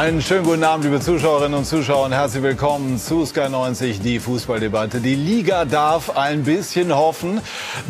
[0.00, 4.18] Einen schönen guten Abend, liebe Zuschauerinnen und Zuschauer, und herzlich willkommen zu Sky 90, die
[4.18, 5.00] Fußballdebatte.
[5.00, 7.42] Die Liga darf ein bisschen hoffen,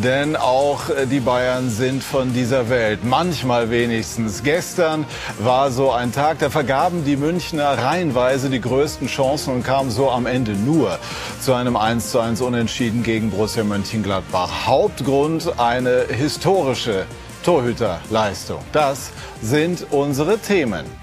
[0.02, 3.04] denn auch die Bayern sind von dieser Welt.
[3.04, 4.42] Manchmal wenigstens.
[4.42, 5.06] Gestern
[5.38, 10.10] war so ein Tag, da vergaben die Münchner reihenweise die größten Chancen und kamen so
[10.10, 10.98] am Ende nur
[11.40, 14.66] zu einem 1 zu 1 Unentschieden gegen Borussia Mönchengladbach.
[14.66, 17.06] Hauptgrund eine historische
[17.44, 18.58] Torhüterleistung.
[18.72, 20.99] Das sind unsere Themen.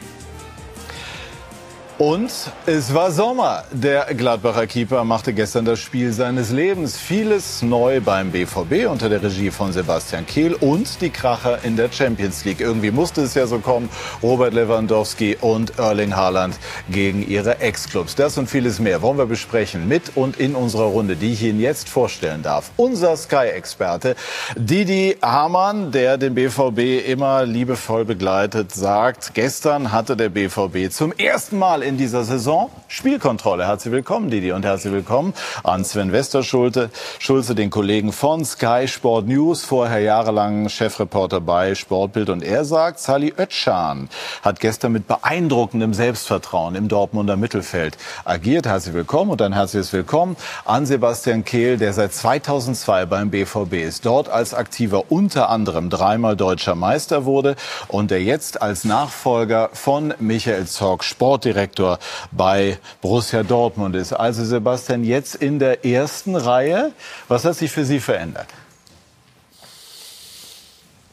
[1.99, 2.31] Und
[2.67, 3.63] es war Sommer.
[3.71, 6.95] Der Gladbacher Keeper machte gestern das Spiel seines Lebens.
[6.95, 11.91] Vieles neu beim BVB unter der Regie von Sebastian Kehl und die Kracher in der
[11.91, 12.61] Champions League.
[12.61, 13.89] Irgendwie musste es ja so kommen.
[14.21, 18.13] Robert Lewandowski und Erling Haaland gegen ihre Ex-Clubs.
[18.13, 21.59] Das und vieles mehr wollen wir besprechen mit und in unserer Runde, die ich Ihnen
[21.59, 22.69] jetzt vorstellen darf.
[22.77, 24.15] Unser Sky-Experte
[24.55, 31.57] Didi Hamann, der den BVB immer liebevoll begleitet, sagt, gestern hatte der BVB zum ersten
[31.57, 33.65] Mal in dieser Saison Spielkontrolle.
[33.65, 39.27] Herzlich willkommen, Didi, und herzlich willkommen an Sven Westerschulte, Schulze, den Kollegen von Sky Sport
[39.27, 42.29] News, vorher jahrelang Chefreporter bei Sportbild.
[42.29, 44.09] Und er sagt, Sally Oetschan
[44.41, 48.67] hat gestern mit beeindruckendem Selbstvertrauen im Dortmunder Mittelfeld agiert.
[48.67, 54.05] Herzlich willkommen und ein herzliches Willkommen an Sebastian Kehl, der seit 2002 beim BVB ist.
[54.05, 57.55] Dort als Aktiver unter anderem dreimal deutscher Meister wurde
[57.87, 61.99] und der jetzt als Nachfolger von Michael Zorg Sportdirektor Direktor
[62.31, 64.13] bei Borussia Dortmund ist.
[64.13, 66.91] Also Sebastian, jetzt in der ersten Reihe.
[67.27, 68.47] Was hat sich für Sie verändert?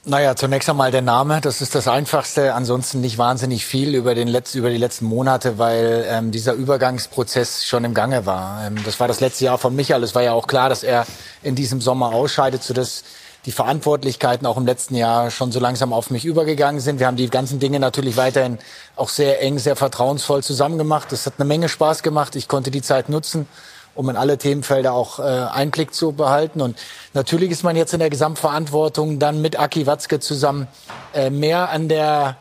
[0.06, 2.52] Naja, zunächst einmal der Name, das ist das Einfachste.
[2.52, 7.64] Ansonsten nicht wahnsinnig viel über, den Letz-, über die letzten Monate, weil ähm, dieser Übergangsprozess
[7.64, 8.66] schon im Gange war.
[8.66, 10.02] Ähm, das war das letzte Jahr von Michael.
[10.02, 11.06] Es war ja auch klar, dass er
[11.42, 13.02] in diesem Sommer ausscheidet, sodass
[13.46, 16.98] die Verantwortlichkeiten auch im letzten Jahr schon so langsam auf mich übergegangen sind.
[16.98, 18.58] Wir haben die ganzen Dinge natürlich weiterhin
[18.96, 21.08] auch sehr eng, sehr vertrauensvoll zusammen gemacht.
[21.10, 22.36] Das hat eine Menge Spaß gemacht.
[22.36, 23.46] Ich konnte die Zeit nutzen,
[23.94, 26.62] um in alle Themenfelder auch äh, Einblick zu behalten.
[26.62, 26.78] Und
[27.12, 30.66] natürlich ist man jetzt in der Gesamtverantwortung dann mit Aki Watzke zusammen
[31.12, 32.38] äh, mehr an der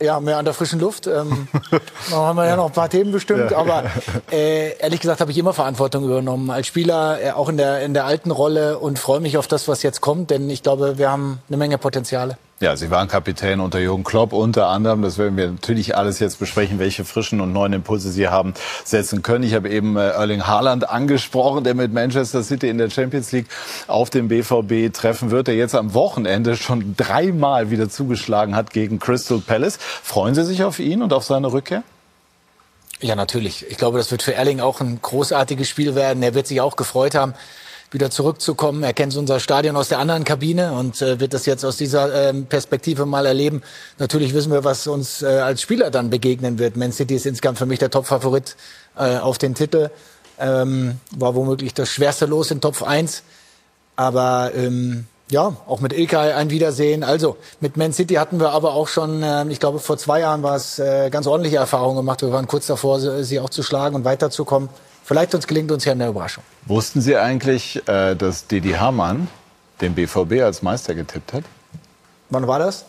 [0.00, 1.06] ja, mehr an der frischen Luft.
[1.06, 1.48] Ähm,
[2.10, 3.84] da haben wir ja noch ein paar Themen bestimmt, aber
[4.30, 7.94] äh, ehrlich gesagt habe ich immer Verantwortung übernommen als Spieler, äh, auch in der in
[7.94, 11.10] der alten Rolle und freue mich auf das, was jetzt kommt, denn ich glaube, wir
[11.10, 12.36] haben eine Menge Potenziale.
[12.58, 15.02] Ja, Sie waren Kapitän unter Jürgen Klopp unter anderem.
[15.02, 19.20] Das werden wir natürlich alles jetzt besprechen, welche frischen und neuen Impulse Sie haben setzen
[19.22, 19.44] können.
[19.44, 23.48] Ich habe eben äh, Erling Haaland angesprochen, der mit Manchester City in der Champions League
[23.88, 29.00] auf dem BVB treffen wird, der jetzt am Wochenende schon dreimal wieder zugeschlagen hat gegen
[29.00, 29.78] Crystal Palace.
[30.02, 31.82] Freuen Sie sich auf ihn und auf seine Rückkehr?
[33.02, 33.66] Ja, natürlich.
[33.68, 36.22] Ich glaube, das wird für Erling auch ein großartiges Spiel werden.
[36.22, 37.34] Er wird sich auch gefreut haben
[37.96, 38.82] wieder zurückzukommen.
[38.82, 42.28] Er kennt unser Stadion aus der anderen Kabine und äh, wird das jetzt aus dieser
[42.28, 43.62] ähm, Perspektive mal erleben.
[43.98, 46.76] Natürlich wissen wir, was uns äh, als Spieler dann begegnen wird.
[46.76, 48.54] Man City ist insgesamt für mich der Top-Favorit
[48.98, 49.88] äh, auf den Titel.
[50.38, 53.22] Ähm, war womöglich das schwerste Los in Top 1.
[53.96, 57.02] Aber ähm, ja, auch mit Ilkay ein Wiedersehen.
[57.02, 60.42] Also mit Man City hatten wir aber auch schon, äh, ich glaube vor zwei Jahren
[60.42, 62.20] war es äh, ganz ordentliche Erfahrungen gemacht.
[62.20, 64.68] Wir waren kurz davor, sie auch zu schlagen und weiterzukommen.
[65.06, 66.42] Vielleicht uns gelingt uns ja eine Überraschung.
[66.64, 69.28] Wussten Sie eigentlich, äh, dass Didi Hamann
[69.80, 71.44] den BVB als Meister getippt hat?
[72.28, 72.86] Wann war das?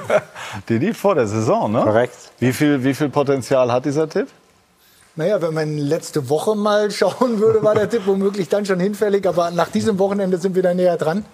[0.70, 1.82] Didi vor der Saison, ne?
[1.82, 2.16] Korrekt.
[2.38, 4.28] Wie viel, wie viel Potenzial hat dieser Tipp?
[5.16, 9.28] Naja, wenn man letzte Woche mal schauen würde, war der Tipp womöglich dann schon hinfällig.
[9.28, 11.26] Aber nach diesem Wochenende sind wir da näher dran.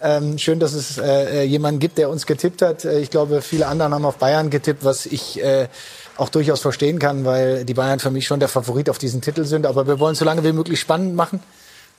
[0.00, 2.84] Ähm, schön, dass es äh, jemanden gibt, der uns getippt hat.
[2.84, 5.68] Äh, ich glaube, viele anderen haben auf Bayern getippt, was ich äh,
[6.16, 9.44] auch durchaus verstehen kann, weil die Bayern für mich schon der Favorit auf diesen Titel
[9.44, 9.66] sind.
[9.66, 11.40] Aber wir wollen so lange wie möglich spannend machen.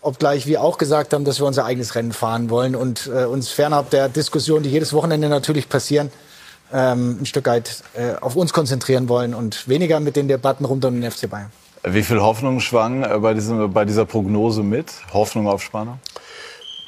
[0.02, 3.50] Obgleich wir auch gesagt haben, dass wir unser eigenes Rennen fahren wollen und äh, uns
[3.50, 6.12] fernab der Diskussion, die jedes Wochenende natürlich passieren,
[6.74, 10.84] ähm, ein Stück weit äh, auf uns konzentrieren wollen und weniger mit den Debatten rund
[10.84, 11.52] um den FC Bayern.
[11.86, 14.92] Wie viel Hoffnung schwang äh, bei, diesem, bei dieser Prognose mit?
[15.14, 16.00] Hoffnung auf Spannung?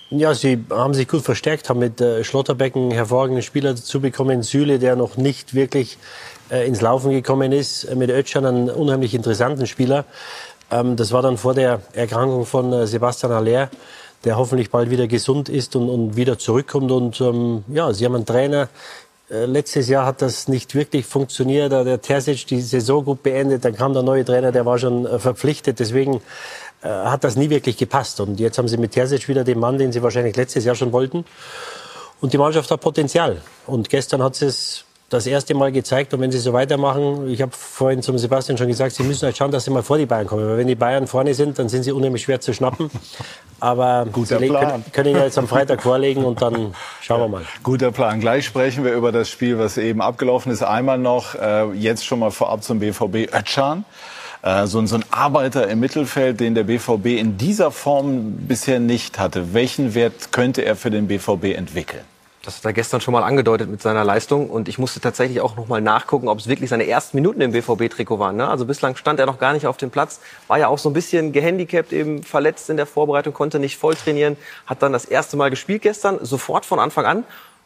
[0.10, 4.44] Ja, sie haben sich gut verstärkt, haben mit äh, Schlotterbecken hervorragende Spieler dazu bekommen.
[4.44, 5.98] Süle, der noch nicht wirklich
[6.52, 10.06] äh, ins Laufen gekommen ist, mit Ötschan einen unheimlich interessanten Spieler.
[10.72, 13.70] Ähm, das war dann vor der Erkrankung von äh, Sebastian Aller,
[14.24, 16.92] der hoffentlich bald wieder gesund ist und, und wieder zurückkommt.
[16.92, 18.70] Und ähm, ja, sie haben einen Trainer.
[19.30, 21.72] Äh, letztes Jahr hat das nicht wirklich funktioniert.
[21.72, 25.06] Da der Terzic die Saison gut beendet, dann kam der neue Trainer, der war schon
[25.06, 25.80] äh, verpflichtet.
[25.80, 26.22] Deswegen
[26.82, 28.20] äh, hat das nie wirklich gepasst.
[28.20, 30.92] Und jetzt haben sie mit Terzic wieder den Mann, den sie wahrscheinlich letztes Jahr schon
[30.92, 31.26] wollten.
[32.22, 33.42] Und die Mannschaft hat Potenzial.
[33.68, 36.14] Und gestern hat sie es das erste Mal gezeigt.
[36.14, 39.38] Und wenn sie so weitermachen, ich habe vorhin zum Sebastian schon gesagt, sie müssen halt
[39.38, 40.48] schauen, dass sie mal vor die Bayern kommen.
[40.48, 42.90] Weil wenn die Bayern vorne sind, dann sind sie unheimlich schwer zu schnappen.
[43.60, 44.68] Aber Guter sie Plan.
[44.68, 47.42] können, können ja jetzt am Freitag vorlegen und dann schauen wir mal.
[47.64, 48.20] Guter Plan.
[48.20, 50.64] Gleich sprechen wir über das Spiel, was eben abgelaufen ist.
[50.64, 53.86] Einmal noch, äh, jetzt schon mal vorab zum BVB Ötschan.
[54.42, 59.20] Äh, so, so ein Arbeiter im Mittelfeld, den der BVB in dieser Form bisher nicht
[59.20, 59.54] hatte.
[59.54, 62.04] Welchen Wert könnte er für den BVB entwickeln?
[62.46, 64.52] Das hat er gestern schon mal angedeutet mit seiner Leistung.
[64.52, 67.52] Und ich musste tatsächlich auch noch mal nachgucken, ob es wirklich seine ersten Minuten im
[67.52, 68.36] BVB-Trikot waren.
[68.36, 68.48] Ne?
[68.48, 70.20] Also bislang stand er noch gar nicht auf dem Platz.
[70.48, 73.96] War ja auch so ein bisschen gehandicapt, eben verletzt in der Vorbereitung, konnte nicht voll
[73.96, 74.38] trainieren.
[74.68, 77.24] Hat dann das erste Mal gespielt gestern, sofort von Anfang an.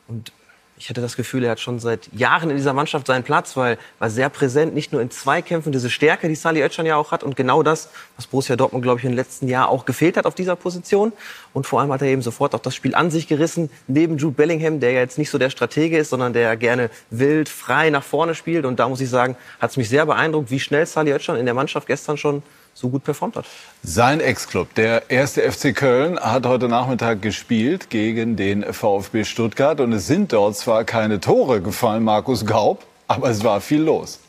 [0.08, 0.32] Und
[0.80, 3.78] ich hatte das Gefühl, er hat schon seit Jahren in dieser Mannschaft seinen Platz, weil
[4.00, 7.22] war sehr präsent, nicht nur in Zweikämpfen, diese Stärke, die Sali Özcan ja auch hat
[7.22, 10.36] und genau das, was Borussia Dortmund, glaube ich, im letzten Jahr auch gefehlt hat auf
[10.36, 11.12] dieser Position.
[11.52, 14.36] Und vor allem hat er eben sofort auch das Spiel an sich gerissen, neben Jude
[14.36, 18.04] Bellingham, der ja jetzt nicht so der Stratege ist, sondern der gerne wild, frei nach
[18.04, 18.66] vorne spielt.
[18.66, 21.46] Und da muss ich sagen, hat es mich sehr beeindruckt, wie schnell Sali Özcan in
[21.46, 22.42] der Mannschaft gestern schon
[22.80, 23.46] so gut performt hat.
[23.84, 29.82] Sein Ex-Club, der erste FC Köln, hat heute Nachmittag gespielt gegen den VfB Stuttgart.
[29.82, 34.20] Und es sind dort zwar keine Tore gefallen, Markus Gaub, aber es war viel los.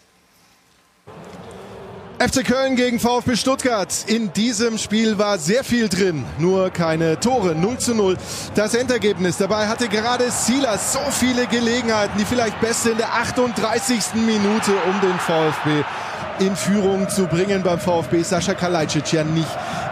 [2.18, 4.04] FC Köln gegen VfB Stuttgart.
[4.08, 7.54] In diesem Spiel war sehr viel drin, nur keine Tore.
[7.54, 8.18] 0 zu 0.
[8.54, 9.38] Das Endergebnis.
[9.38, 12.18] Dabei hatte gerade Silas so viele Gelegenheiten.
[12.18, 14.14] Die vielleicht beste in der 38.
[14.26, 15.84] Minute, um den VfB
[16.40, 17.62] in Führung zu bringen.
[17.62, 19.48] Beim VfB Sascha Kalajdzic ja nicht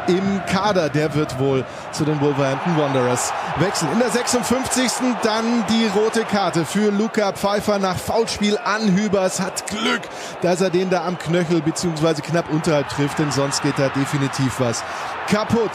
[0.09, 0.89] im Kader.
[0.89, 3.93] Der wird wohl zu den Wolverhampton Wanderers wechseln.
[3.93, 4.91] In der 56.
[5.23, 9.41] dann die rote Karte für Luca Pfeiffer nach Foulspiel an Hübers.
[9.41, 10.03] Hat Glück,
[10.43, 12.23] dass er den da am Knöchel bzw.
[12.23, 14.83] knapp unterhalb trifft, denn sonst geht da definitiv was
[15.29, 15.71] kaputt.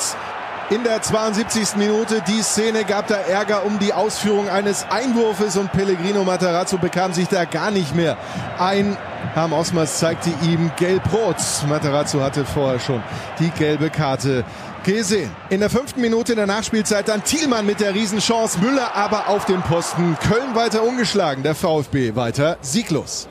[0.74, 1.76] In der 72.
[1.76, 7.14] Minute die Szene gab da Ärger um die Ausführung eines Einwurfes und Pellegrino Matarazzo bekam
[7.14, 8.18] sich da gar nicht mehr
[8.58, 8.98] ein.
[9.36, 11.36] Harm Osmers zeigte ihm gelb-rot.
[11.70, 13.04] Matarazzo hatte vorher schon
[13.40, 14.46] die gelbe Karte
[14.84, 15.30] gesehen.
[15.52, 19.46] In der fünften Minute in der Nachspielzeit dann Thielmann mit der Riesenchance, Müller aber auf
[19.46, 20.18] dem Posten.
[20.28, 23.28] Köln weiter ungeschlagen, der VfB weiter sieglos.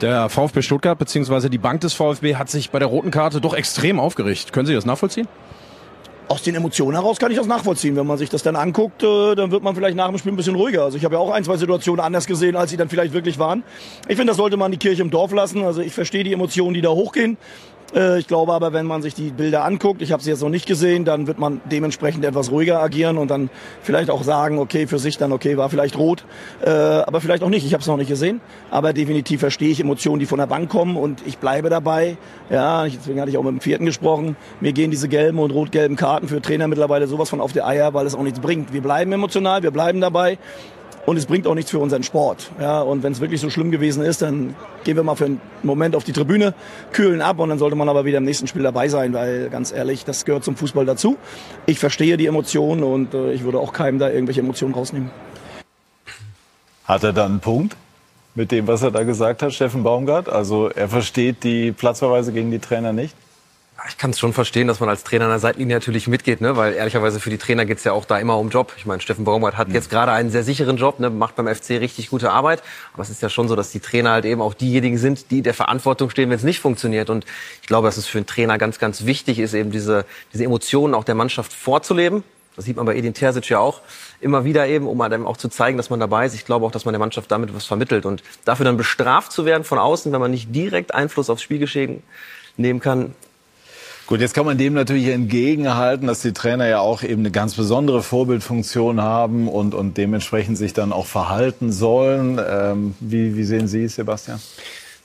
[0.00, 1.50] Der VfB Stuttgart bzw.
[1.50, 4.54] die Bank des VfB hat sich bei der roten Karte doch extrem aufgeregt.
[4.54, 5.28] Können Sie das nachvollziehen?
[6.30, 7.96] Aus den Emotionen heraus kann ich das nachvollziehen.
[7.96, 10.36] Wenn man sich das dann anguckt, äh, dann wird man vielleicht nach dem Spiel ein
[10.36, 10.84] bisschen ruhiger.
[10.84, 13.40] Also ich habe ja auch ein, zwei Situationen anders gesehen, als sie dann vielleicht wirklich
[13.40, 13.64] waren.
[14.06, 15.64] Ich finde, das sollte man die Kirche im Dorf lassen.
[15.64, 17.36] Also ich verstehe die Emotionen, die da hochgehen.
[17.94, 20.48] Äh, ich glaube aber, wenn man sich die Bilder anguckt, ich habe sie jetzt noch
[20.48, 23.50] nicht gesehen, dann wird man dementsprechend etwas ruhiger agieren und dann
[23.82, 26.24] vielleicht auch sagen, okay, für sich dann, okay, war vielleicht rot,
[26.64, 27.66] äh, aber vielleicht auch nicht.
[27.66, 28.40] Ich habe es noch nicht gesehen,
[28.70, 32.16] aber definitiv verstehe ich Emotionen, die von der Bank kommen und ich bleibe dabei.
[32.48, 34.36] Ja, deswegen hatte ich auch mit dem Vierten gesprochen.
[34.60, 37.94] Mir gehen diese gelben und rot-gelben Karten für Trainer mittlerweile sowas von auf die Eier,
[37.94, 38.72] weil es auch nichts bringt.
[38.72, 40.38] Wir bleiben emotional, wir bleiben dabei.
[41.10, 42.52] Und es bringt auch nichts für unseren Sport.
[42.60, 44.54] Ja, und wenn es wirklich so schlimm gewesen ist, dann
[44.84, 46.54] gehen wir mal für einen Moment auf die Tribüne,
[46.92, 49.72] kühlen ab und dann sollte man aber wieder im nächsten Spiel dabei sein, weil ganz
[49.72, 51.16] ehrlich, das gehört zum Fußball dazu.
[51.66, 55.10] Ich verstehe die Emotionen und äh, ich würde auch keinem da irgendwelche Emotionen rausnehmen.
[56.84, 57.76] Hat er dann einen Punkt
[58.36, 60.28] mit dem, was er da gesagt hat, Steffen Baumgart?
[60.28, 63.16] Also er versteht die Platzverweise gegen die Trainer nicht?
[63.88, 66.56] Ich kann es schon verstehen, dass man als Trainer an der Seitlinie natürlich mitgeht, ne?
[66.56, 68.74] weil ehrlicherweise für die Trainer geht's ja auch da immer um Job.
[68.76, 71.08] Ich meine, Steffen Baumgart hat jetzt gerade einen sehr sicheren Job, ne?
[71.08, 72.62] macht beim FC richtig gute Arbeit.
[72.92, 75.42] Aber es ist ja schon so, dass die Trainer halt eben auch diejenigen sind, die
[75.42, 77.10] der Verantwortung stehen, wenn es nicht funktioniert.
[77.10, 77.24] Und
[77.62, 80.94] ich glaube, dass es für einen Trainer ganz, ganz wichtig ist, eben diese, diese Emotionen
[80.94, 82.22] auch der Mannschaft vorzuleben.
[82.56, 83.80] Das sieht man bei Edin Terzic ja auch
[84.20, 86.34] immer wieder eben, um halt eben auch zu zeigen, dass man dabei ist.
[86.34, 88.04] Ich glaube auch, dass man der Mannschaft damit was vermittelt.
[88.04, 92.02] Und dafür dann bestraft zu werden von außen, wenn man nicht direkt Einfluss aufs Spielgeschehen
[92.56, 93.14] nehmen kann,
[94.10, 97.54] Gut, jetzt kann man dem natürlich entgegenhalten, dass die Trainer ja auch eben eine ganz
[97.54, 102.40] besondere Vorbildfunktion haben und, und dementsprechend sich dann auch verhalten sollen.
[102.44, 104.40] Ähm, wie, wie sehen Sie es, Sebastian?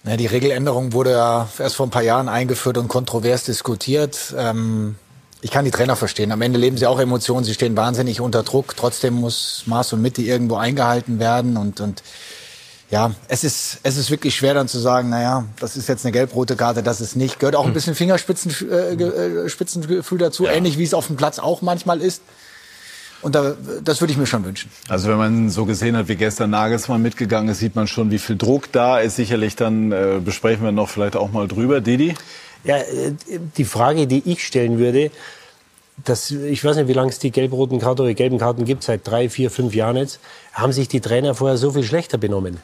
[0.04, 4.34] Na, die Regeländerung wurde ja erst vor ein paar Jahren eingeführt und kontrovers diskutiert.
[4.36, 4.96] Ähm,
[5.42, 6.32] ich kann die Trainer verstehen.
[6.32, 7.46] Am Ende leben sie auch Emotionen.
[7.46, 8.76] Sie stehen wahnsinnig unter Druck.
[8.76, 12.02] Trotzdem muss Maß und Mitte irgendwo eingehalten werden und, und
[12.96, 16.14] ja, es ist, es ist wirklich schwer dann zu sagen, naja, das ist jetzt eine
[16.14, 17.40] gelb-rote Karte, das ist nicht.
[17.40, 20.54] Gehört auch ein bisschen Fingerspitzengefühl äh, Spitzengefühl dazu, ja.
[20.54, 22.22] ähnlich wie es auf dem Platz auch manchmal ist.
[23.22, 24.72] Und da, das würde ich mir schon wünschen.
[24.88, 28.20] Also wenn man so gesehen hat, wie gestern Nagelsmann mitgegangen ist, sieht man schon, wie
[28.20, 29.18] viel Druck da ist.
[29.18, 31.82] Sicherlich dann äh, besprechen wir noch vielleicht auch mal drüber.
[31.82, 32.16] Didi?
[32.64, 33.12] Ja, äh,
[33.58, 35.12] die Frage, die ich stellen würde,
[36.06, 39.06] das, ich weiß nicht, wie lange es die gelb-roten Karten oder gelben Karten gibt, seit
[39.06, 40.22] drei, vier, fünf Jahren jetzt.
[40.54, 42.60] Haben sich die Trainer vorher so viel schlechter benommen?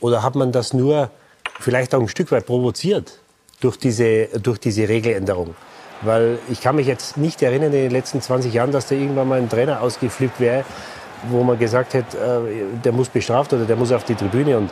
[0.00, 1.10] Oder hat man das nur
[1.58, 3.18] vielleicht auch ein Stück weit provoziert
[3.60, 5.54] durch diese, durch diese Regeländerung?
[6.02, 9.28] Weil ich kann mich jetzt nicht erinnern in den letzten 20 Jahren, dass da irgendwann
[9.28, 10.64] mal ein Trainer ausgeflippt wäre,
[11.28, 14.56] wo man gesagt hätte, äh, der muss bestraft oder der muss auf die Tribüne.
[14.56, 14.70] Und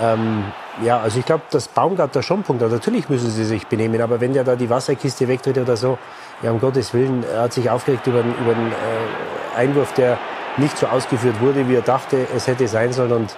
[0.00, 0.44] ähm,
[0.82, 2.62] ja, also ich glaube, dass Baumgart da schon einen Punkt.
[2.62, 5.98] Natürlich müssen sie sich benehmen, aber wenn der da die Wasserkiste wegtritt oder so,
[6.42, 10.18] ja, um Gottes Willen, er hat sich aufgeregt über, über einen äh, Einwurf, der
[10.56, 13.12] nicht so ausgeführt wurde, wie er dachte, es hätte sein sollen.
[13.12, 13.36] Und,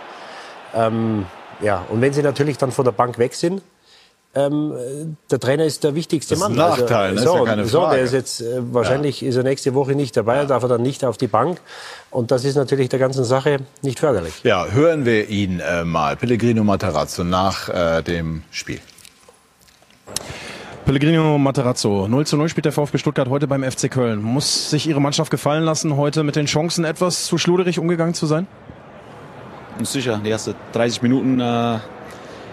[0.77, 1.27] ähm,
[1.61, 3.63] ja, und wenn sie natürlich dann von der Bank weg sind,
[4.37, 6.53] ähm, der Trainer ist der wichtigste das ist Mann.
[6.53, 7.97] Ein Nachteil, also, so, ist ja keine so, Frage.
[7.97, 9.31] der ist jetzt äh, wahrscheinlich ja.
[9.31, 10.45] ist er nächste Woche nicht dabei, ja.
[10.45, 11.59] darf er dann nicht auf die Bank.
[12.11, 14.35] Und das ist natürlich der ganzen Sache nicht förderlich.
[14.43, 18.81] Ja, hören wir ihn äh, mal, Pellegrino Matarazzo, nach äh, dem Spiel.
[20.85, 22.07] Pellegrino Materazzo.
[22.07, 24.23] 0 zu 0 spielt der VfB Stuttgart heute beim FC Köln.
[24.23, 28.27] Muss sich Ihre Mannschaft gefallen lassen, heute mit den Chancen etwas zu schluderig umgegangen zu
[28.27, 28.47] sein?
[29.85, 31.79] Sicher, die ersten 30 Minuten äh,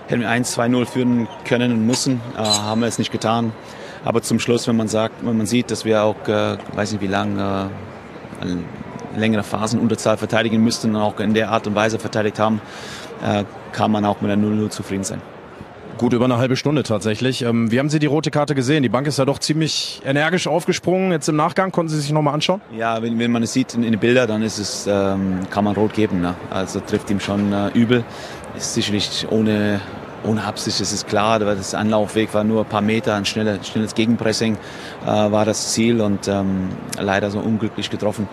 [0.07, 3.53] hätten wir 1-2-0 führen können und müssen, äh, haben wir es nicht getan.
[4.05, 7.01] Aber zum Schluss, wenn man sagt, wenn man sieht, dass wir auch, äh, weiß nicht
[7.01, 7.69] wie lange,
[8.41, 12.61] äh, längere Phasen Unterzahl verteidigen müssten und auch in der Art und Weise verteidigt haben,
[13.23, 15.21] äh, kann man auch mit der 0-0 zufrieden sein.
[15.97, 17.43] Gut über eine halbe Stunde tatsächlich.
[17.43, 18.81] Ähm, wie haben Sie die rote Karte gesehen?
[18.81, 21.11] Die Bank ist ja doch ziemlich energisch aufgesprungen.
[21.11, 22.61] Jetzt im Nachgang konnten Sie sich noch mal anschauen?
[22.75, 25.63] Ja, wenn, wenn man es sieht in, in den Bildern, dann ist es, ähm, kann
[25.63, 26.19] man rot geben.
[26.19, 26.33] Ne?
[26.49, 28.03] Also trifft ihm schon äh, übel.
[28.57, 29.81] Ist sicherlich ohne,
[30.23, 31.35] ohne Absicht, das ist klar.
[31.35, 33.13] Aber das Anlaufweg war nur ein paar Meter.
[33.13, 34.57] Ein schnelles, schnelles Gegenpressing
[35.05, 36.69] äh, war das Ziel und ähm,
[36.99, 38.27] leider so unglücklich getroffen.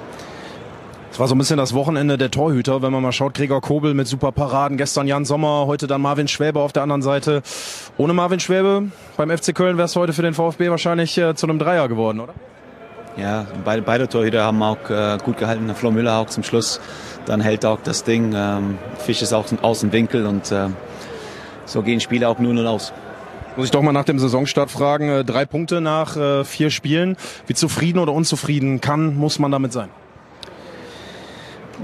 [1.21, 4.09] War so ein bisschen das Wochenende der Torhüter, wenn man mal schaut, Gregor Kobel mit
[4.09, 7.43] super Paraden, gestern Jan Sommer, heute dann Marvin Schwäbe auf der anderen Seite.
[7.99, 8.85] Ohne Marvin Schwäbe
[9.19, 12.21] beim FC Köln wäre es heute für den VfB wahrscheinlich äh, zu einem Dreier geworden,
[12.21, 12.33] oder?
[13.19, 15.71] Ja, beide, beide Torhüter haben auch äh, gut gehalten.
[15.75, 16.81] Flo Müller auch zum Schluss.
[17.27, 18.33] Dann hält auch das Ding.
[18.35, 20.69] Ähm, Fisch ist auch aus dem Winkel und äh,
[21.67, 22.95] so gehen Spiele auch nur 0 aus.
[23.57, 25.11] Muss ich doch mal nach dem Saisonstart fragen.
[25.11, 27.19] Äh, drei Punkte nach äh, vier Spielen.
[27.47, 29.91] Wie zufrieden oder unzufrieden kann, muss man damit sein?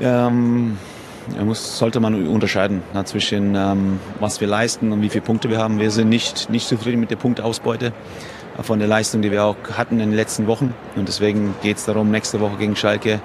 [0.01, 0.79] Ähm,
[1.45, 5.59] muss, sollte man unterscheiden na, zwischen ähm, was wir leisten und wie viele Punkte wir
[5.59, 5.79] haben.
[5.81, 7.93] Wir sind nicht, nicht zufrieden mit der Punktausbeute
[8.63, 10.75] von der Leistung, die wir auch hatten in den letzten Wochen.
[10.95, 13.21] Und deswegen geht es darum, nächste Woche gegen Schalke,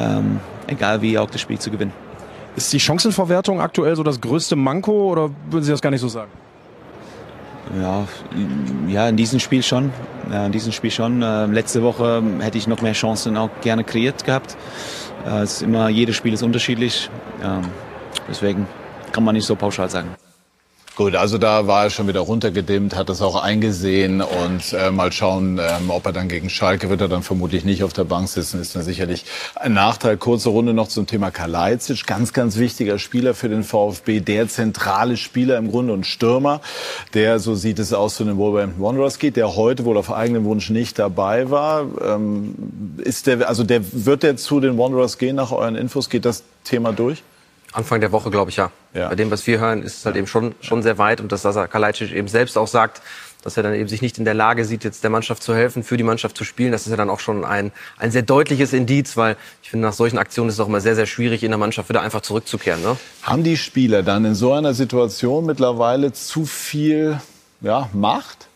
[0.00, 1.92] ähm, egal wie, auch das Spiel zu gewinnen.
[2.56, 6.08] Ist die Chancenverwertung aktuell so das größte Manko oder würden Sie das gar nicht so
[6.08, 6.30] sagen?
[7.80, 8.06] Ja,
[8.88, 9.92] ja, in diesem Spiel schon.
[10.32, 11.22] Ja, in diesem Spiel schon.
[11.22, 14.56] Äh, letzte Woche hätte ich noch mehr Chancen auch gerne kreiert gehabt.
[15.26, 17.10] Äh, es ist immer, jedes Spiel ist unterschiedlich.
[17.42, 17.62] Ähm,
[18.28, 18.66] deswegen
[19.12, 20.08] kann man nicht so pauschal sagen.
[20.98, 25.12] Gut, also da war er schon wieder runtergedimmt, hat das auch eingesehen und äh, mal
[25.12, 28.28] schauen, ähm, ob er dann gegen Schalke wird er dann vermutlich nicht auf der Bank
[28.28, 29.24] sitzen, ist dann sicherlich
[29.54, 30.16] ein Nachteil.
[30.16, 35.16] Kurze Runde noch zum Thema Kalajdzic, ganz, ganz wichtiger Spieler für den VfB, der zentrale
[35.16, 36.60] Spieler im Grunde und Stürmer,
[37.14, 40.42] der, so sieht es aus, zu den Wolverhampton Wanderers geht, der heute wohl auf eigenen
[40.46, 41.86] Wunsch nicht dabei war.
[42.04, 42.56] Ähm,
[42.96, 46.10] ist der, also der, wird der zu den Wanderers gehen nach euren Infos?
[46.10, 47.22] Geht das Thema durch?
[47.78, 48.70] Anfang der Woche, glaube ich, ja.
[48.92, 49.08] ja.
[49.08, 51.20] Bei dem, was wir hören, ist es halt eben schon, schon sehr weit.
[51.20, 53.00] Und dass Sasa Kalajdzic eben selbst auch sagt,
[53.44, 55.84] dass er dann eben sich nicht in der Lage sieht, jetzt der Mannschaft zu helfen,
[55.84, 56.72] für die Mannschaft zu spielen.
[56.72, 59.92] Das ist ja dann auch schon ein, ein sehr deutliches Indiz, weil ich finde, nach
[59.92, 62.82] solchen Aktionen ist es auch immer sehr, sehr schwierig, in der Mannschaft wieder einfach zurückzukehren.
[62.82, 62.96] Ne?
[63.22, 67.20] Haben die Spieler dann in so einer Situation mittlerweile zu viel
[67.60, 68.47] ja, Macht?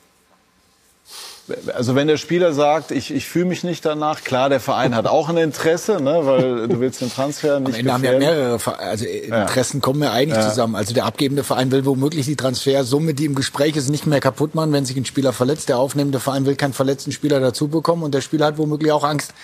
[1.74, 5.06] Also wenn der Spieler sagt, ich, ich fühle mich nicht danach, klar, der Verein hat
[5.06, 8.78] auch ein Interesse, ne, weil du willst den Transfer nicht Am Ende haben ja mehrere
[8.78, 9.80] also Interessen ja.
[9.80, 10.48] kommen ja eigentlich ja.
[10.48, 10.74] zusammen.
[10.74, 14.54] Also der abgebende Verein will womöglich die Transfersumme, die im Gespräch ist, nicht mehr kaputt
[14.54, 15.68] machen, wenn sich ein Spieler verletzt.
[15.68, 19.04] Der aufnehmende Verein will keinen verletzten Spieler dazu bekommen und der Spieler hat womöglich auch
[19.04, 19.34] Angst,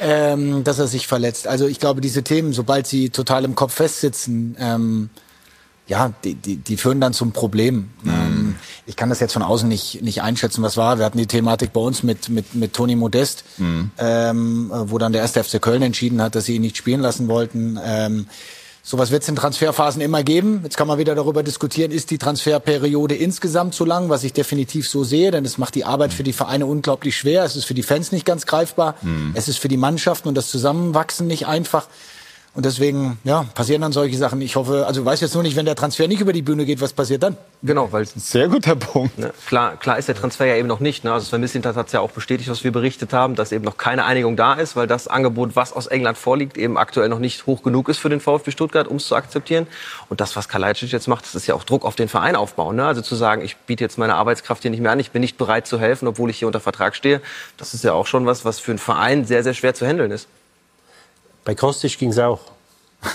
[0.00, 1.46] ähm, dass er sich verletzt.
[1.46, 5.10] Also ich glaube, diese Themen, sobald sie total im Kopf festsitzen, ähm,
[5.86, 7.90] ja, die, die, die führen dann zum Problem.
[8.02, 8.10] Mhm.
[8.10, 10.98] Ähm, ich kann das jetzt von außen nicht, nicht einschätzen, was war.
[10.98, 13.90] Wir hatten die Thematik bei uns mit, mit, mit Toni Modest, mhm.
[13.98, 17.28] ähm, wo dann der erste FC Köln entschieden hat, dass sie ihn nicht spielen lassen
[17.28, 17.78] wollten.
[17.84, 18.26] Ähm,
[18.84, 20.60] Sowas wird es in Transferphasen immer geben.
[20.64, 24.88] Jetzt kann man wieder darüber diskutieren, ist die Transferperiode insgesamt zu lang, was ich definitiv
[24.88, 27.44] so sehe, denn es macht die Arbeit für die Vereine unglaublich schwer.
[27.44, 28.96] Es ist für die Fans nicht ganz greifbar.
[29.02, 29.30] Mhm.
[29.34, 31.86] Es ist für die Mannschaften und das Zusammenwachsen nicht einfach.
[32.54, 34.42] Und deswegen, ja, passieren dann solche Sachen.
[34.42, 36.82] Ich hoffe, also weiß jetzt nur nicht, wenn der Transfer nicht über die Bühne geht,
[36.82, 37.38] was passiert dann?
[37.62, 39.18] Genau, weil sehr guter Punkt.
[39.18, 41.02] Ne, klar, klar ist der Transfer ja eben noch nicht.
[41.02, 41.14] Ne?
[41.14, 43.78] Also Sven Mislintat hat es ja auch bestätigt, was wir berichtet haben, dass eben noch
[43.78, 47.46] keine Einigung da ist, weil das Angebot, was aus England vorliegt, eben aktuell noch nicht
[47.46, 49.66] hoch genug ist für den VfB Stuttgart, um es zu akzeptieren.
[50.10, 52.76] Und das, was Kalajdzic jetzt macht, das ist ja auch Druck auf den Verein aufbauen.
[52.76, 52.84] Ne?
[52.84, 55.38] Also zu sagen, ich biete jetzt meine Arbeitskraft hier nicht mehr an, ich bin nicht
[55.38, 57.22] bereit zu helfen, obwohl ich hier unter Vertrag stehe,
[57.56, 60.10] das ist ja auch schon was, was für einen Verein sehr, sehr schwer zu handeln
[60.10, 60.28] ist.
[61.44, 62.40] Bei Kostic ging es auch.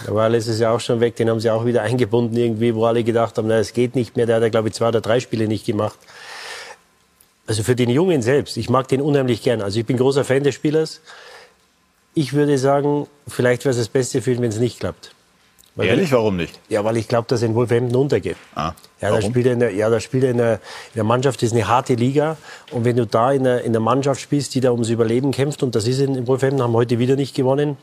[0.05, 2.85] Der war letztes Jahr auch schon weg, den haben sie auch wieder eingebunden irgendwie, wo
[2.85, 4.25] alle gedacht haben, na, es geht nicht mehr.
[4.25, 5.97] Der hat ja, glaube ich, zwei oder drei Spiele nicht gemacht.
[7.45, 9.61] Also für den Jungen selbst, ich mag den unheimlich gern.
[9.61, 10.99] Also ich bin großer Fan des Spielers.
[12.13, 15.11] ich würde sagen, vielleicht wäre es das Beste für ihn, wenn es nicht klappt.
[15.75, 16.59] Weil Ehrlich, warum nicht?
[16.67, 18.35] Ja, weil ich glaube, dass er in Wolverhampton untergeht.
[18.55, 21.03] Ah, ja, da spielt er in der, ja, da spielt er in der, in der
[21.03, 22.35] Mannschaft, das ist eine harte Liga.
[22.71, 25.61] Und wenn du da in der, in der Mannschaft spielst, die da ums Überleben kämpft,
[25.61, 27.77] und das ist in, in Wolverhampton, haben heute wieder nicht gewonnen,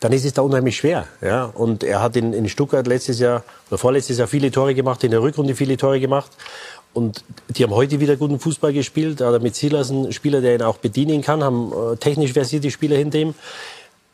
[0.00, 1.06] dann ist es da unheimlich schwer.
[1.20, 1.44] Ja?
[1.44, 5.10] Und er hat in, in Stuttgart letztes Jahr oder vorletztes Jahr viele Tore gemacht, in
[5.10, 6.30] der Rückrunde viele Tore gemacht.
[6.94, 9.20] Und die haben heute wieder guten Fußball gespielt.
[9.20, 12.32] Da hat er mit Silas einen Spieler, der ihn auch bedienen kann, haben äh, technisch
[12.32, 13.34] versierte Spieler hinter ihm.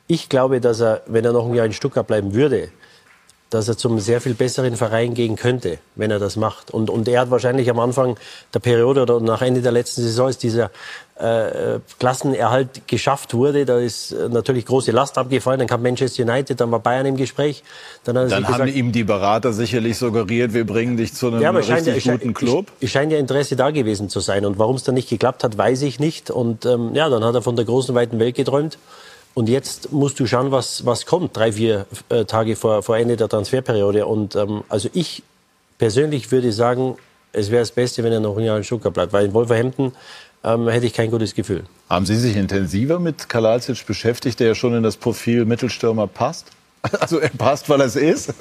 [0.07, 2.69] Ich glaube, dass er, wenn er noch ein Jahr in Stuttgart bleiben würde,
[3.55, 6.73] dass er zum sehr viel besseren Verein gehen könnte, wenn er das macht.
[6.73, 8.17] Und, und er hat wahrscheinlich am Anfang
[8.53, 10.73] der Periode oder nach Ende der letzten Saison, als dieser
[11.17, 15.61] äh, Klassenerhalt geschafft wurde, da ist natürlich große Last abgefallen.
[15.61, 17.63] Dann kam Manchester United, dann war Bayern im Gespräch.
[18.03, 21.51] Dann, dann gesagt, haben ihm die Berater sicherlich suggeriert, wir bringen dich zu einem ja,
[21.51, 22.67] richtig scheint, guten Club.
[22.81, 24.45] Es scheint ja Interesse da gewesen zu sein.
[24.45, 26.33] Und warum es dann nicht geklappt hat, weiß ich nicht.
[26.33, 28.79] Und ähm, ja, dann hat er von der großen, weiten Welt geträumt.
[29.35, 33.17] Und jetzt musst du schauen, was, was kommt, drei, vier äh, Tage vor, vor Ende
[33.17, 34.07] der Transferperiode.
[34.07, 35.25] Und ähm, also ich
[35.79, 36.97] persönlich würde sagen,
[37.33, 39.13] es wäre das Beste, wenn er noch ein Jahr in Stuttgart bleibt.
[39.13, 39.93] Weil in Wolverhampton
[40.45, 41.65] ähm, hätte ich kein gutes Gefühl.
[41.91, 46.47] Haben Sie sich intensiver mit Kalajdzic beschäftigt, der ja schon in das Profil Mittelstürmer passt?
[47.01, 48.35] Also er passt, weil er es ist?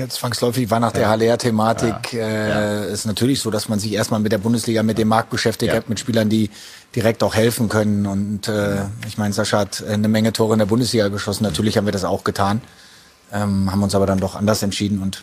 [0.00, 2.26] Jetzt zwangsläufig war nach der Haller-Thematik ja.
[2.26, 2.84] äh, ja.
[2.84, 5.90] ist natürlich so, dass man sich erstmal mit der Bundesliga, mit dem Markt beschäftigt hat,
[5.90, 6.48] mit Spielern, die
[6.96, 8.06] direkt auch helfen können.
[8.06, 11.44] Und äh, ich meine, Sascha hat eine Menge Tore in der Bundesliga geschossen.
[11.44, 12.62] Natürlich haben wir das auch getan,
[13.30, 15.22] ähm, haben uns aber dann doch anders entschieden und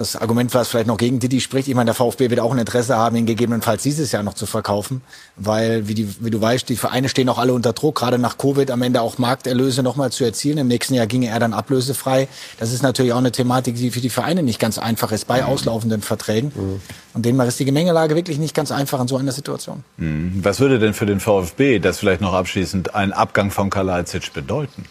[0.00, 2.58] das Argument, was vielleicht noch gegen Didi spricht, ich meine, der VfB wird auch ein
[2.58, 5.02] Interesse haben, ihn gegebenenfalls dieses Jahr noch zu verkaufen,
[5.36, 8.38] weil, wie, die, wie du weißt, die Vereine stehen auch alle unter Druck, gerade nach
[8.38, 10.56] Covid am Ende auch Markterlöse nochmal zu erzielen.
[10.56, 12.28] Im nächsten Jahr ginge er dann ablösefrei.
[12.58, 15.44] Das ist natürlich auch eine Thematik, die für die Vereine nicht ganz einfach ist bei
[15.44, 16.50] auslaufenden Verträgen.
[16.54, 16.80] Mhm.
[17.12, 19.84] Und demnach ist die Gemengelage wirklich nicht ganz einfach in so einer Situation.
[19.98, 20.40] Mhm.
[20.42, 24.86] Was würde denn für den VfB das vielleicht noch abschließend ein Abgang von Kalajdzic bedeuten?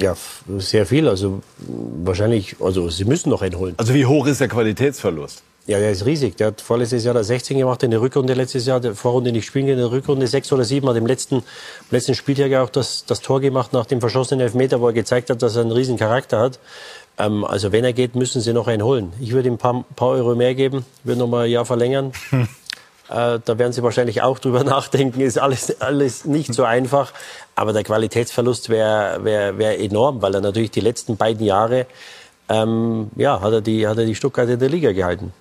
[0.00, 0.16] Ja,
[0.58, 1.08] sehr viel.
[1.08, 3.74] Also wahrscheinlich, also sie müssen noch einen holen.
[3.76, 5.42] Also wie hoch ist der Qualitätsverlust?
[5.66, 6.36] Ja, der ist riesig.
[6.36, 9.68] Der hat vorletztes Jahr 16 gemacht in der Rückrunde, letztes Jahr der Vorrunde nicht spielen
[9.68, 11.42] in der Rückrunde 6 oder 7, hat im letzten,
[11.90, 15.42] letzten Spieltag auch das, das Tor gemacht nach dem verschossenen Elfmeter, wo er gezeigt hat,
[15.42, 16.58] dass er einen riesen Charakter hat.
[17.18, 19.12] Ähm, also wenn er geht, müssen sie noch einen holen.
[19.20, 22.12] Ich würde ihm ein paar, paar Euro mehr geben, würde noch mal ein Jahr verlängern.
[23.10, 25.20] Äh, da werden Sie wahrscheinlich auch drüber nachdenken.
[25.20, 27.12] Ist alles, alles nicht so einfach.
[27.54, 31.86] Aber der Qualitätsverlust wäre wär, wär enorm, weil er natürlich die letzten beiden Jahre,
[32.48, 35.32] ähm, ja, hat er die, hat er die Stuttgart in der Liga gehalten.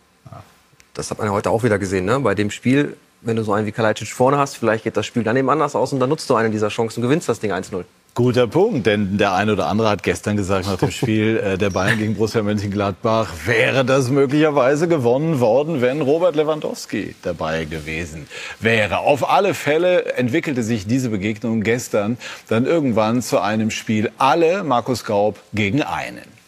[0.93, 2.19] Das hat man ja heute auch wieder gesehen, ne?
[2.19, 5.23] Bei dem Spiel, wenn du so einen wie Kalajdzic vorne hast, vielleicht geht das Spiel
[5.23, 7.53] dann eben anders aus und dann nutzt du eine dieser Chancen und gewinnst das Ding
[7.53, 7.85] 1-0.
[8.19, 11.69] Guter Punkt, denn der eine oder andere hat gestern gesagt nach dem Spiel äh, der
[11.69, 18.27] Bayern gegen Borussia Mönchengladbach, wäre das möglicherweise gewonnen worden, wenn Robert Lewandowski dabei gewesen
[18.59, 18.97] wäre.
[18.97, 22.17] Auf alle Fälle entwickelte sich diese Begegnung gestern
[22.49, 26.38] dann irgendwann zu einem Spiel alle Markus Gaub gegen einen.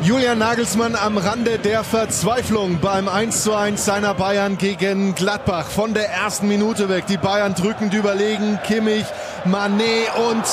[0.00, 5.66] Julian Nagelsmann am Rande der Verzweiflung beim 1:1 seiner Bayern gegen Gladbach.
[5.66, 7.06] Von der ersten Minute weg.
[7.08, 8.60] Die Bayern drückend überlegen.
[8.64, 9.04] Kimmich,
[9.44, 10.44] Manet und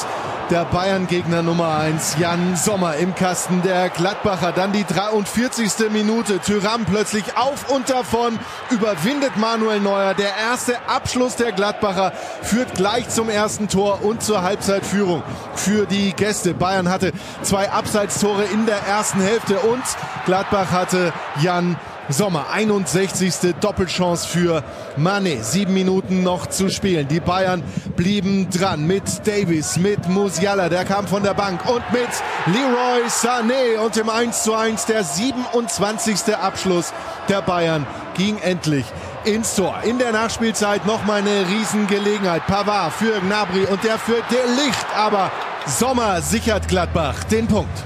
[0.50, 4.52] der Bayern-Gegner Nummer 1, Jan Sommer im Kasten der Gladbacher.
[4.52, 5.90] Dann die 43.
[5.92, 6.40] Minute.
[6.40, 8.38] Tyram plötzlich auf und davon,
[8.70, 10.14] überwindet Manuel Neuer.
[10.14, 15.24] Der erste Abschluss der Gladbacher führt gleich zum ersten Tor und zur Halbzeitführung
[15.56, 16.54] für die Gäste.
[16.54, 19.84] Bayern hatte zwei Abseitstore in der ersten Hälfte und
[20.26, 23.56] Gladbach hatte Jan Sommer, 61.
[23.60, 24.64] Doppelchance für
[24.98, 25.44] Mane.
[25.44, 27.08] Sieben Minuten noch zu spielen.
[27.08, 27.64] Die Bayern
[27.96, 32.10] blieben dran mit Davis, mit Musiala, der kam von der Bank und mit
[32.48, 33.80] Leroy Sané.
[33.84, 36.36] Und im 1 zu 1 der 27.
[36.36, 36.94] Abschluss
[37.28, 38.86] der Bayern ging endlich
[39.26, 39.76] ins Tor.
[39.84, 42.46] In der Nachspielzeit nochmal eine Riesengelegenheit.
[42.48, 44.86] Pavard für Gnabry und der für der Licht.
[44.96, 45.32] Aber
[45.66, 47.84] Sommer sichert Gladbach den Punkt.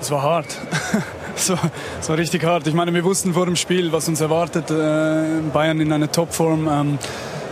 [0.00, 0.46] Es war hart.
[1.46, 1.58] so,
[2.00, 2.66] so richtig hart.
[2.66, 4.70] Ich meine, wir wussten vor dem Spiel, was uns erwartet.
[4.70, 6.68] Äh, Bayern in einer Topform.
[6.68, 6.98] Ähm,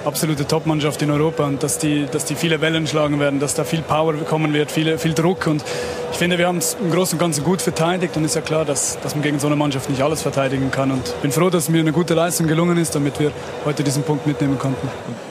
[0.04, 3.62] absolute Topmannschaft in Europa und dass die, dass die viele Wellen schlagen werden, dass da
[3.62, 5.62] viel Power kommen wird, viel, viel Druck und
[6.12, 8.64] ich finde, wir haben es im Großen und Ganzen gut verteidigt und ist ja klar,
[8.64, 11.70] dass, dass man gegen so eine Mannschaft nicht alles verteidigen kann und bin froh, dass
[11.70, 13.32] mir eine gute Leistung gelungen ist, damit wir
[13.64, 14.88] heute diesen Punkt mitnehmen konnten.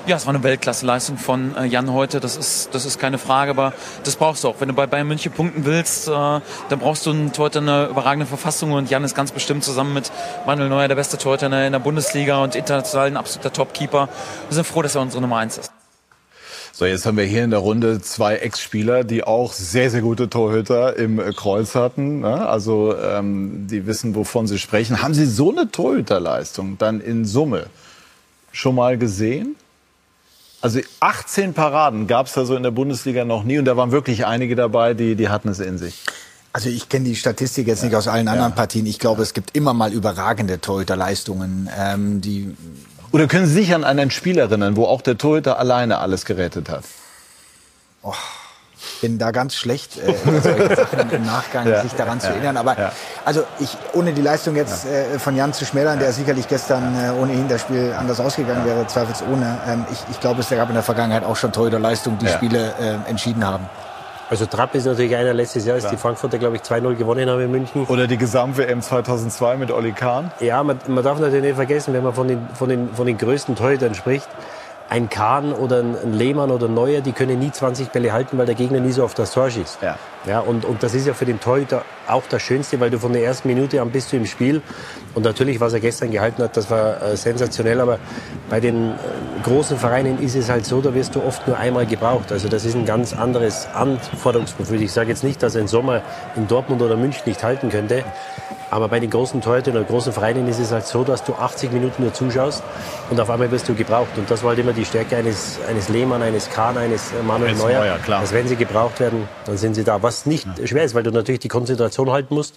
[0.07, 3.51] Ja, es war eine Weltklasse-Leistung von äh, Jan heute, das ist, das ist keine Frage,
[3.51, 4.55] aber das brauchst du auch.
[4.59, 8.25] Wenn du bei Bayern München punkten willst, äh, dann brauchst du einen Torhüter eine überragende
[8.25, 10.11] Verfassung und Jan ist ganz bestimmt zusammen mit
[10.47, 14.09] Manuel Neuer der beste Torhüter in der Bundesliga und international ein absoluter Topkeeper.
[14.49, 15.80] Wir sind froh, dass er unsere Nummer eins ist.
[16.81, 20.31] So, jetzt haben wir hier in der Runde zwei Ex-Spieler, die auch sehr, sehr gute
[20.31, 22.21] Torhüter im Kreuz hatten.
[22.21, 22.47] Ne?
[22.47, 25.03] Also ähm, die wissen, wovon sie sprechen.
[25.03, 27.67] Haben Sie so eine Torhüterleistung dann in Summe
[28.51, 29.57] schon mal gesehen?
[30.61, 33.91] Also 18 Paraden gab es da so in der Bundesliga noch nie und da waren
[33.91, 36.01] wirklich einige dabei, die, die hatten es in sich.
[36.51, 38.87] Also ich kenne die Statistik jetzt nicht aus allen anderen Partien.
[38.87, 42.55] Ich glaube, es gibt immer mal überragende Torhüterleistungen, ähm, die
[43.11, 46.69] Oder können Sie sich an einen Spieler erinnern, wo auch der Torhüter alleine alles gerettet
[46.69, 46.83] hat?
[48.03, 48.13] oh,
[48.99, 50.11] bin da ganz schlecht, äh,
[51.15, 51.81] im Nachgang Ja.
[51.83, 52.33] sich daran zu Ja.
[52.33, 52.57] erinnern.
[52.57, 52.91] Aber Ja.
[53.25, 57.11] also ich, ohne die Leistung jetzt äh, von Jan zu schmälern, der sicherlich gestern äh,
[57.11, 59.57] ohnehin das Spiel anders ausgegangen wäre, zweifelsohne.
[59.67, 62.27] Ähm, ich, ich glaube, es gab in der Vergangenheit auch schon Torhüterleistungen, die.
[62.27, 63.67] Spiele äh, entschieden haben.
[64.31, 67.41] Also Trapp ist natürlich einer letztes Jahr, als die Frankfurter, glaube ich, 2-0 gewonnen haben
[67.41, 67.85] in München.
[67.87, 70.31] Oder die Gesamt-WM 2002 mit Olli Kahn.
[70.39, 73.17] Ja, man, man darf natürlich nicht vergessen, wenn man von den, von den, von den
[73.17, 74.29] größten Torhütern spricht,
[74.91, 78.37] ein Kahn oder ein ein Lehmann oder ein Neuer, die können nie 20 Bälle halten,
[78.37, 79.79] weil der Gegner nie so auf das Tor schießt.
[79.81, 79.97] Ja.
[80.27, 83.11] Ja, und, und das ist ja für den Torhüter auch das Schönste, weil du von
[83.11, 84.61] der ersten Minute an bist du im Spiel.
[85.15, 87.81] Und natürlich, was er gestern gehalten hat, das war äh, sensationell.
[87.81, 87.97] Aber
[88.47, 88.95] bei den äh,
[89.43, 92.31] großen Vereinen ist es halt so, da wirst du oft nur einmal gebraucht.
[92.31, 94.83] Also das ist ein ganz anderes Anforderungsprofil.
[94.83, 96.03] Ich sage jetzt nicht, dass er im Sommer
[96.35, 98.03] in Dortmund oder München nicht halten könnte.
[98.71, 101.73] Aber bei den großen Torhütern oder großen Vereinen ist es halt so, dass du 80
[101.73, 102.63] Minuten nur zuschaust
[103.09, 104.17] und auf einmal wirst du gebraucht.
[104.17, 107.53] Und das war halt immer die Stärke eines, eines Lehmann, eines Kahn, eines äh, Manuel
[107.55, 107.79] Neuer.
[107.79, 108.21] Neuer, klar.
[108.21, 110.01] Dass wenn sie gebraucht werden, dann sind sie da.
[110.01, 112.55] Was nicht schwer ist, weil du natürlich die Konzentration halten musst.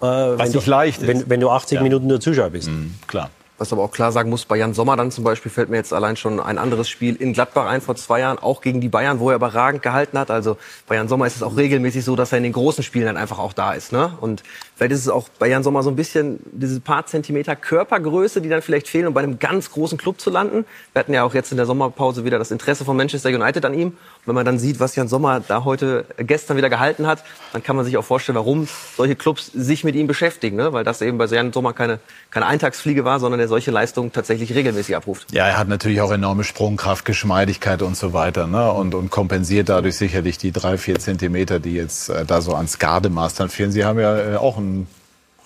[0.00, 1.06] Äh, wenn nicht du, leicht ist.
[1.06, 1.82] Wenn, wenn du 80 Ja.
[1.82, 2.70] Minuten nur Zuschauer bist.
[3.06, 3.28] Klar.
[3.60, 5.92] Was aber auch klar sagen muss, bei Jan Sommer dann zum Beispiel fällt mir jetzt
[5.92, 9.20] allein schon ein anderes Spiel in Gladbach ein vor zwei Jahren, auch gegen die Bayern,
[9.20, 10.30] wo er überragend gehalten hat.
[10.30, 13.04] Also bei Jan Sommer ist es auch regelmäßig so, dass er in den großen Spielen
[13.04, 13.92] dann einfach auch da ist.
[13.92, 14.16] Ne?
[14.22, 14.42] Und
[14.76, 18.48] vielleicht ist es auch bei Jan Sommer so ein bisschen diese paar Zentimeter Körpergröße, die
[18.48, 20.64] dann vielleicht fehlen, um bei einem ganz großen Club zu landen.
[20.94, 23.74] Wir hatten ja auch jetzt in der Sommerpause wieder das Interesse von Manchester United an
[23.74, 23.92] ihm.
[24.26, 27.62] Wenn man dann sieht, was Jan Sommer da heute, äh, gestern wieder gehalten hat, dann
[27.62, 30.56] kann man sich auch vorstellen, warum solche Clubs sich mit ihm beschäftigen.
[30.56, 30.72] Ne?
[30.72, 34.54] Weil das eben bei Jan Sommer keine, keine Eintagsfliege war, sondern er solche Leistungen tatsächlich
[34.54, 35.32] regelmäßig abruft.
[35.32, 38.46] Ja, er hat natürlich auch enorme Sprungkraft, Geschmeidigkeit und so weiter.
[38.46, 38.70] Ne?
[38.72, 42.78] Und, und kompensiert dadurch sicherlich die drei, vier Zentimeter, die jetzt äh, da so ans
[42.78, 43.72] Gardemaß dann fehlen.
[43.72, 44.86] Sie haben ja äh, auch einen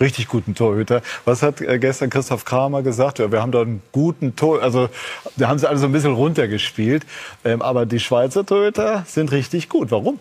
[0.01, 1.03] richtig guten Torhüter.
[1.25, 3.19] Was hat äh, gestern Christoph Kramer gesagt?
[3.19, 4.89] Ja, wir haben da einen guten Tor, also
[5.37, 7.07] da haben sie alle so ein bisschen runtergespielt.
[7.45, 9.91] Ähm, aber die Schweizer Torhüter sind richtig gut.
[9.91, 10.19] Warum?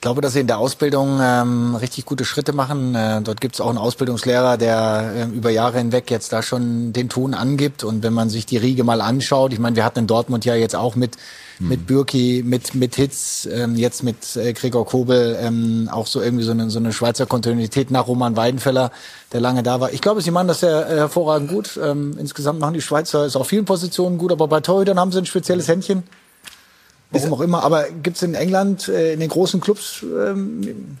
[0.00, 2.94] Ich glaube, dass sie in der Ausbildung ähm, richtig gute Schritte machen.
[2.94, 6.94] Äh, dort gibt es auch einen Ausbildungslehrer, der ähm, über Jahre hinweg jetzt da schon
[6.94, 7.84] den Ton angibt.
[7.84, 10.54] Und wenn man sich die Riege mal anschaut, ich meine, wir hatten in Dortmund ja
[10.54, 11.18] jetzt auch mit
[11.58, 16.44] mit Bürki, mit mit Hitz, ähm, jetzt mit äh, Gregor Kobel ähm, auch so irgendwie
[16.44, 18.92] so eine, so eine Schweizer Kontinuität nach Roman Weidenfeller,
[19.34, 19.92] der lange da war.
[19.92, 21.78] Ich glaube, sie machen das sehr äh, hervorragend gut.
[21.82, 25.18] Ähm, insgesamt machen die Schweizer es auf vielen Positionen gut, aber bei Torhütern haben sie
[25.18, 26.04] ein spezielles Händchen.
[27.10, 27.62] Warum auch immer.
[27.62, 30.98] Aber gibt's in England, äh, in den großen Clubs, ähm,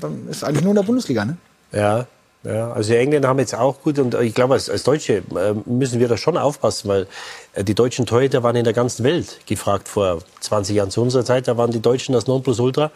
[0.00, 1.36] dann ist eigentlich nur in der Bundesliga, ne?
[1.72, 2.06] Ja,
[2.44, 5.54] ja, also die Engländer haben jetzt auch gut und ich glaube, als, als Deutsche äh,
[5.64, 7.06] müssen wir da schon aufpassen, weil
[7.54, 10.90] äh, die deutschen Torhüter waren in der ganzen Welt gefragt vor 20 Jahren.
[10.90, 12.90] Zu unserer Zeit, da waren die Deutschen das Nonplusultra.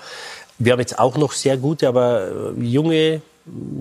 [0.58, 3.22] Wir haben jetzt auch noch sehr gute, aber äh, junge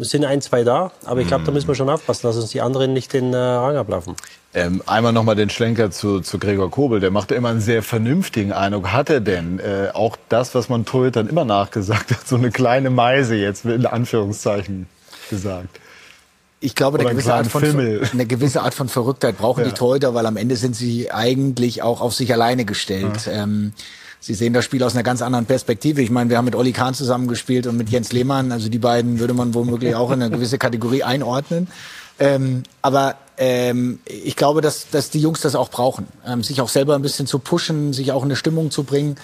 [0.02, 0.92] sind ein, zwei da.
[1.04, 3.78] Aber ich glaube, da müssen wir schon aufpassen, dass uns die anderen nicht den Rang
[3.78, 4.16] ablaufen.
[4.58, 7.02] Ähm, einmal nochmal den Schlenker zu, zu Gregor Kobel.
[7.02, 8.94] Der machte immer einen sehr vernünftigen Eindruck.
[8.94, 12.90] Hat er denn äh, auch das, was man Torhütern immer nachgesagt hat, so eine kleine
[12.90, 14.88] Meise jetzt in Anführungszeichen
[15.30, 15.82] gesagt?
[16.62, 18.08] Ich glaube, eine gewisse, Art von, Fimmel.
[18.14, 19.70] eine gewisse Art von Verrücktheit brauchen Ja.
[19.70, 23.30] die Torhüter, weil am Ende sind sie eigentlich auch auf sich alleine gestellt.
[23.30, 23.74] Ähm,
[24.22, 26.02] sie sehen das Spiel aus einer ganz anderen Perspektive.
[26.02, 28.54] Ich meine, wir haben mit Olli Kahn zusammengespielt und mit Jens Lehmann.
[28.54, 31.68] Also die beiden würde man womöglich auch in eine gewisse Kategorie einordnen.
[32.20, 36.70] Ähm, aber ähm, ich glaube, dass, dass die Jungs das auch brauchen, ähm, sich auch
[36.70, 39.18] selber ein bisschen zu pushen, sich auch in eine Stimmung zu bringen.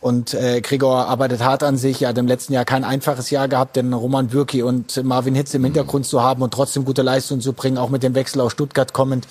[0.00, 2.02] Und äh, Gregor arbeitet hart an sich.
[2.02, 5.54] Er hat im letzten Jahr kein einfaches Jahr gehabt, denn Roman Bürki und Marvin Hitz
[5.54, 8.52] im Hintergrund zu haben und trotzdem gute Leistung zu bringen, auch mit dem Wechsel aus
[8.52, 9.26] Stuttgart kommend.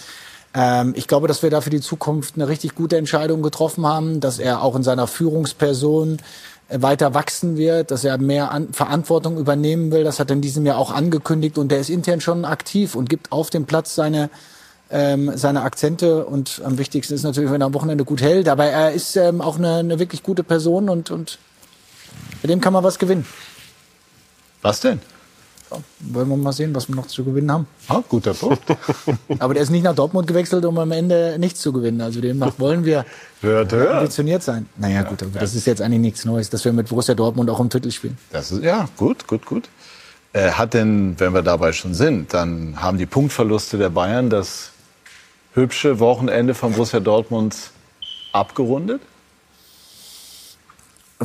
[0.56, 4.20] Ähm, ich glaube, dass wir da für die Zukunft eine richtig gute Entscheidung getroffen haben,
[4.20, 6.18] dass er auch in seiner Führungsperson
[6.70, 10.04] weiter wachsen wird, dass er mehr an Verantwortung übernehmen will.
[10.04, 13.10] Das hat er in diesem Jahr auch angekündigt und der ist intern schon aktiv und
[13.10, 14.30] gibt auf dem Platz seine
[14.90, 18.48] ähm, seine Akzente und am wichtigsten ist natürlich, wenn er am Wochenende gut hält.
[18.48, 21.40] Aber er ist ähm, auch eine, eine wirklich gute Person und, und
[22.42, 23.26] mit dem kann man was gewinnen.
[24.62, 25.02] Was denn?
[26.00, 27.68] Wollen wir mal sehen, was wir noch zu gewinnen haben.
[27.88, 28.62] Ah, guter Punkt.
[29.40, 32.02] Aber der ist nicht nach Dortmund gewechselt, um am Ende nichts zu gewinnen.
[32.02, 33.06] Also demnach wollen wir
[33.42, 33.96] hört, hört.
[33.96, 34.68] ambitioniert sein.
[34.78, 37.60] Naja, gut, aber das ist jetzt eigentlich nichts Neues, dass wir mit Borussia Dortmund auch
[37.60, 38.18] im Titel spielen.
[38.32, 39.70] Das ist, ja, gut, gut, gut.
[40.34, 44.72] Äh, hat denn, wenn wir dabei schon sind, dann haben die Punktverluste der Bayern das
[45.54, 47.56] hübsche Wochenende von Borussia Dortmund
[48.32, 49.02] abgerundet?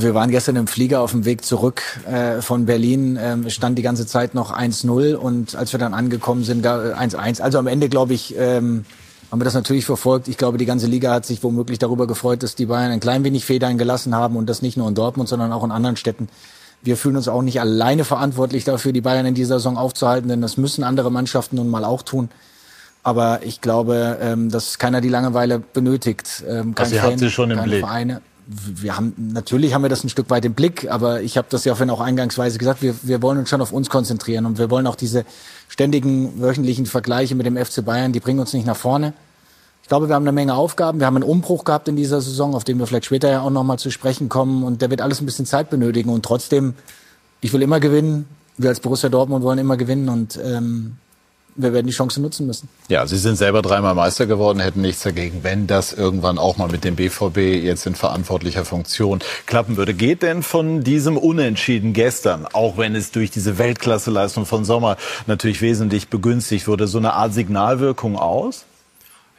[0.02, 3.82] Wir waren gestern im Flieger auf dem Weg zurück äh, von Berlin, ähm, stand die
[3.82, 7.40] ganze Zeit noch 1-0 und als wir dann angekommen sind, gar- äh, 1-1.
[7.42, 8.84] Also am Ende, glaube ich, ähm,
[9.30, 10.28] haben wir das natürlich verfolgt.
[10.28, 13.24] Ich glaube, die ganze Liga hat sich womöglich darüber gefreut, dass die Bayern ein klein
[13.24, 16.28] wenig Federn gelassen haben und das nicht nur in Dortmund, sondern auch in anderen Städten.
[16.82, 20.40] Wir fühlen uns auch nicht alleine verantwortlich dafür, die Bayern in dieser Saison aufzuhalten, denn
[20.40, 22.28] das müssen andere Mannschaften nun mal auch tun.
[23.02, 26.44] Aber ich glaube, ähm, dass keiner die Langeweile benötigt.
[26.48, 27.80] Ähm, kein Also ihr Fan, habt sie schon im Blick.
[27.80, 28.20] Vereine.
[28.50, 31.66] Wir haben natürlich haben wir das ein Stück weit im Blick, aber ich habe das
[31.66, 32.80] ja vorhin auch eingangsweise gesagt.
[32.80, 35.26] Wir, wir wollen uns schon auf uns konzentrieren und wir wollen auch diese
[35.68, 39.12] ständigen wöchentlichen Vergleiche mit dem FC Bayern, die bringen uns nicht nach vorne.
[39.88, 41.00] Ich glaube, wir haben eine Menge Aufgaben.
[41.00, 43.48] Wir haben einen Umbruch gehabt in dieser Saison, auf den wir vielleicht später ja auch
[43.48, 44.62] noch mal zu sprechen kommen.
[44.62, 46.10] Und der wird alles ein bisschen Zeit benötigen.
[46.10, 46.74] Und trotzdem,
[47.40, 48.26] ich will immer gewinnen.
[48.58, 50.10] Wir als Borussia Dortmund wollen immer gewinnen.
[50.10, 50.98] Und ähm,
[51.58, 52.68] wir werden die Chance nutzen müssen.
[52.88, 56.68] Ja, Sie sind selber dreimal Meister geworden, hätten nichts dagegen, wenn das irgendwann auch mal
[56.68, 59.92] mit dem BVB jetzt in verantwortlicher Funktion klappen würde.
[59.92, 65.60] Geht denn von diesem Unentschieden gestern, auch wenn es durch diese Weltklasseleistung von Sommer natürlich
[65.60, 68.64] wesentlich begünstigt wurde, so eine Art Signalwirkung aus?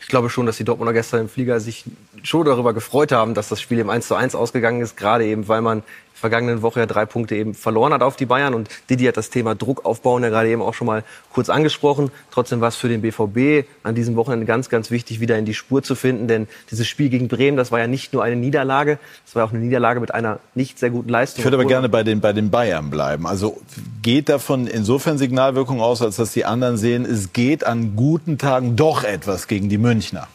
[0.02, 1.86] Ich glaube schon, dass die Dortmunder gestern im Flieger sich
[2.24, 5.48] schon darüber gefreut haben, dass das Spiel im 1 zu 1 ausgegangen ist, gerade eben,
[5.48, 5.84] weil man
[6.20, 8.54] vergangenen Woche ja drei Punkte eben verloren hat auf die Bayern.
[8.54, 12.12] Und Didi hat das Thema Druck aufbauen ja gerade eben auch schon mal kurz angesprochen.
[12.32, 15.54] Trotzdem war es für den BVB an diesem Wochenende ganz, ganz wichtig, wieder in die
[15.54, 16.28] Spur zu finden.
[16.28, 19.52] Denn dieses Spiel gegen Bremen, das war ja nicht nur eine Niederlage, das war auch
[19.52, 21.40] eine Niederlage mit einer nicht sehr guten Leistung.
[21.40, 23.26] Ich würde aber gerne bei den, bei den Bayern bleiben.
[23.26, 23.62] Also
[24.02, 28.76] geht davon insofern Signalwirkung aus, als dass die anderen sehen, es geht an guten Tagen
[28.76, 30.28] doch etwas gegen die Münchner.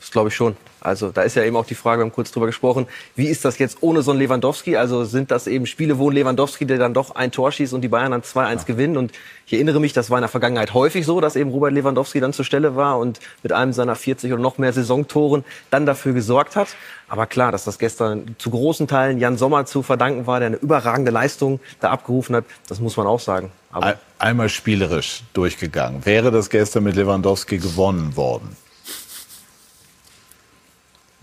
[0.00, 0.56] Das glaube ich schon.
[0.84, 3.44] Also da ist ja eben auch die Frage, wir haben kurz drüber gesprochen, wie ist
[3.44, 4.76] das jetzt ohne so einen Lewandowski?
[4.76, 7.80] Also sind das eben Spiele, wo ein Lewandowski, der dann doch ein Tor schießt und
[7.80, 8.96] die Bayern dann 2-1 gewinnen?
[8.98, 9.10] Und
[9.46, 12.32] ich erinnere mich, das war in der Vergangenheit häufig so, dass eben Robert Lewandowski dann
[12.34, 16.54] zur Stelle war und mit einem seiner 40 oder noch mehr Saisontoren dann dafür gesorgt
[16.54, 16.68] hat.
[17.08, 20.56] Aber klar, dass das gestern zu großen Teilen Jan Sommer zu verdanken war, der eine
[20.56, 23.50] überragende Leistung da abgerufen hat, das muss man auch sagen.
[23.72, 26.06] Aber Ein- Einmal spielerisch durchgegangen.
[26.06, 28.56] Wäre das gestern mit Lewandowski gewonnen worden?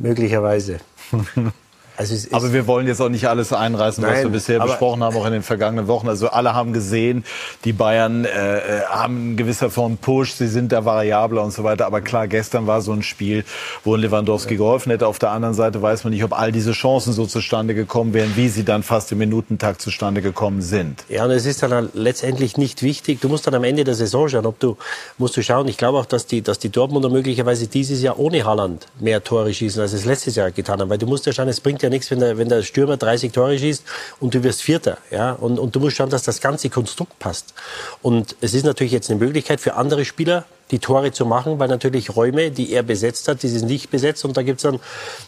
[0.01, 0.79] Möglicherweise.
[2.01, 5.15] Also Aber wir wollen jetzt auch nicht alles einreißen, was Nein, wir bisher besprochen haben,
[5.15, 6.07] auch in den vergangenen Wochen.
[6.09, 7.23] Also alle haben gesehen,
[7.63, 11.63] die Bayern äh, äh, haben in gewisser Form Push, sie sind da variabler und so
[11.63, 11.85] weiter.
[11.85, 13.45] Aber klar, gestern war so ein Spiel,
[13.83, 15.07] wo Lewandowski geholfen hätte.
[15.07, 18.35] Auf der anderen Seite weiß man nicht, ob all diese Chancen so zustande gekommen wären,
[18.35, 21.03] wie sie dann fast im Minutentakt zustande gekommen sind.
[21.09, 23.21] Ja, und es ist dann letztendlich nicht wichtig.
[23.21, 24.77] Du musst dann am Ende der Saison schauen, ob du,
[25.17, 25.67] musst du schauen.
[25.67, 29.53] Ich glaube auch, dass die, dass die Dortmunder möglicherweise dieses Jahr ohne Haaland mehr Tore
[29.53, 30.89] schießen, als es letztes Jahr getan haben.
[30.89, 33.31] Weil du musst ja schauen, es bringt ja nichts, wenn der, wenn der Stürmer 30
[33.31, 33.83] Tore schießt
[34.19, 35.33] und du wirst Vierter, ja.
[35.33, 37.53] Und, und du musst schauen, dass das ganze Konstrukt passt.
[38.01, 41.67] Und es ist natürlich jetzt eine Möglichkeit für andere Spieler, die Tore zu machen, weil
[41.67, 44.25] natürlich Räume, die er besetzt hat, die sind nicht besetzt.
[44.25, 44.79] Und da gibt's dann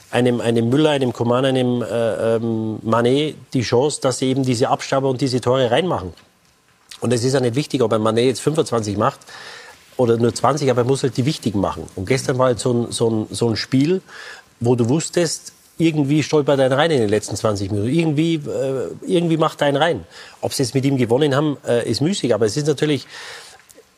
[0.09, 4.69] einem, einem Müller, einem Coman, einem äh, ähm, Manet die Chance, dass sie eben diese
[4.69, 6.13] Abstauber und diese Tore reinmachen.
[7.01, 9.19] Und es ist ja nicht wichtig, ob ein Manet jetzt 25 macht
[9.97, 11.83] oder nur 20, aber er muss halt die wichtigen machen.
[11.95, 14.01] Und gestern war halt so ein, so ein, so ein Spiel,
[14.59, 17.89] wo du wusstest, irgendwie stolpert er rein in den letzten 20 Minuten.
[17.89, 20.05] Irgendwie, äh, irgendwie macht einen rein.
[20.41, 22.33] Ob sie jetzt mit ihm gewonnen haben, äh, ist müßig.
[22.33, 23.07] Aber es ist natürlich,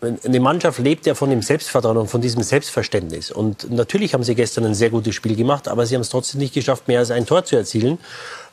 [0.02, 3.32] eine Mannschaft lebt ja von dem Selbstvertrauen und von diesem Selbstverständnis.
[3.32, 6.40] Und natürlich haben sie gestern ein sehr gutes Spiel gemacht, aber sie haben es trotzdem
[6.40, 7.98] nicht geschafft, mehr als ein Tor zu erzielen.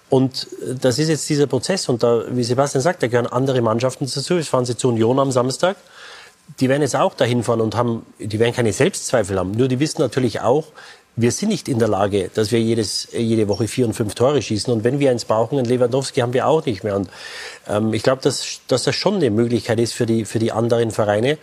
[0.08, 1.88] Und äh, das ist jetzt dieser Prozess.
[1.88, 4.34] Und da, wie Sebastian sagt, da gehören andere Mannschaften dazu.
[4.34, 5.76] Jetzt fahren sie zu Union am Samstag.
[6.58, 9.52] Die werden jetzt auch dahin fahren und haben, die werden keine Selbstzweifel haben.
[9.52, 10.64] Nur die wissen natürlich auch,
[11.14, 14.40] wir sind nicht in der Lage, dass wir jedes, jede Woche vier und fünf Tore
[14.40, 14.72] schießen.
[14.72, 16.96] Und wenn wir eins brauchen, einen Lewandowski haben wir auch nicht mehr.
[16.96, 17.10] Und
[17.68, 20.90] ähm, ich glaube, dass, dass das schon eine Möglichkeit ist für die, für die anderen
[20.90, 21.36] Vereine.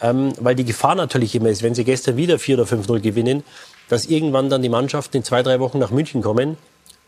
[0.00, 3.42] Ähm, weil die Gefahr natürlich immer ist, wenn sie gestern wieder 4 oder 5-0 gewinnen,
[3.88, 6.56] dass irgendwann dann die Mannschaften in zwei, drei Wochen nach München kommen,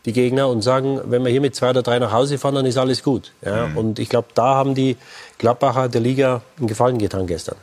[0.05, 2.65] die Gegner, und sagen, wenn wir hier mit zwei oder drei nach Hause fahren, dann
[2.65, 3.31] ist alles gut.
[3.45, 3.69] Ja?
[3.75, 4.97] Und ich glaube, da haben die
[5.37, 7.57] Gladbacher der Liga einen Gefallen getan gestern.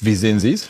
[0.00, 0.68] Wie sehen Sie es?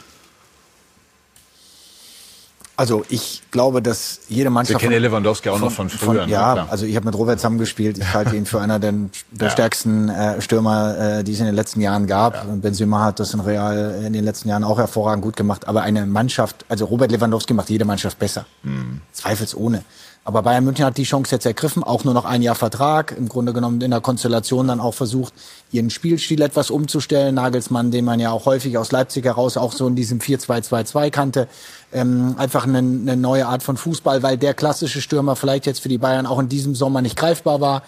[2.78, 4.74] Also ich glaube, dass jede Mannschaft.
[4.76, 6.30] Wir kennen ja Lewandowski auch noch von früher, ne?
[6.32, 6.68] ja, Klar.
[6.70, 7.98] also ich habe mit Robert zusammengespielt.
[7.98, 8.92] Ich halte ihn für einer der,
[9.32, 9.50] der Ja.
[9.50, 12.46] stärksten äh, Stürmer, äh, die es in den letzten Jahren gab.
[12.46, 15.66] Und Benzema hat das in Real in den letzten Jahren auch hervorragend gut gemacht.
[15.66, 18.46] Aber eine Mannschaft, also Robert Lewandowski macht jede Mannschaft besser.
[18.62, 19.00] Hm.
[19.12, 19.82] Zweifelsohne.
[20.24, 23.30] Aber Bayern München hat die Chance jetzt ergriffen, auch nur noch ein Jahr Vertrag, im
[23.30, 25.32] Grunde genommen in der Konstellation dann auch versucht,
[25.72, 27.34] ihren Spielstil etwas umzustellen.
[27.34, 31.48] Nagelsmann, den man ja auch häufig aus Leipzig heraus auch so in diesem 4-2-2-2 kannte.
[31.92, 35.88] Ähm, einfach eine, eine neue Art von Fußball, weil der klassische Stürmer vielleicht jetzt für
[35.88, 37.82] die Bayern auch in diesem Sommer nicht greifbar war.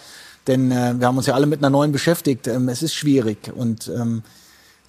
[0.47, 2.47] Denn äh, wir haben uns ja alle mit einer neuen beschäftigt.
[2.47, 4.23] Ähm, es ist schwierig und ähm,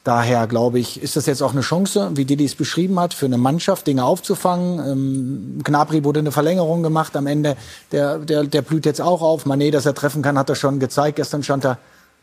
[0.04, 3.28] Daher glaube ich, ist das jetzt auch eine Chance, wie Didi es beschrieben hat, für
[3.28, 4.80] eine Mannschaft Dinge aufzufangen.
[4.80, 7.56] Ähm, Gnabry wurde eine Verlängerung gemacht am Ende.
[7.92, 9.46] Der, der, der blüht jetzt auch auf.
[9.46, 11.18] Manet, dass er treffen kann, hat er schon gezeigt.
[11.18, 11.78] Gestern stand er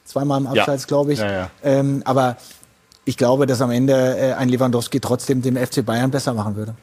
[0.05, 0.63] zweimal im Ja.
[0.63, 1.21] Abseits, glaube ich.
[1.21, 1.51] Ja, ja.
[1.63, 2.37] Ähm, aber
[3.09, 6.75] ich glaube, dass am Ende äh, ein Lewandowski trotzdem den FC Bayern besser machen würde.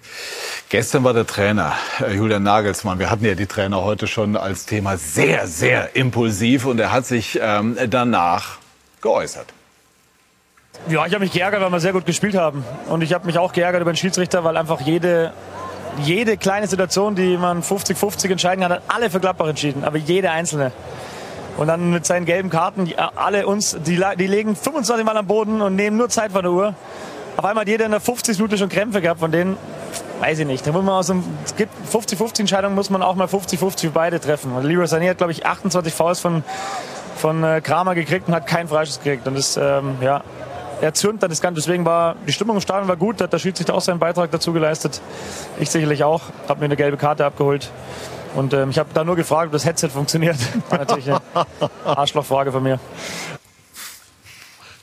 [0.70, 2.98] Gestern war der Trainer, äh, Julian Nagelsmann.
[2.98, 7.06] Wir hatten ja die Trainer heute schon als Thema sehr, sehr impulsiv und er hat
[7.06, 8.58] sich ähm, danach
[9.02, 9.46] geäußert.
[10.90, 12.66] Ja, ich habe mich geärgert, weil wir sehr gut gespielt haben.
[12.90, 15.32] Und ich habe mich auch geärgert über den Schiedsrichter, weil einfach jede,
[16.02, 19.84] jede kleine Situation, die man 50-50 entscheiden kann, hat alle für Gladbach entschieden.
[19.84, 20.72] Aber jede einzelne.
[21.58, 25.28] Und dann mit seinen gelben Karten, die, alle uns, die, die legen 25 Mal am
[25.28, 26.76] Boden und nehmen nur Zeit von der Uhr.
[27.38, 29.58] Auf einmal hat jeder in der 50 Minute schon Krämpfe gehabt, von denen
[30.20, 30.66] weiß ich nicht.
[30.66, 33.90] Da muss man aus dem, es gibt 50-50 Entscheidungen, muss man auch mal 50-50 für
[33.90, 34.54] beide treffen.
[34.54, 36.44] Und Leroy Sané hat, glaube ich, 28 Fouls von,
[37.18, 39.28] von äh, Kramer gekriegt und hat keinen Freischuss gekriegt.
[39.28, 40.24] Und das, ähm, ja,
[40.82, 41.62] er zürnt dann das Ganze.
[41.62, 43.20] Deswegen war die Stimmung im Stadion war gut.
[43.20, 45.02] Da hat der Schiedsrichter auch seinen Beitrag dazu geleistet.
[45.60, 46.22] Ich sicherlich auch.
[46.48, 47.70] Habe mir eine gelbe Karte abgeholt.
[48.36, 50.38] Und ähm, ich habe da nur gefragt, ob das Headset funktioniert.
[50.70, 51.22] War natürlich eine
[51.86, 52.80] Arschlochfrage von mir.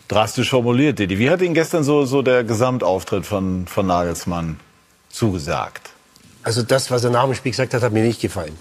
[0.09, 1.19] Drastisch formuliert, Didi.
[1.19, 4.59] Wie hat Ihnen gestern so, so der Gesamtauftritt von, von Nagelsmann
[5.09, 5.91] zugesagt?
[6.43, 8.59] Also das, was er nach dem Spiel gesagt hat, hat mir nicht gefallen.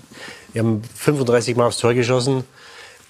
[0.53, 2.43] Wir haben 35 Mal aufs Tor geschossen,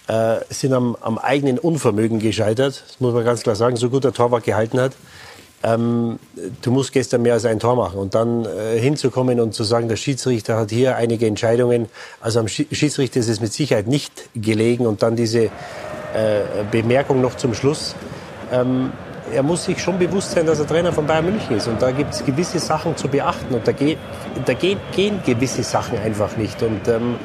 [0.07, 2.83] äh, sind am, am eigenen Unvermögen gescheitert.
[2.87, 3.75] Das muss man ganz klar sagen.
[3.75, 4.93] So gut der Torwart gehalten hat.
[5.63, 6.19] Ähm,
[6.61, 7.99] du musst gestern mehr als ein Tor machen.
[7.99, 11.87] Und dann äh, hinzukommen und zu sagen, der Schiedsrichter hat hier einige Entscheidungen.
[12.19, 14.87] Also am Schiedsrichter ist es mit Sicherheit nicht gelegen.
[14.87, 15.49] Und dann diese äh,
[16.71, 17.95] Bemerkung noch zum Schluss.
[18.51, 18.91] Ähm,
[19.33, 21.67] er muss sich schon bewusst sein, dass er Trainer von Bayern München ist.
[21.67, 23.53] Und da gibt es gewisse Sachen zu beachten.
[23.53, 23.97] Und da, geht,
[24.45, 26.61] da geht, gehen gewisse Sachen einfach nicht.
[26.63, 27.15] Und, ähm,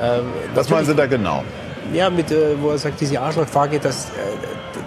[0.00, 0.20] äh,
[0.54, 1.42] Was meinen Sie da genau?
[1.92, 4.10] Ja, mit, äh, wo er sagt, diese Arschlochfrage, das, äh,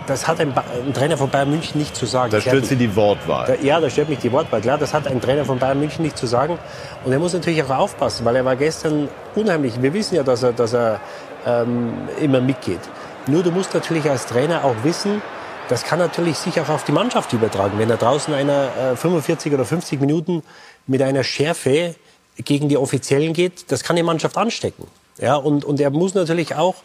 [0.07, 2.31] das hat ein, ein, Trainer von Bayern München nicht zu sagen.
[2.31, 3.45] Da stört Sie die Wortwahl.
[3.47, 4.61] Da, ja, da stört mich die Wortwahl.
[4.61, 6.57] Klar, das hat ein Trainer von Bayern München nicht zu sagen.
[7.05, 9.81] Und er muss natürlich auch aufpassen, weil er war gestern unheimlich.
[9.81, 10.99] Wir wissen ja, dass er, dass er
[11.45, 12.79] ähm, immer mitgeht.
[13.27, 15.21] Nur du musst natürlich als Trainer auch wissen,
[15.69, 17.77] das kann natürlich sich auch auf die Mannschaft übertragen.
[17.77, 20.43] Wenn er draußen einer äh, 45 oder 50 Minuten
[20.87, 21.95] mit einer Schärfe
[22.37, 24.87] gegen die Offiziellen geht, das kann die Mannschaft anstecken.
[25.19, 26.75] Ja, und, und er muss natürlich auch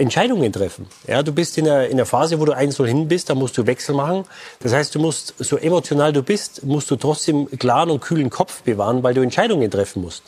[0.00, 0.86] Entscheidungen treffen.
[1.06, 3.56] Ja, du bist in der, in der Phase, wo du 1 hin bist, da musst
[3.58, 4.24] du Wechsel machen.
[4.60, 8.62] Das heißt, du musst, so emotional du bist, musst du trotzdem klaren und kühlen Kopf
[8.62, 10.24] bewahren, weil du Entscheidungen treffen musst.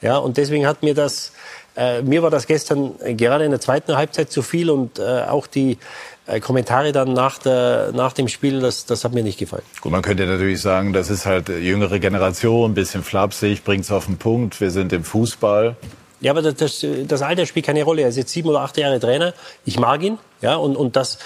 [0.00, 1.32] Ja, und deswegen hat mir das,
[1.76, 5.46] äh, mir war das gestern gerade in der zweiten Halbzeit zu viel und äh, auch
[5.46, 5.78] die
[6.26, 9.62] äh, Kommentare dann nach, der, nach dem Spiel, das, das hat mir nicht gefallen.
[9.80, 14.06] Gut, man könnte natürlich sagen, das ist halt jüngere Generation, bisschen flapsig, bringt es auf
[14.06, 14.60] den Punkt.
[14.60, 15.76] Wir sind im Fußball.
[16.22, 18.02] Ja, aber das, das, das Alter spielt keine Rolle.
[18.02, 19.34] Er ist jetzt sieben oder acht Jahre Trainer.
[19.64, 20.18] Ich mag ihn.
[20.40, 21.18] Ja, und, und das,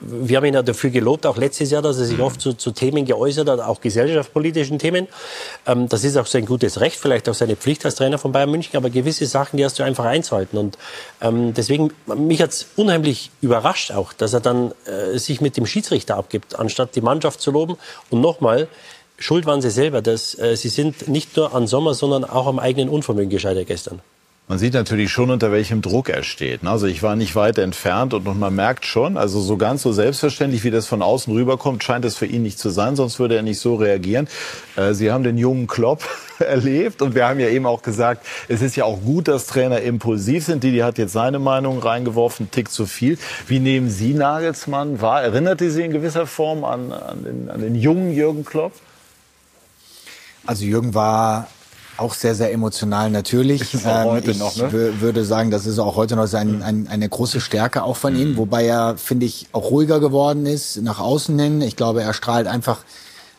[0.00, 2.24] wir haben ihn ja dafür gelobt, auch letztes Jahr, dass er sich mhm.
[2.24, 5.06] oft zu, zu Themen geäußert hat, auch gesellschaftspolitischen Themen.
[5.66, 8.50] Ähm, das ist auch sein gutes Recht, vielleicht auch seine Pflicht als Trainer von Bayern
[8.50, 10.58] München, aber gewisse Sachen, die hast du einfach einzuhalten.
[10.58, 10.78] Und
[11.20, 16.16] ähm, deswegen, mich hat's unheimlich überrascht auch, dass er dann äh, sich mit dem Schiedsrichter
[16.16, 17.76] abgibt, anstatt die Mannschaft zu loben.
[18.10, 18.68] Und nochmal,
[19.18, 20.00] Schuld waren sie selber.
[20.00, 24.00] Dass, äh, sie sind nicht nur an Sommer, sondern auch am eigenen Unvermögen gescheitert gestern.
[24.48, 26.66] Man sieht natürlich schon, unter welchem Druck er steht.
[26.66, 30.64] Also ich war nicht weit entfernt und man merkt schon, also so ganz so selbstverständlich,
[30.64, 33.42] wie das von außen rüberkommt, scheint es für ihn nicht zu sein, sonst würde er
[33.42, 34.26] nicht so reagieren.
[34.74, 36.02] Äh, Sie haben den jungen Klopp
[36.38, 39.82] erlebt und wir haben ja eben auch gesagt, es ist ja auch gut, dass Trainer
[39.82, 40.64] impulsiv sind.
[40.64, 43.18] Didi hat jetzt seine Meinung reingeworfen, Tick zu viel.
[43.48, 45.22] Wie nehmen Sie Nagelsmann wahr?
[45.22, 48.72] Erinnert Sie in gewisser Form an, an, den, an den jungen Jürgen Klopp?
[50.46, 51.48] Also Jürgen war
[51.98, 53.74] auch sehr, sehr emotional natürlich.
[53.74, 55.00] Ist auch heute ich noch, ne?
[55.00, 58.36] würde sagen, das ist auch heute noch ein, ein, eine große Stärke auch von ihm,
[58.36, 61.60] wobei er, finde ich, auch ruhiger geworden ist nach außen hin.
[61.60, 62.78] Ich glaube, er strahlt einfach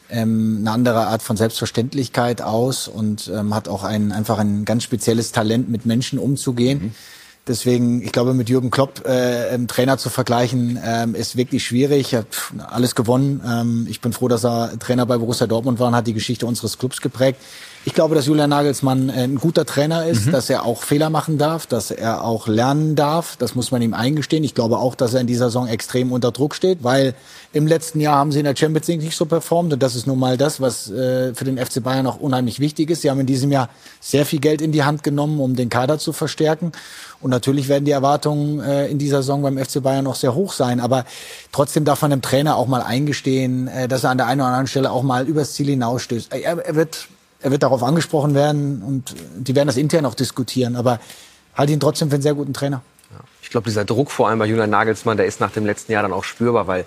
[0.10, 4.84] ähm, eine andere Art von Selbstverständlichkeit aus und ähm, hat auch ein, einfach ein ganz
[4.84, 6.82] spezielles Talent, mit Menschen umzugehen.
[6.82, 6.92] Mhm.
[7.48, 12.14] Deswegen, ich glaube, mit Jürgen Klopp äh, Trainer zu vergleichen, ähm, ist wirklich schwierig.
[12.14, 12.28] Er hat
[12.70, 13.42] alles gewonnen.
[13.44, 16.46] Ähm, ich bin froh, dass er Trainer bei Borussia Dortmund war und hat die Geschichte
[16.46, 17.40] unseres Clubs geprägt.
[17.86, 20.32] Ich glaube, dass Julian Nagelsmann äh, ein guter Trainer ist, mhm.
[20.32, 23.38] dass er auch Fehler machen darf, dass er auch lernen darf.
[23.38, 24.44] Das muss man ihm eingestehen.
[24.44, 27.14] Ich glaube auch, dass er in dieser Saison extrem unter Druck steht, weil
[27.54, 29.72] im letzten Jahr haben sie in der Champions League nicht so performt.
[29.72, 32.90] Und das ist nun mal das, was äh, für den FC Bayern auch unheimlich wichtig
[32.90, 33.02] ist.
[33.02, 33.70] Sie haben in diesem Jahr
[34.02, 36.74] sehr viel Geld in die Hand genommen, um den Kader zu verstärken.
[37.22, 40.52] Und natürlich werden die Erwartungen äh, in dieser Saison beim FC Bayern noch sehr hoch
[40.52, 40.82] sein.
[40.82, 41.06] Aber
[41.54, 44.50] trotzdem darf man dem Trainer auch mal eingestehen, äh, dass er an der einen oder
[44.50, 46.34] anderen Stelle auch mal übers Ziel hinausstößt.
[46.34, 47.08] Er, er wird
[47.42, 50.76] er wird darauf angesprochen werden und die werden das intern auch diskutieren.
[50.76, 51.00] Aber
[51.56, 52.82] halte ihn trotzdem für einen sehr guten Trainer.
[53.42, 56.04] Ich glaube, dieser Druck vor allem bei Julian Nagelsmann, der ist nach dem letzten Jahr
[56.04, 56.86] dann auch spürbar, weil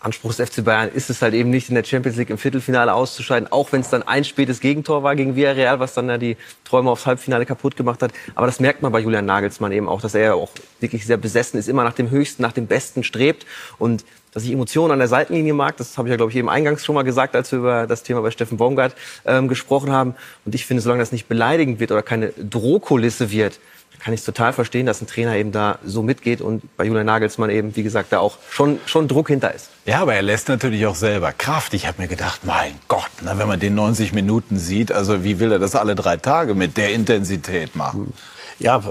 [0.00, 2.92] Anspruch des FC Bayern ist es halt eben nicht, in der Champions League im Viertelfinale
[2.92, 6.36] auszuscheiden, auch wenn es dann ein spätes Gegentor war gegen Villarreal, was dann ja die
[6.64, 8.12] Träume aufs Halbfinale kaputt gemacht hat.
[8.34, 11.16] Aber das merkt man bei Julian Nagelsmann eben auch, dass er ja auch wirklich sehr
[11.16, 13.46] besessen ist, immer nach dem Höchsten, nach dem Besten strebt
[13.78, 16.50] und dass ich Emotionen an der Seitenlinie mag, das habe ich ja, glaube ich, eben
[16.50, 18.94] eingangs schon mal gesagt, als wir über das Thema bei Steffen Baumgart
[19.24, 20.14] ähm, gesprochen haben.
[20.44, 23.58] Und ich finde, solange das nicht beleidigend wird oder keine Drohkulisse wird,
[24.00, 27.50] kann ich total verstehen, dass ein Trainer eben da so mitgeht und bei Julian Nagelsmann
[27.50, 29.68] eben, wie gesagt, da auch schon, schon Druck hinter ist.
[29.84, 31.74] Ja, aber er lässt natürlich auch selber Kraft.
[31.74, 35.38] Ich habe mir gedacht, mein Gott, na, wenn man den 90 Minuten sieht, also wie
[35.38, 38.12] will er das alle drei Tage mit der Intensität machen?
[38.58, 38.82] Ja,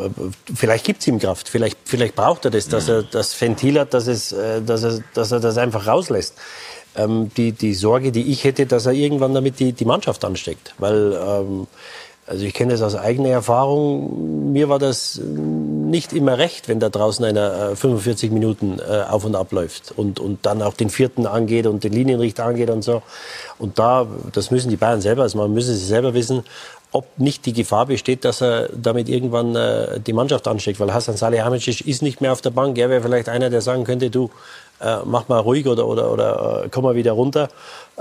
[0.54, 1.50] vielleicht gibt's ihm Kraft.
[1.50, 5.00] Vielleicht, vielleicht braucht er das, dass er das Ventil hat, dass, es, äh, dass, er,
[5.14, 6.36] dass er das einfach rauslässt.
[6.96, 10.76] Ähm, die, die Sorge, die ich hätte, dass er irgendwann damit die, die Mannschaft ansteckt.
[10.78, 11.68] Weil ähm,
[12.28, 14.52] also ich kenne das aus eigener Erfahrung.
[14.52, 19.26] Mir war das nicht immer recht, wenn da draußen einer 45 äh, Minuten äh, auf
[19.26, 22.84] und ab läuft und, und dann auch den vierten angeht und den Linienrichter angeht und
[22.84, 23.04] so.
[23.60, 26.44] Und da, das müssen die Bayern selber, also man müssen sie selber wissen,
[26.92, 30.80] ob nicht die Gefahr besteht, dass er damit irgendwann äh, die Mannschaft ansteckt.
[30.80, 32.78] Weil Hassan Salihamidzic ist nicht mehr auf der Bank.
[32.78, 34.32] Er wäre vielleicht einer, der sagen könnte, du,
[34.82, 37.50] äh, mach mal ruhig oder, oder, oder äh, komm mal wieder runter.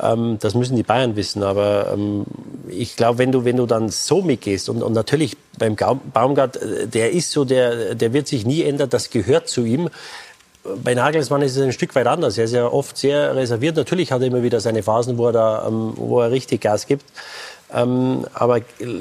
[0.00, 1.42] Ähm, das müssen die Bayern wissen.
[1.42, 2.24] Aber ähm,
[2.68, 6.86] ich glaube, wenn du, wenn du dann so mitgehst und, und natürlich beim Baumgart, äh,
[6.86, 9.88] der ist so, der, der wird sich nie ändern, das gehört zu ihm.
[10.82, 12.38] Bei Nagelsmann ist es ein Stück weit anders.
[12.38, 13.76] Er ist ja oft sehr reserviert.
[13.76, 16.86] Natürlich hat er immer wieder seine Phasen, wo er, da, ähm, wo er richtig Gas
[16.86, 17.04] gibt.
[17.74, 18.60] Ähm, aber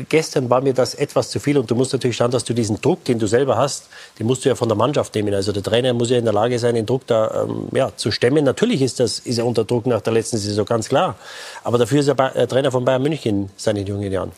[0.10, 2.82] gestern war mir das etwas zu viel und du musst natürlich schauen, dass du diesen
[2.82, 5.34] Druck, den du selber hast, den musst du ja von der Mannschaft nehmen.
[5.34, 8.12] Also der Trainer muss ja in der Lage sein, den Druck da ähm, ja, zu
[8.12, 8.44] stemmen.
[8.44, 11.16] Natürlich ist, das, ist er unter Druck nach der letzten Saison, ganz klar.
[11.64, 14.32] Aber dafür ist er äh, Trainer von Bayern München in seinen jungen Jahren.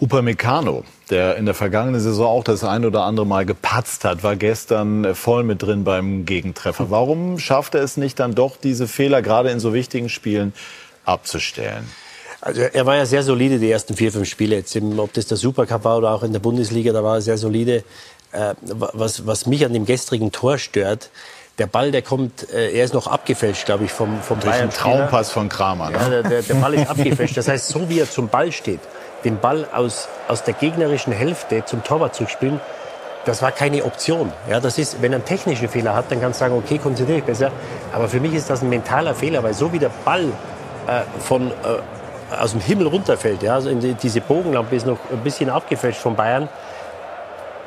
[0.00, 4.36] Upamecano, der in der vergangenen Saison auch das ein oder andere Mal gepatzt hat, war
[4.36, 6.90] gestern voll mit drin beim Gegentreffer.
[6.90, 10.54] Warum schafft er es nicht dann doch, diese Fehler gerade in so wichtigen Spielen
[11.04, 11.84] abzustellen?
[12.42, 14.56] Also er war ja sehr solide die ersten vier, fünf Spiele.
[14.56, 17.20] Jetzt im, ob das der Supercup war oder auch in der Bundesliga, da war er
[17.20, 17.84] sehr solide.
[18.32, 21.10] Äh, was, was mich an dem gestrigen Tor stört,
[21.58, 24.70] der Ball, der kommt, äh, er ist noch abgefälscht, glaube ich, vom, vom Durch Bayern.
[24.70, 25.90] Ein Traumpass von Kramer.
[25.90, 25.98] Ne?
[26.00, 27.36] Ja, der, der, der Ball ist abgefälscht.
[27.36, 28.80] Das heißt, so wie er zum Ball steht,
[29.24, 32.60] den Ball aus, aus der gegnerischen Hälfte zum Torwart zu spielen,
[33.24, 34.32] das war keine Option.
[34.50, 37.18] Ja, das ist, wenn er einen technischen Fehler hat, dann kannst du sagen, okay, konzentriere
[37.18, 37.52] dich besser.
[37.92, 40.24] Aber für mich ist das ein mentaler Fehler, weil so wie der Ball
[40.88, 41.52] äh, von äh,
[42.40, 43.42] aus dem Himmel runterfällt.
[43.42, 43.54] Ja?
[43.54, 46.48] Also diese Bogenlampe ist noch ein bisschen abgefälscht von Bayern.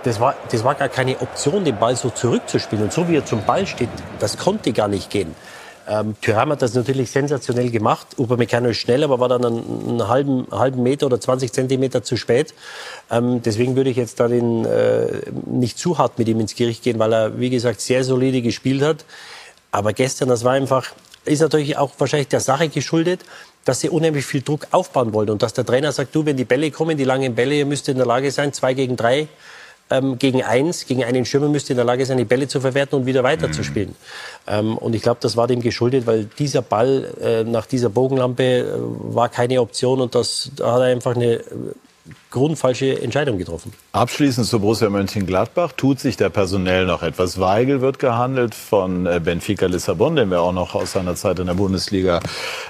[0.03, 2.85] Das war, das war gar keine Option, den Ball so zurückzuspielen.
[2.85, 3.89] Und so wie er zum Ball steht,
[4.19, 5.33] das konnte gar nicht gehen.
[5.87, 8.07] Ähm, Thuram hat das natürlich sensationell gemacht.
[8.17, 12.17] Upamecano ist schnell, aber war dann einen, einen halben, halben Meter oder 20 Zentimeter zu
[12.17, 12.53] spät.
[13.11, 16.83] Ähm, deswegen würde ich jetzt da den, äh, nicht zu hart mit ihm ins Gericht
[16.83, 19.05] gehen, weil er, wie gesagt, sehr solide gespielt hat.
[19.71, 20.91] Aber gestern, das war einfach,
[21.25, 23.21] ist natürlich auch wahrscheinlich der Sache geschuldet,
[23.65, 26.45] dass sie unheimlich viel Druck aufbauen wollen und dass der Trainer sagt, du, wenn die
[26.45, 29.27] Bälle kommen, die langen Bälle, ihr müsst in der Lage sein, zwei gegen drei,
[29.89, 32.61] ähm, gegen eins, gegen einen Schirmer müsst ihr in der Lage sein, die Bälle zu
[32.61, 33.89] verwerten und wieder weiterzuspielen.
[33.89, 33.95] Mhm.
[34.47, 38.43] Ähm, und ich glaube, das war dem geschuldet, weil dieser Ball äh, nach dieser Bogenlampe
[38.43, 41.41] äh, war keine Option und das da hat er einfach eine
[42.29, 43.73] grundfalsche Entscheidung getroffen.
[43.91, 45.71] Abschließend zu Borussia Mönchengladbach.
[45.71, 47.39] Tut sich da personell noch etwas?
[47.39, 51.47] Weigel wird gehandelt von äh, Benfica Lissabon, den wir auch noch aus seiner Zeit in
[51.47, 52.19] der Bundesliga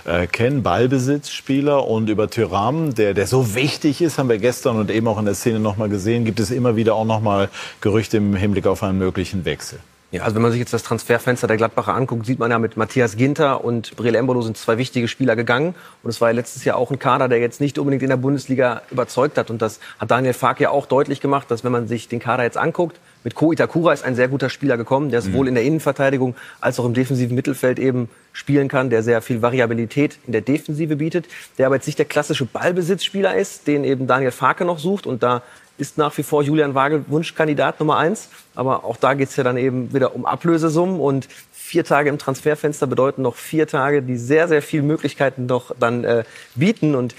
[0.05, 0.63] äh, kennen.
[0.63, 1.88] Ballbesitzspieler.
[1.88, 5.25] Und über Tyram, der, der so wichtig ist, haben wir gestern und eben auch in
[5.25, 7.49] der Szene noch mal gesehen, gibt es immer wieder auch noch mal
[7.81, 9.79] Gerüchte im Hinblick auf einen möglichen Wechsel.
[10.16, 12.78] Ja, also wenn man sich jetzt das Transferfenster der Gladbacher anguckt, sieht man ja mit
[12.78, 15.76] Matthias Ginter und Breel Embolo sind zwei wichtige Spieler gegangen.
[16.03, 18.16] Und es war ja letztes Jahr auch ein Kader, der jetzt nicht unbedingt in der
[18.16, 19.49] Bundesliga überzeugt hat.
[19.49, 22.43] Und das hat Daniel Fark ja auch deutlich gemacht, dass wenn man sich den Kader
[22.43, 25.47] jetzt anguckt, mit Ko Itakura ist ein sehr guter Spieler gekommen, der sowohl mhm.
[25.49, 30.18] in der Innenverteidigung als auch im defensiven Mittelfeld eben spielen kann, der sehr viel Variabilität
[30.28, 34.32] in der Defensive bietet, der aber jetzt nicht der klassische Ballbesitzspieler ist, den eben Daniel
[34.32, 35.41] Farke noch sucht und da
[35.78, 38.30] ist nach wie vor Julian Wagel Wunschkandidat Nummer eins.
[38.55, 42.17] Aber auch da geht es ja dann eben wieder um Ablösesummen und vier Tage im
[42.17, 46.23] Transferfenster bedeuten noch vier Tage, die sehr, sehr viele Möglichkeiten noch dann äh,
[46.55, 46.95] bieten.
[46.95, 47.15] Und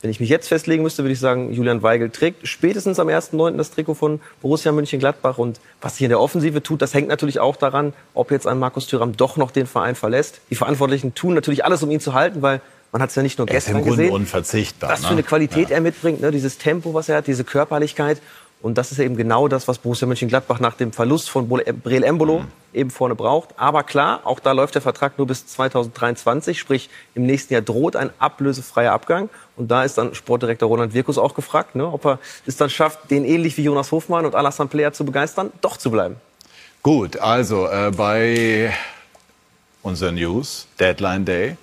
[0.00, 3.56] wenn ich mich jetzt festlegen müsste, würde ich sagen, Julian Weigel trägt spätestens am 1.9.
[3.56, 5.38] das Trikot von Borussia Mönchengladbach.
[5.38, 8.58] Und was sich in der Offensive tut, das hängt natürlich auch daran, ob jetzt ein
[8.58, 10.40] Markus Thüram doch noch den Verein verlässt.
[10.50, 12.60] Die Verantwortlichen tun natürlich alles, um ihn zu halten, weil
[12.92, 14.12] man hat es ja nicht nur er gestern ist im gesehen.
[14.12, 14.90] unverzichtbar.
[14.90, 15.22] Was für eine ne?
[15.22, 15.76] Qualität ja.
[15.76, 16.30] er mitbringt, ne?
[16.30, 18.20] dieses Tempo, was er hat, diese Körperlichkeit.
[18.60, 22.40] Und das ist eben genau das, was Borussia Mönchengladbach nach dem Verlust von Breel Embolo
[22.40, 22.46] mhm.
[22.72, 23.50] eben vorne braucht.
[23.56, 27.94] Aber klar, auch da läuft der Vertrag nur bis 2023, sprich im nächsten Jahr droht
[27.94, 29.28] ein ablösefreier Abgang.
[29.56, 33.12] Und da ist dann Sportdirektor Roland Wirkus auch gefragt, ne, ob er es dann schafft,
[33.12, 36.16] den ähnlich wie Jonas Hofmann und Alassane Player zu begeistern, doch zu bleiben.
[36.82, 38.74] Gut, also äh, bei
[39.82, 41.56] unser News, Deadline Day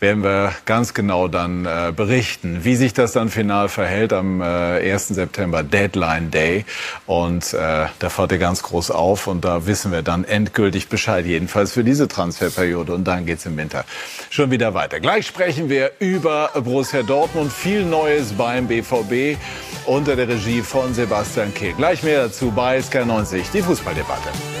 [0.00, 4.44] werden wir ganz genau dann äh, berichten, wie sich das dann final verhält am äh,
[4.92, 5.08] 1.
[5.08, 6.64] September, Deadline Day.
[7.06, 11.26] Und äh, da fahrt ihr ganz groß auf und da wissen wir dann endgültig Bescheid,
[11.26, 12.94] jedenfalls für diese Transferperiode.
[12.94, 13.84] Und dann geht's im Winter
[14.30, 15.00] schon wieder weiter.
[15.00, 19.38] Gleich sprechen wir über Borussia Dortmund, viel Neues beim BVB
[19.86, 21.74] unter der Regie von Sebastian Kehl.
[21.74, 24.59] Gleich mehr dazu bei SK90, die Fußballdebatte.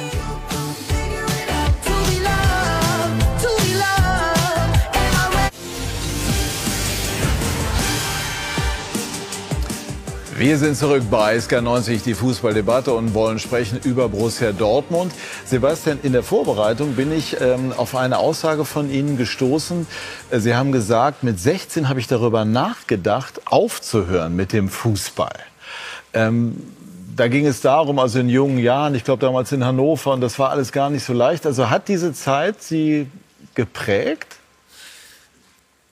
[10.40, 15.12] Wir sind zurück bei SK90, die Fußballdebatte und wollen sprechen über Borussia Dortmund.
[15.44, 19.86] Sebastian, in der Vorbereitung bin ich ähm, auf eine Aussage von Ihnen gestoßen.
[20.30, 25.36] Äh, Sie haben gesagt, mit 16 habe ich darüber nachgedacht, aufzuhören mit dem Fußball.
[26.14, 26.56] Ähm,
[27.14, 30.38] da ging es darum, also in jungen Jahren, ich glaube damals in Hannover, und das
[30.38, 31.44] war alles gar nicht so leicht.
[31.44, 33.08] Also hat diese Zeit Sie
[33.54, 34.39] geprägt?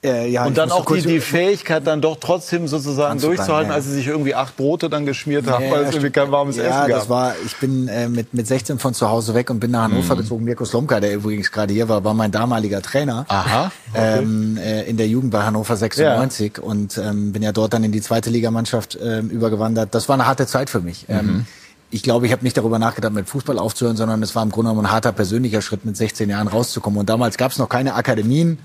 [0.01, 3.75] Äh, ja, und dann auch die, die Fähigkeit, dann doch trotzdem sozusagen durchzuhalten, ja.
[3.75, 6.57] als sie sich irgendwie acht Brote dann geschmiert haben, ja, weil es irgendwie kein warmes
[6.57, 6.87] Essen gab.
[6.87, 9.71] Ja, das war, ich bin äh, mit, mit 16 von zu Hause weg und bin
[9.71, 10.19] nach Hannover mhm.
[10.19, 10.45] gezogen.
[10.45, 13.25] Mirko Slomka, der übrigens gerade hier war, war mein damaliger Trainer.
[13.27, 13.73] Aha.
[13.91, 14.19] Okay.
[14.19, 16.63] Ähm, äh, in der Jugend bei Hannover 96 ja.
[16.63, 19.93] und ähm, bin ja dort dann in die zweite Ligamannschaft ähm, übergewandert.
[19.93, 21.07] Das war eine harte Zeit für mich.
[21.09, 21.45] Ähm, mhm.
[21.91, 24.69] ich glaube, ich habe nicht darüber nachgedacht, mit Fußball aufzuhören, sondern es war im Grunde
[24.69, 27.01] genommen ein harter persönlicher Schritt, mit 16 Jahren rauszukommen.
[27.01, 28.59] Und damals gab es noch keine Akademien.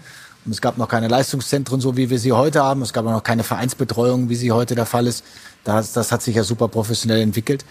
[0.50, 2.82] Es gab noch keine Leistungszentren, so wie wir sie heute haben.
[2.82, 5.24] Es gab auch noch keine Vereinsbetreuung, wie sie heute der Fall ist.
[5.64, 7.64] Das, das hat sich ja super professionell entwickelt.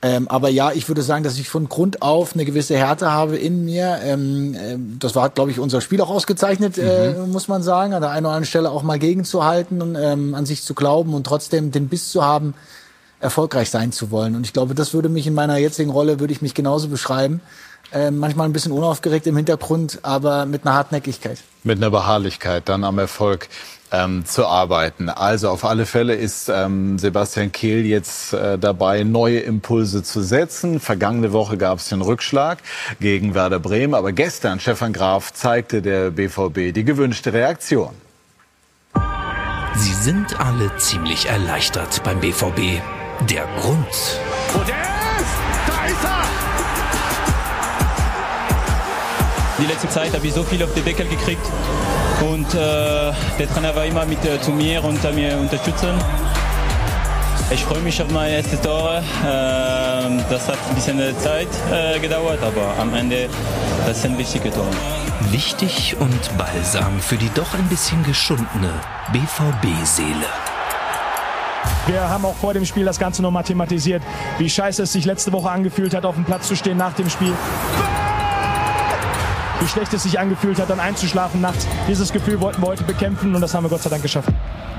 [0.00, 3.36] Ähm, aber ja, ich würde sagen, dass ich von Grund auf eine gewisse Härte habe
[3.36, 3.98] in mir.
[4.04, 7.24] Ähm, ähm, das war, glaube ich, unser Spiel auch ausgezeichnet, äh, mhm.
[7.24, 7.94] äh, muss man sagen.
[7.94, 11.14] An der einen oder anderen Stelle auch mal gegenzuhalten und ähm, an sich zu glauben
[11.14, 12.54] und trotzdem den Biss zu haben,
[13.18, 14.36] erfolgreich sein zu wollen.
[14.36, 17.40] Und ich glaube, das würde mich in meiner jetzigen Rolle, würde ich mich genauso beschreiben.
[17.92, 21.38] Äh, manchmal ein bisschen unaufgeregt im Hintergrund, aber mit einer Hartnäckigkeit.
[21.64, 23.48] Mit einer Beharrlichkeit dann am Erfolg
[23.90, 25.08] ähm, zu arbeiten.
[25.08, 30.80] Also auf alle Fälle ist ähm, Sebastian Kehl jetzt äh, dabei, neue Impulse zu setzen.
[30.80, 32.58] Vergangene Woche gab es den Rückschlag
[33.00, 37.94] gegen Werder Bremen, aber gestern, Stefan Graf, zeigte der BVB die gewünschte Reaktion.
[39.76, 42.82] Sie sind alle ziemlich erleichtert beim BVB.
[43.30, 43.86] Der Grund.
[49.60, 51.44] Die letzte Zeit habe ich so viel auf den Deckel gekriegt
[52.20, 55.90] und äh, der Trainer war immer mit äh, zu mir und äh, mir unterstützen.
[57.50, 59.02] Ich freue mich auf meine erste Tore.
[59.26, 63.28] Ähm, das hat ein bisschen Zeit äh, gedauert, aber am Ende
[63.84, 64.68] das sind wichtige Tore.
[65.30, 68.72] Wichtig und balsam für die doch ein bisschen geschundene
[69.12, 70.26] BVB-Seele.
[71.86, 74.02] Wir haben auch vor dem Spiel das Ganze noch thematisiert,
[74.38, 77.10] wie scheiße es sich letzte Woche angefühlt hat, auf dem Platz zu stehen nach dem
[77.10, 77.32] Spiel
[79.60, 81.66] wie schlecht es sich angefühlt hat, dann einzuschlafen nachts.
[81.88, 84.28] Dieses Gefühl wollten wir heute bekämpfen und das haben wir Gott sei Dank geschafft.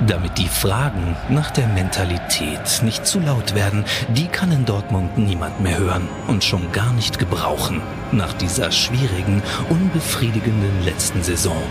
[0.08, 3.84] Damit die Fragen nach der Mentalität nicht zu laut werden,
[4.16, 7.82] die kann in Dortmund niemand mehr hören und schon gar nicht gebrauchen.
[8.12, 11.62] Nach dieser schwierigen, unbefriedigenden letzten Saison.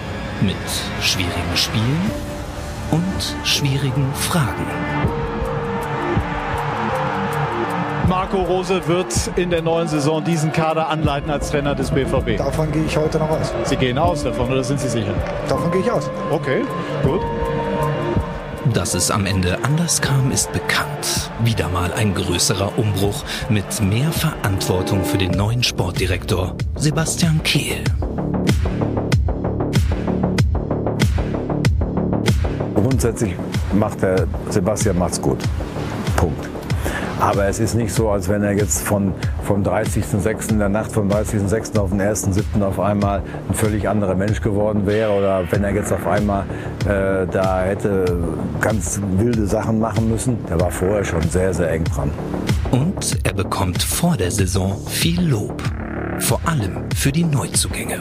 [0.43, 0.57] Mit
[1.01, 2.11] schwierigen Spielen
[2.91, 4.67] und schwierigen Fragen.
[8.09, 12.39] Marco Rose wird in der neuen Saison diesen Kader anleiten als Trainer des BVB?
[12.39, 13.53] Davon gehe ich heute noch aus.
[13.65, 15.13] Sie gehen aus davon oder sind Sie sicher?
[15.47, 16.09] Davon gehe ich aus.
[16.31, 16.63] Okay,
[17.03, 17.21] gut.
[18.73, 21.31] Dass es am Ende anders kam, ist bekannt.
[21.45, 27.85] Wieder mal ein größerer Umbruch mit mehr Verantwortung für den neuen Sportdirektor Sebastian Kehl.
[32.75, 33.35] Grundsätzlich
[33.75, 35.39] macht der Sebastian macht's gut.
[37.21, 39.13] Aber es ist nicht so, als wenn er jetzt von,
[39.45, 40.51] vom 30.06.
[40.51, 41.79] in der Nacht vom 30.06.
[41.79, 42.63] auf den 1.07.
[42.63, 46.45] auf einmal ein völlig anderer Mensch geworden wäre oder wenn er jetzt auf einmal
[46.87, 48.19] äh, da hätte
[48.61, 50.45] ganz wilde Sachen machen müssen.
[50.47, 52.11] Der war vorher schon sehr, sehr eng dran.
[52.71, 55.63] Und er bekommt vor der Saison viel Lob.
[56.21, 57.99] Vor allem für die Neuzugänge.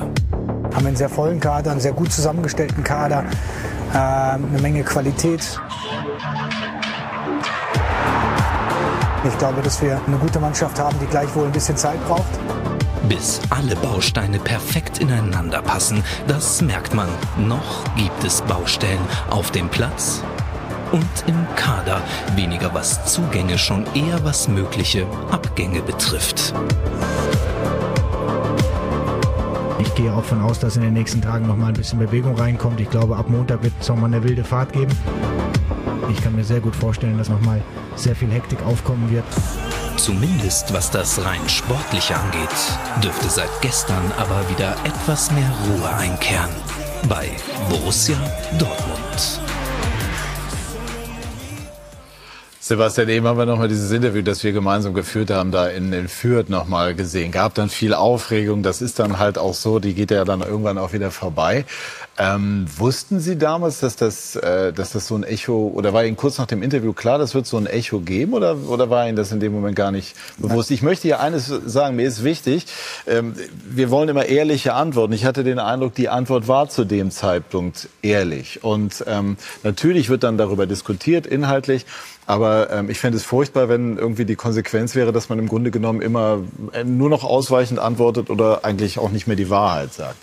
[0.76, 3.24] Haben einen sehr vollen Kader, einen sehr gut zusammengestellten Kader,
[3.94, 5.60] äh, eine Menge Qualität.
[9.28, 12.40] Ich glaube, dass wir eine gute Mannschaft haben, die gleichwohl ein bisschen Zeit braucht.
[13.10, 17.10] Bis alle Bausteine perfekt ineinander passen, das merkt man.
[17.38, 19.00] Noch gibt es Baustellen
[19.30, 20.24] auf dem Platz
[20.92, 22.02] und im Kader.
[22.36, 26.54] Weniger was Zugänge, schon eher was mögliche Abgänge betrifft.
[29.80, 32.36] Ich gehe auch davon aus, dass in den nächsten Tagen noch mal ein bisschen Bewegung
[32.36, 32.80] reinkommt.
[32.80, 34.92] Ich glaube, ab Montag wird es noch mal eine wilde Fahrt geben.
[36.10, 37.62] Ich kann mir sehr gut vorstellen, dass nochmal
[37.96, 39.26] sehr viel Hektik aufkommen wird.
[39.98, 42.50] Zumindest was das rein Sportliche angeht,
[43.04, 46.50] dürfte seit gestern aber wieder etwas mehr Ruhe einkehren.
[47.10, 47.30] Bei
[47.70, 48.18] Borussia
[48.58, 49.42] Dortmund.
[52.68, 56.10] Sebastian, eben haben wir nochmal dieses Interview, das wir gemeinsam geführt haben, da in, in
[56.10, 57.32] Fürth nochmal gesehen.
[57.32, 58.62] Gab dann viel Aufregung.
[58.62, 61.64] Das ist dann halt auch so, die geht ja dann irgendwann auch wieder vorbei.
[62.20, 66.18] Ähm, wussten Sie damals, dass das, äh, dass das so ein Echo, oder war Ihnen
[66.18, 69.16] kurz nach dem Interview klar, das wird so ein Echo geben, oder, oder war Ihnen
[69.16, 70.72] das in dem Moment gar nicht bewusst?
[70.72, 72.66] Ich möchte hier eines sagen, mir ist wichtig,
[73.06, 73.36] ähm,
[73.70, 75.14] wir wollen immer ehrliche Antworten.
[75.14, 78.64] Ich hatte den Eindruck, die Antwort war zu dem Zeitpunkt ehrlich.
[78.64, 81.86] Und ähm, natürlich wird dann darüber diskutiert, inhaltlich.
[82.26, 85.70] Aber ähm, ich fände es furchtbar, wenn irgendwie die Konsequenz wäre, dass man im Grunde
[85.70, 86.40] genommen immer
[86.74, 90.18] äh, nur noch ausweichend antwortet oder eigentlich auch nicht mehr die Wahrheit sagt.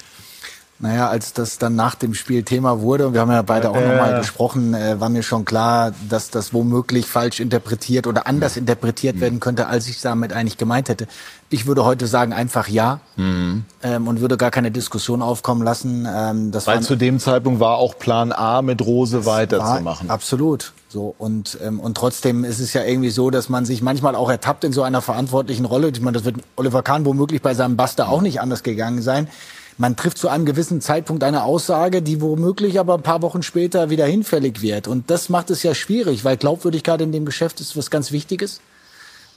[0.81, 3.77] Naja, als das dann nach dem Spiel Thema wurde, und wir haben ja beide auch
[3.77, 8.57] äh, nochmal gesprochen, äh, war mir schon klar, dass das womöglich falsch interpretiert oder anders
[8.57, 9.21] interpretiert mhm.
[9.21, 11.07] werden könnte, als ich damit eigentlich gemeint hätte.
[11.49, 13.65] Ich würde heute sagen, einfach ja mhm.
[13.85, 16.09] ähm, und würde gar keine Diskussion aufkommen lassen.
[16.13, 20.11] Ähm, das Weil zu dem Zeitpunkt war auch Plan A mit Rose weiterzumachen.
[20.11, 20.73] Absolut.
[20.89, 24.29] So, und, ähm, und trotzdem ist es ja irgendwie so, dass man sich manchmal auch
[24.29, 25.89] ertappt in so einer verantwortlichen Rolle.
[25.91, 29.29] Ich meine, das wird Oliver Kahn womöglich bei seinem Buster auch nicht anders gegangen sein
[29.77, 33.91] man trifft zu einem gewissen Zeitpunkt eine Aussage, die womöglich aber ein paar Wochen später
[33.91, 34.87] wieder hinfällig wird.
[34.89, 38.61] Und das macht es ja schwierig, weil Glaubwürdigkeit in dem Geschäft ist was ganz Wichtiges.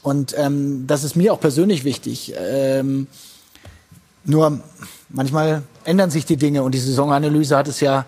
[0.04, 2.34] Und ähm, das ist mir auch persönlich wichtig.
[2.38, 3.08] Ähm,
[4.26, 4.60] nur
[5.10, 8.06] manchmal ändern sich die Dinge und die Saisonanalyse hat es ja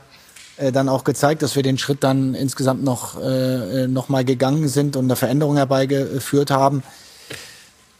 [0.57, 4.67] äh, dann auch gezeigt, dass wir den Schritt dann insgesamt noch, äh, noch mal gegangen
[4.67, 6.83] sind und eine Veränderung herbeigeführt haben.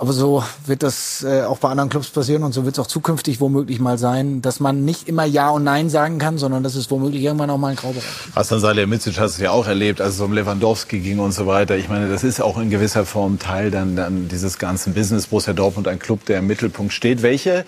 [0.01, 2.87] Aber so wird das äh, auch bei anderen Clubs passieren und so wird es auch
[2.87, 6.75] zukünftig womöglich mal sein, dass man nicht immer Ja und Nein sagen kann, sondern dass
[6.75, 8.33] es womöglich irgendwann auch mal ein Graubereich gibt.
[8.33, 11.75] Hasan Salihamidzic hat es ja auch erlebt, als es um Lewandowski ging und so weiter.
[11.75, 15.27] Ich meine, das ist auch in gewisser Form Teil dann, dann dieses ganzen Business.
[15.27, 17.21] Borussia Dortmund, ein Club, der im Mittelpunkt steht.
[17.21, 17.65] Welche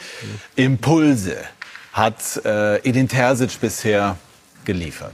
[0.55, 1.35] Impulse
[1.91, 4.15] hat äh, Edin Terzic bisher
[4.63, 5.11] geliefert?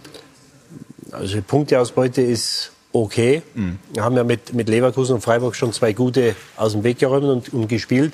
[1.12, 3.42] Also die Punkteausbeute ist okay.
[3.54, 3.80] Mhm.
[3.94, 7.26] Wir haben ja mit, mit Leverkusen und Freiburg schon zwei gute aus dem Weg geräumt
[7.26, 8.14] und, und gespielt.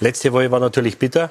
[0.00, 1.30] Letzte Woche war natürlich bitter.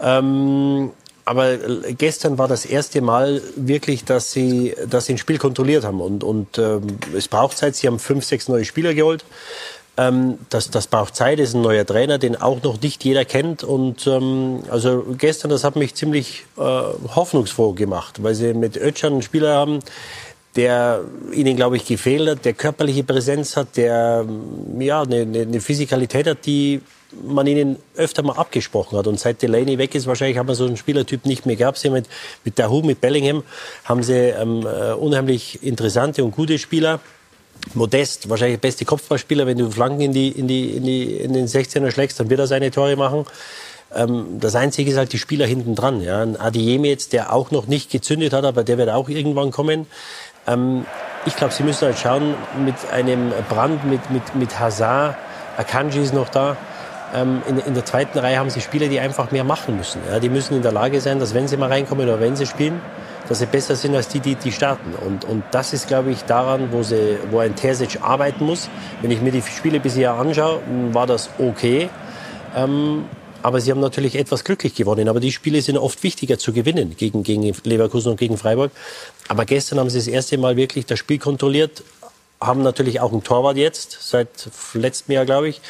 [0.00, 0.90] Ähm,
[1.24, 1.56] aber
[1.98, 6.00] gestern war das erste Mal wirklich, dass sie, dass sie ein Spiel kontrolliert haben.
[6.00, 7.74] Und, und ähm, es braucht Zeit.
[7.74, 9.24] Sie haben fünf, sechs neue Spieler geholt.
[9.96, 11.40] Ähm, das, das braucht Zeit.
[11.40, 13.64] Das ist ein neuer Trainer, den auch noch nicht jeder kennt.
[13.64, 19.14] Und ähm, also gestern, das hat mich ziemlich äh, hoffnungsfroh gemacht, weil sie mit Ötschern
[19.14, 19.80] einen Spieler haben,
[20.56, 21.02] der
[21.32, 24.26] ihnen, glaube ich, gefehlt hat, der körperliche Präsenz hat, der
[24.78, 26.80] ja, eine, eine Physikalität hat, die
[27.22, 29.06] man ihnen öfter mal abgesprochen hat.
[29.06, 31.78] Und seit Delaney weg ist, wahrscheinlich haben wir so einen Spielertyp nicht mehr gehabt.
[31.78, 32.06] Sie mit,
[32.44, 33.42] mit Dahu, mit Bellingham
[33.84, 37.00] haben sie ähm, äh, unheimlich interessante und gute Spieler.
[37.74, 39.46] Modest, wahrscheinlich der beste Kopfballspieler.
[39.46, 42.40] Wenn du Flanken in, die, in, die, in, die, in den 16er schlägst, dann wird
[42.40, 43.24] er seine Tore machen.
[43.94, 46.00] Ähm, das Einzige ist halt die Spieler hinten dran.
[46.00, 46.22] Ja.
[46.22, 49.86] Ein Adiemi jetzt, der auch noch nicht gezündet hat, aber der wird auch irgendwann kommen.
[50.46, 50.86] Ähm,
[51.24, 52.34] ich glaube, sie müssen halt schauen,
[52.64, 55.16] mit einem Brand, mit, mit, mit Hazard,
[55.56, 56.56] Akanji ist noch da.
[57.14, 60.00] Ähm, in, in, der zweiten Reihe haben sie Spieler, die einfach mehr machen müssen.
[60.10, 62.46] Ja, die müssen in der Lage sein, dass wenn sie mal reinkommen oder wenn sie
[62.46, 62.80] spielen,
[63.28, 64.94] dass sie besser sind als die, die, die starten.
[64.94, 68.68] Und, und das ist, glaube ich, daran, wo, sie, wo ein Terzic arbeiten muss.
[69.02, 70.60] Wenn ich mir die Spiele bisher anschaue,
[70.92, 71.88] war das okay.
[72.54, 73.04] Ähm,
[73.46, 75.08] aber sie haben natürlich etwas glücklich gewonnen.
[75.08, 78.72] Aber die Spiele sind oft wichtiger zu gewinnen gegen, gegen Leverkusen und gegen Freiburg.
[79.28, 81.84] Aber gestern haben sie das erste Mal wirklich das Spiel kontrolliert,
[82.40, 84.28] haben natürlich auch einen Torwart jetzt, seit
[84.74, 85.60] letztem Jahr, glaube ich,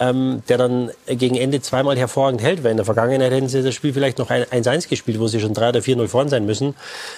[0.00, 3.74] ähm, der dann gegen Ende zweimal hervorragend hält, weil in der Vergangenheit hätten sie das
[3.74, 6.76] Spiel vielleicht noch 1-1 gespielt, wo sie schon 3 oder 4-0 vorn sein müssen.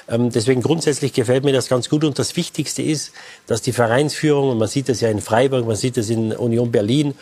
[0.09, 3.13] Ähm, deswegen grundsätzlich gefällt mir das ganz gut und das Wichtigste ist,
[3.47, 6.73] dass die Vereinsführung, und man sieht das ja in Freiburg, man sieht das in Union
[6.73, 7.15] Berlin,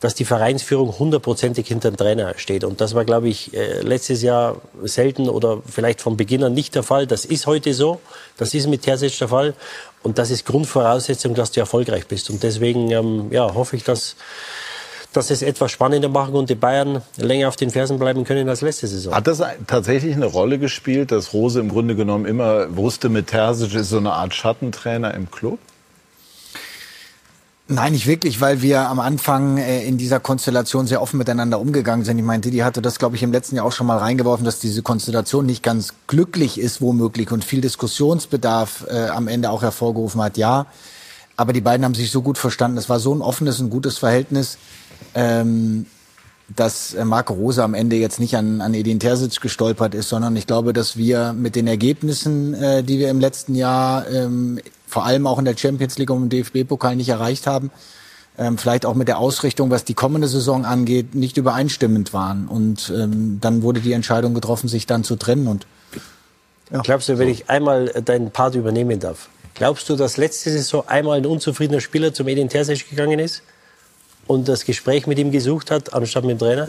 [0.00, 2.64] dass die Vereinsführung hundertprozentig hinter dem Trainer steht.
[2.64, 6.74] Und das war, glaube ich, äh, letztes Jahr selten oder vielleicht von Beginn an nicht
[6.74, 7.06] der Fall.
[7.06, 8.00] Das ist heute so.
[8.36, 9.54] Das ist mit Terzic der Fall.
[10.02, 12.28] Und das ist Grundvoraussetzung, dass du erfolgreich bist.
[12.28, 14.16] Und deswegen ähm, ja, hoffe ich, dass,
[15.14, 18.60] dass es etwas spannender machen und die Bayern länger auf den Fersen bleiben können als
[18.60, 19.14] letzte Saison.
[19.14, 23.74] Hat das tatsächlich eine Rolle gespielt, dass Rose im Grunde genommen immer wusste, mit Terzic
[23.74, 25.58] ist so eine Art Schattentrainer im Club?
[27.68, 32.04] Nein, nicht wirklich, weil wir am Anfang äh, in dieser Konstellation sehr offen miteinander umgegangen
[32.04, 32.16] sind.
[32.16, 34.60] Ich meine, Didi hatte das, glaube ich, im letzten Jahr auch schon mal reingeworfen, dass
[34.60, 40.22] diese Konstellation nicht ganz glücklich ist, womöglich, und viel Diskussionsbedarf äh, am Ende auch hervorgerufen
[40.22, 40.36] hat.
[40.36, 40.66] Ja,
[41.36, 42.78] aber die beiden haben sich so gut verstanden.
[42.78, 44.58] Es war so ein offenes und gutes Verhältnis.
[45.16, 45.86] Ähm,
[46.48, 50.36] dass äh, Marco Rose am Ende jetzt nicht an, an Edin Terzic gestolpert ist, sondern
[50.36, 55.04] ich glaube, dass wir mit den Ergebnissen, äh, die wir im letzten Jahr ähm, vor
[55.04, 57.70] allem auch in der Champions League und im DFB-Pokal nicht erreicht haben,
[58.38, 62.46] ähm, vielleicht auch mit der Ausrichtung, was die kommende Saison angeht, nicht übereinstimmend waren.
[62.46, 65.48] Und ähm, dann wurde die Entscheidung getroffen, sich dann zu trennen.
[65.48, 65.66] Und
[66.70, 66.80] ja.
[66.82, 71.18] Glaubst du, wenn ich einmal deinen Part übernehmen darf, glaubst du, dass letzte Saison einmal
[71.18, 73.42] ein unzufriedener Spieler zum Edin Terzic gegangen ist
[74.26, 76.68] und das Gespräch mit ihm gesucht hat, anstatt mit dem Trainer?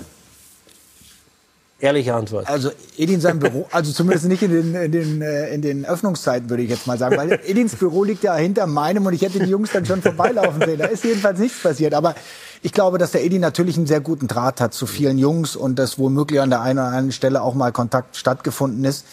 [1.80, 2.48] Ehrliche Antwort.
[2.48, 6.50] Also Edin sein Büro, also zumindest nicht in den, in den, äh, in den Öffnungszeiten,
[6.50, 7.18] würde ich jetzt mal sagen.
[7.18, 10.60] Weil Edins Büro liegt ja hinter meinem und ich hätte die Jungs dann schon vorbeilaufen
[10.66, 10.80] sehen.
[10.80, 11.94] Da ist jedenfalls nichts passiert.
[11.94, 12.16] Aber
[12.64, 15.78] ich glaube, dass der Edin natürlich einen sehr guten Draht hat zu vielen Jungs und
[15.78, 19.06] dass womöglich an der einen oder anderen Stelle auch mal Kontakt stattgefunden ist.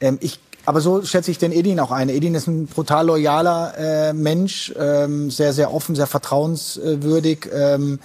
[0.00, 2.08] Ähm, ich aber so schätze ich den Edin auch ein.
[2.08, 7.48] Edin ist ein brutal loyaler äh, Mensch, ähm, sehr, sehr offen, sehr vertrauenswürdig.
[7.52, 7.98] Ähm,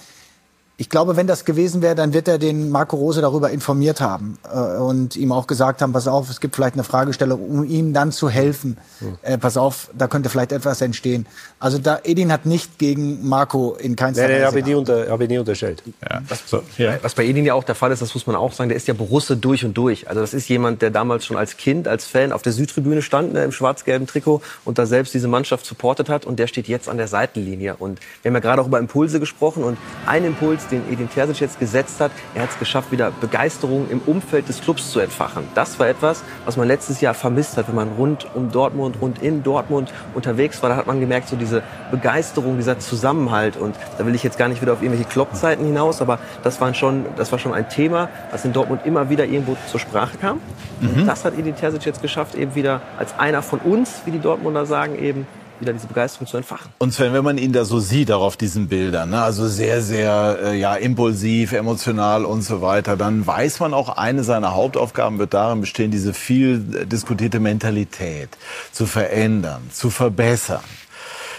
[0.80, 4.38] ich glaube, wenn das gewesen wäre, dann wird er den Marco Rose darüber informiert haben
[4.44, 7.92] äh, und ihm auch gesagt haben, pass auf, es gibt vielleicht eine Fragestellung, um ihm
[7.92, 8.76] dann zu helfen.
[9.00, 9.18] Hm.
[9.22, 11.26] Äh, pass auf, da könnte vielleicht etwas entstehen.
[11.58, 14.34] Also da Edin hat nicht gegen Marco in keinster Weise.
[14.34, 15.82] Nee, habe ich, nie unter, hab ich nie unterstellt.
[16.08, 16.22] Ja.
[16.28, 16.96] Was, so, ja.
[17.02, 18.86] was bei Edin ja auch der Fall ist, das muss man auch sagen, der ist
[18.86, 20.08] ja Borusse durch und durch.
[20.08, 23.32] Also das ist jemand, der damals schon als Kind, als Fan auf der Südtribüne stand,
[23.32, 26.88] ne, im schwarz-gelben Trikot und da selbst diese Mannschaft supportet hat und der steht jetzt
[26.88, 27.74] an der Seitenlinie.
[27.80, 29.76] Und wir haben ja gerade auch über Impulse gesprochen und
[30.06, 32.10] ein Impuls, den Edin Terzic jetzt gesetzt hat.
[32.34, 35.44] Er hat es geschafft, wieder Begeisterung im Umfeld des Clubs zu entfachen.
[35.54, 39.22] Das war etwas, was man letztes Jahr vermisst hat, wenn man rund um Dortmund, rund
[39.22, 40.70] in Dortmund unterwegs war.
[40.70, 43.56] Da hat man gemerkt, so diese Begeisterung, dieser Zusammenhalt.
[43.56, 46.74] Und da will ich jetzt gar nicht wieder auf irgendwelche Kloppzeiten hinaus, aber das, waren
[46.74, 50.40] schon, das war schon ein Thema, was in Dortmund immer wieder irgendwo zur Sprache kam.
[50.80, 51.06] Mhm.
[51.06, 54.66] das hat Edin Terzic jetzt geschafft, eben wieder als einer von uns, wie die Dortmunder
[54.66, 55.26] sagen, eben
[55.60, 56.70] wieder diese Begeisterung zu entfachen.
[56.78, 59.82] Und Sven, wenn man ihn da so sieht, auch auf diesen Bildern, ne, also sehr,
[59.82, 65.18] sehr äh, ja, impulsiv, emotional und so weiter, dann weiß man auch, eine seiner Hauptaufgaben
[65.18, 68.30] wird darin bestehen, diese viel diskutierte Mentalität
[68.72, 70.60] zu verändern, zu verbessern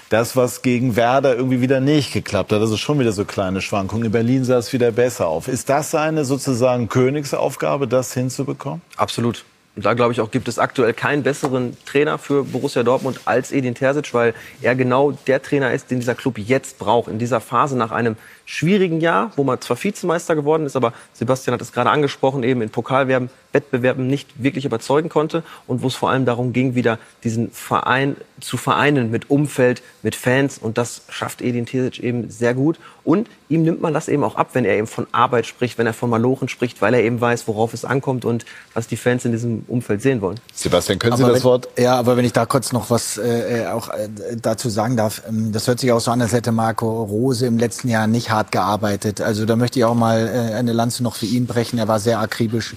[0.10, 2.60] das, was gegen Werder irgendwie wieder nicht geklappt hat.
[2.60, 4.06] Also schon wieder so kleine Schwankungen.
[4.06, 5.48] In Berlin sah es wieder besser auf.
[5.48, 8.82] Ist das seine sozusagen Königsaufgabe, das hinzubekommen?
[8.98, 9.46] Absolut.
[9.80, 13.54] Und da glaube ich auch, gibt es aktuell keinen besseren Trainer für Borussia Dortmund als
[13.54, 17.08] Edin Terzic, weil er genau der Trainer ist, den dieser Club jetzt braucht.
[17.10, 18.18] In dieser Phase nach einem
[18.50, 22.64] schwierigen Jahr, wo man zwar Vizemeister geworden ist, aber Sebastian hat es gerade angesprochen, eben
[22.64, 26.98] in Pokalwerben, Wettbewerben nicht wirklich überzeugen konnte und wo es vor allem darum ging, wieder
[27.24, 32.56] diesen Verein zu vereinen mit Umfeld, mit Fans und das schafft Edin Terzic eben sehr
[32.56, 35.78] gut und ihm nimmt man das eben auch ab, wenn er eben von Arbeit spricht,
[35.78, 38.98] wenn er von Malochen spricht, weil er eben weiß, worauf es ankommt und was die
[38.98, 40.40] Fans in diesem Umfeld sehen wollen.
[40.54, 41.70] Sebastian, können Sie aber das wenn, Wort?
[41.78, 44.10] Ja, aber wenn ich da kurz noch was äh, auch äh,
[44.42, 47.58] dazu sagen darf, ähm, das hört sich auch so an, als hätte Marco Rose im
[47.58, 49.22] letzten Jahr nicht hart gearbeitet.
[49.22, 51.78] Also da möchte ich auch mal äh, eine Lanze noch für ihn brechen.
[51.78, 52.76] Er war sehr akribisch.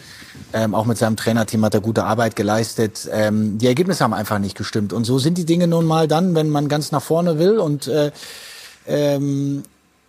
[0.52, 3.08] Ähm, auch mit seinem Trainerteam hat er gute Arbeit geleistet.
[3.10, 4.92] Ähm, die Ergebnisse haben einfach nicht gestimmt.
[4.92, 7.58] Und so sind die Dinge nun mal dann, wenn man ganz nach vorne will.
[7.58, 8.10] Und, äh,
[8.86, 9.62] ähm,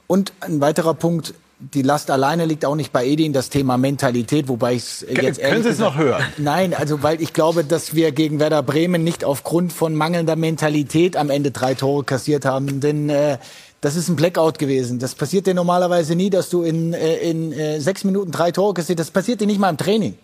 [0.08, 1.34] und ein weiterer Punkt,
[1.74, 5.42] die Last alleine liegt auch nicht bei Edin, das Thema Mentalität, wobei ich es jetzt
[5.42, 6.24] Können Sie es noch hören?
[6.38, 11.16] Nein, also weil ich glaube, dass wir gegen Werder Bremen nicht aufgrund von mangelnder Mentalität
[11.16, 13.38] am Ende drei Tore kassiert haben, denn äh,
[13.84, 14.98] das ist ein Blackout gewesen.
[14.98, 18.74] Das passiert dir normalerweise nie, dass du in, äh, in äh, sechs Minuten drei Tore
[18.74, 18.98] kassierst.
[18.98, 20.18] Das passiert dir nicht mal im Training.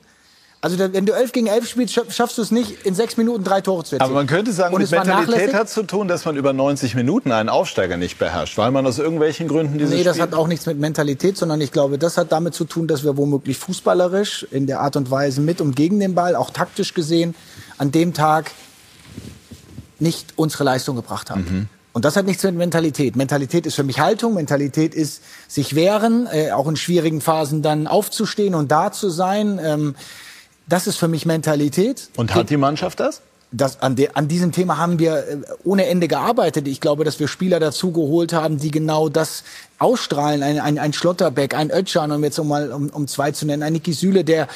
[0.61, 3.61] Also wenn du elf gegen elf spielst, schaffst du es nicht, in sechs Minuten drei
[3.61, 4.11] Tore zu erzielen.
[4.11, 7.31] Aber man könnte sagen, Und mit Mentalität hat zu tun, dass man über 90 Minuten
[7.31, 10.47] einen Aufsteiger nicht beherrscht, weil man aus irgendwelchen Gründen dieses Nee, das Spiel hat auch
[10.47, 14.47] nichts mit Mentalität, sondern ich glaube, das hat damit zu tun, dass wir womöglich fußballerisch
[14.51, 17.35] in der Art und Weise mit und gegen den Ball, auch taktisch gesehen,
[17.77, 18.51] an dem Tag
[19.99, 21.41] nicht unsere Leistung gebracht haben.
[21.41, 21.78] Mhm.
[21.99, 23.17] Und das hat nichts mit Mentalität.
[23.17, 24.33] Mentalität ist für mich Haltung.
[24.33, 29.59] Mentalität ist sich wehren, äh, auch in schwierigen Phasen dann aufzustehen und da zu sein.
[29.61, 29.95] Ähm,
[30.65, 32.07] das ist für mich Mentalität.
[32.15, 33.19] Und hat die Mannschaft das?
[33.51, 36.69] Das, an, de, an diesem Thema haben wir äh, ohne Ende gearbeitet.
[36.69, 39.43] Ich glaube, dass wir Spieler dazu geholt haben, die genau das
[39.77, 40.41] ausstrahlen.
[40.41, 43.61] Ein, ein, ein Schlotterbeck, ein Ötschan, um jetzt um mal um, um zwei zu nennen,
[43.61, 44.47] ein Niki Süle, der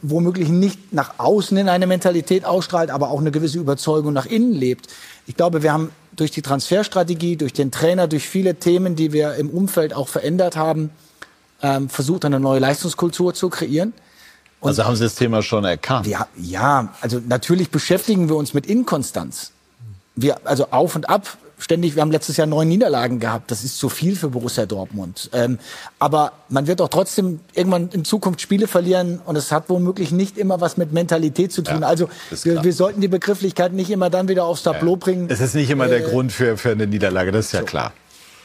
[0.00, 4.52] womöglich nicht nach außen in eine Mentalität ausstrahlt, aber auch eine gewisse Überzeugung nach innen
[4.52, 4.86] lebt.
[5.26, 9.34] Ich glaube, wir haben durch die Transferstrategie, durch den Trainer, durch viele Themen, die wir
[9.34, 10.90] im Umfeld auch verändert haben,
[11.62, 13.92] ähm, versucht, eine neue Leistungskultur zu kreieren.
[14.60, 16.06] Und also haben Sie das Thema schon erkannt?
[16.06, 19.52] Ja, ja, also natürlich beschäftigen wir uns mit Inkonstanz.
[20.16, 23.50] Wir, also auf und ab ständig, wir haben letztes Jahr neun Niederlagen gehabt.
[23.50, 25.30] Das ist zu viel für Borussia Dortmund.
[25.32, 25.58] Ähm,
[25.98, 30.38] aber man wird auch trotzdem irgendwann in Zukunft Spiele verlieren und es hat womöglich nicht
[30.38, 31.82] immer was mit Mentalität zu tun.
[31.82, 32.08] Ja, also
[32.42, 34.96] wir, wir, sollten die Begrifflichkeit nicht immer dann wieder aufs Tableau ja.
[34.96, 35.26] bringen.
[35.30, 37.66] Es ist nicht immer der äh, Grund für, für eine Niederlage, das ist ja so.
[37.66, 37.92] klar.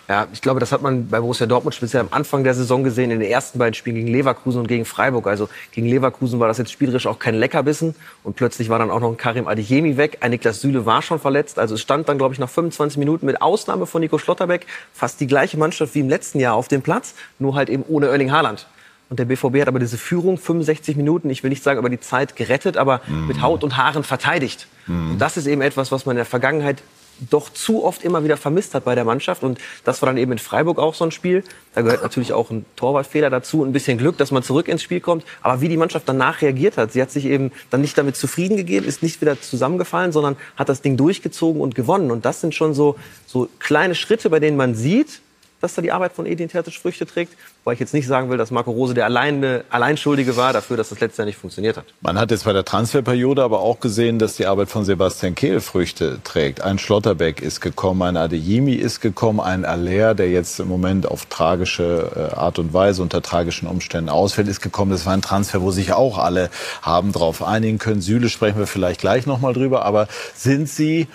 [0.10, 3.12] Ja, ich glaube, das hat man bei Borussia Dortmund speziell am Anfang der Saison gesehen,
[3.12, 5.28] in den ersten beiden Spielen gegen Leverkusen und gegen Freiburg.
[5.28, 7.94] Also gegen Leverkusen war das jetzt spielerisch auch kein Leckerbissen.
[8.24, 10.18] Und plötzlich war dann auch noch ein Karim Adeyemi weg.
[10.22, 11.60] Ein Niklas Süle war schon verletzt.
[11.60, 15.20] Also es stand dann, glaube ich, nach 25 Minuten mit Ausnahme von Nico Schlotterbeck fast
[15.20, 18.32] die gleiche Mannschaft wie im letzten Jahr auf dem Platz, nur halt eben ohne Erling
[18.32, 18.66] Haaland.
[19.12, 22.00] Und der BVB hat aber diese Führung 65 Minuten, ich will nicht sagen über die
[22.00, 23.28] Zeit gerettet, aber Mhm.
[23.28, 24.68] mit Haut und Haaren verteidigt.
[24.88, 26.82] Und das ist eben etwas, was man in der Vergangenheit
[27.30, 29.44] doch zu oft immer wieder vermisst hat bei der Mannschaft.
[29.44, 31.44] Und das war dann eben in Freiburg auch so ein Spiel.
[31.76, 35.00] Da gehört natürlich auch ein Torwartfehler dazu, ein bisschen Glück, dass man zurück ins Spiel
[35.00, 35.26] kommt.
[35.42, 38.58] Aber wie die Mannschaft danach reagiert hat, sie hat sich eben dann nicht damit zufrieden
[38.58, 42.12] gegeben, ist nicht wieder zusammengefallen, sondern hat das Ding durchgezogen und gewonnen.
[42.12, 42.96] Und das sind schon so,
[43.26, 45.22] so kleine Schritte, bei denen man sieht,
[45.62, 47.34] dass da die Arbeit von Edin Terzic Früchte trägt.
[47.64, 50.90] Weil ich jetzt nicht sagen will, dass Marco Rose der alleine, Alleinschuldige war dafür, dass
[50.90, 51.86] das letztes Jahr nicht funktioniert hat.
[52.02, 55.60] Man hat jetzt bei der Transferperiode aber auch gesehen, dass die Arbeit von Sebastian Kehl
[55.60, 56.62] Früchte trägt.
[56.62, 61.26] Ein Schlotterbeck ist gekommen, ein Adeyemi ist gekommen, ein Aller, der jetzt im Moment auf
[61.26, 64.92] tragische äh, Art und Weise unter tragischen Umständen ausfällt, ist gekommen.
[64.92, 66.50] Das war ein Transfer, wo sich auch alle
[66.82, 68.02] haben drauf einigen können.
[68.02, 69.86] Süle sprechen wir vielleicht gleich noch mal drüber.
[69.86, 71.08] Aber sind Sie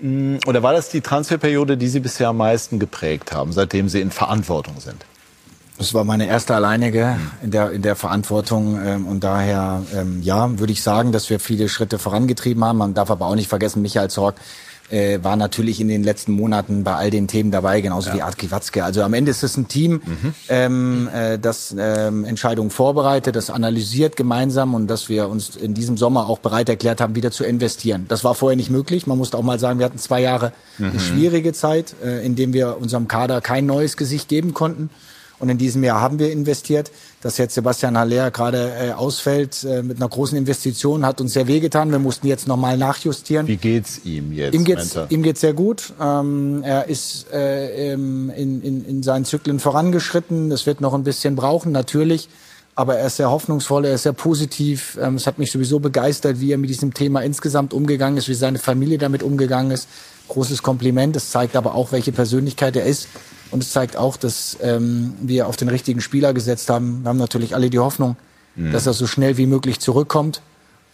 [0.00, 4.10] oder war das die Transferperiode, die Sie bisher am meisten geprägt haben, seitdem Sie in
[4.10, 5.04] Verantwortung sind?
[5.78, 8.84] Das war meine erste alleinige in der, in der Verantwortung.
[8.84, 12.78] Ähm, und daher, ähm, ja, würde ich sagen, dass wir viele Schritte vorangetrieben haben.
[12.78, 14.34] Man darf aber auch nicht vergessen, Michael Zorg
[14.90, 18.38] äh, war natürlich in den letzten Monaten bei all den Themen dabei, genauso wie Art
[18.50, 18.84] Watzke.
[18.84, 20.00] Also am Ende ist es ein Team,
[20.48, 25.96] ähm, äh, das ähm, Entscheidungen vorbereitet, das analysiert gemeinsam und dass wir uns in diesem
[25.96, 28.06] Sommer auch bereit erklärt haben, wieder zu investieren.
[28.08, 29.06] Das war vorher nicht möglich.
[29.06, 30.98] Man musste auch mal sagen, wir hatten zwei Jahre eine Mhm.
[30.98, 34.90] schwierige Zeit, äh, in dem wir unserem Kader kein neues Gesicht geben konnten.
[35.40, 36.90] Und in diesem Jahr haben wir investiert.
[37.20, 41.48] Dass jetzt Sebastian Haller gerade äh, ausfällt äh, mit einer großen Investition, hat uns sehr
[41.48, 41.90] wehgetan.
[41.90, 43.48] Wir mussten jetzt nochmal nachjustieren.
[43.48, 44.54] Wie geht's ihm jetzt?
[44.54, 45.06] Ihm geht's, Mentor?
[45.10, 45.92] ihm geht's sehr gut.
[46.00, 50.48] Ähm, er ist äh, in, in, in seinen Zyklen vorangeschritten.
[50.48, 52.28] Das wird noch ein bisschen brauchen, natürlich.
[52.78, 54.96] Aber er ist sehr hoffnungsvoll, er ist sehr positiv.
[55.02, 58.34] Ähm, es hat mich sowieso begeistert, wie er mit diesem Thema insgesamt umgegangen ist, wie
[58.34, 59.88] seine Familie damit umgegangen ist.
[60.28, 61.16] Großes Kompliment.
[61.16, 63.08] Es zeigt aber auch, welche Persönlichkeit er ist.
[63.50, 67.02] Und es zeigt auch, dass ähm, wir auf den richtigen Spieler gesetzt haben.
[67.02, 68.16] Wir haben natürlich alle die Hoffnung,
[68.54, 68.72] Mhm.
[68.72, 70.42] dass er so schnell wie möglich zurückkommt,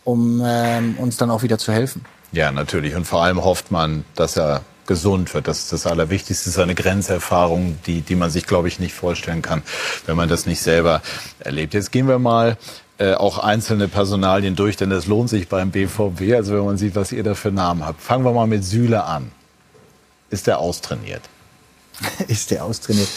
[0.05, 2.05] um ähm, uns dann auch wieder zu helfen.
[2.33, 2.95] Ja, natürlich.
[2.95, 5.49] Und vor allem hofft man, dass er gesund wird.
[5.49, 9.63] Das ist das Allerwichtigste, seine Grenzerfahrung, die, die man sich, glaube ich, nicht vorstellen kann,
[10.07, 11.03] wenn man das nicht selber
[11.41, 11.75] erlebt.
[11.75, 12.57] Jetzt gehen wir mal
[12.99, 16.95] äh, auch einzelne Personalien durch, denn das lohnt sich beim BVB, also wenn man sieht,
[16.95, 18.01] was ihr da für Namen habt.
[18.01, 19.33] Fangen wir mal mit Süle an.
[20.31, 21.23] Ist der austrainiert?
[22.29, 23.09] ist der austrainiert.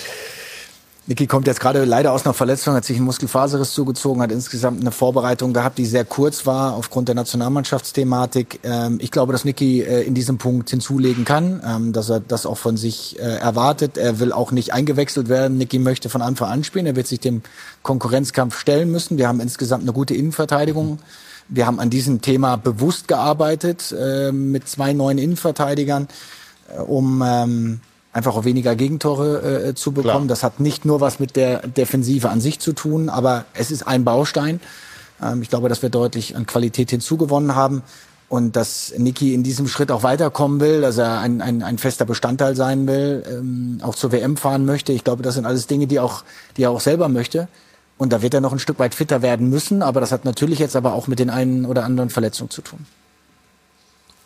[1.09, 4.81] Niki kommt jetzt gerade leider aus einer Verletzung, hat sich einen Muskelfaserriss zugezogen, hat insgesamt
[4.81, 8.59] eine Vorbereitung gehabt, die sehr kurz war aufgrund der Nationalmannschaftsthematik.
[8.63, 12.45] Ähm, ich glaube, dass Niki äh, in diesem Punkt hinzulegen kann, ähm, dass er das
[12.45, 13.97] auch von sich äh, erwartet.
[13.97, 15.57] Er will auch nicht eingewechselt werden.
[15.57, 16.85] Niki möchte von Anfang an spielen.
[16.85, 17.41] Er wird sich dem
[17.83, 19.17] Konkurrenzkampf stellen müssen.
[19.17, 20.99] Wir haben insgesamt eine gute Innenverteidigung.
[21.47, 26.09] Wir haben an diesem Thema bewusst gearbeitet äh, mit zwei neuen Innenverteidigern,
[26.85, 27.79] um ähm,
[28.17, 30.27] einfach auch weniger Gegentore äh, zu bekommen.
[30.27, 33.87] Das hat nicht nur was mit der Defensive an sich zu tun, aber es ist
[33.87, 34.59] ein Baustein.
[35.21, 37.83] Ähm, ich glaube, dass wir deutlich an Qualität hinzugewonnen haben
[38.27, 42.05] und dass Niki in diesem Schritt auch weiterkommen will, dass er ein, ein, ein fester
[42.05, 44.91] Bestandteil sein will, ähm, auch zur WM fahren möchte.
[44.93, 46.23] Ich glaube, das sind alles Dinge, die, auch,
[46.57, 47.47] die er auch selber möchte.
[47.97, 50.59] Und da wird er noch ein Stück weit fitter werden müssen, aber das hat natürlich
[50.59, 52.85] jetzt aber auch mit den einen oder anderen Verletzungen zu tun.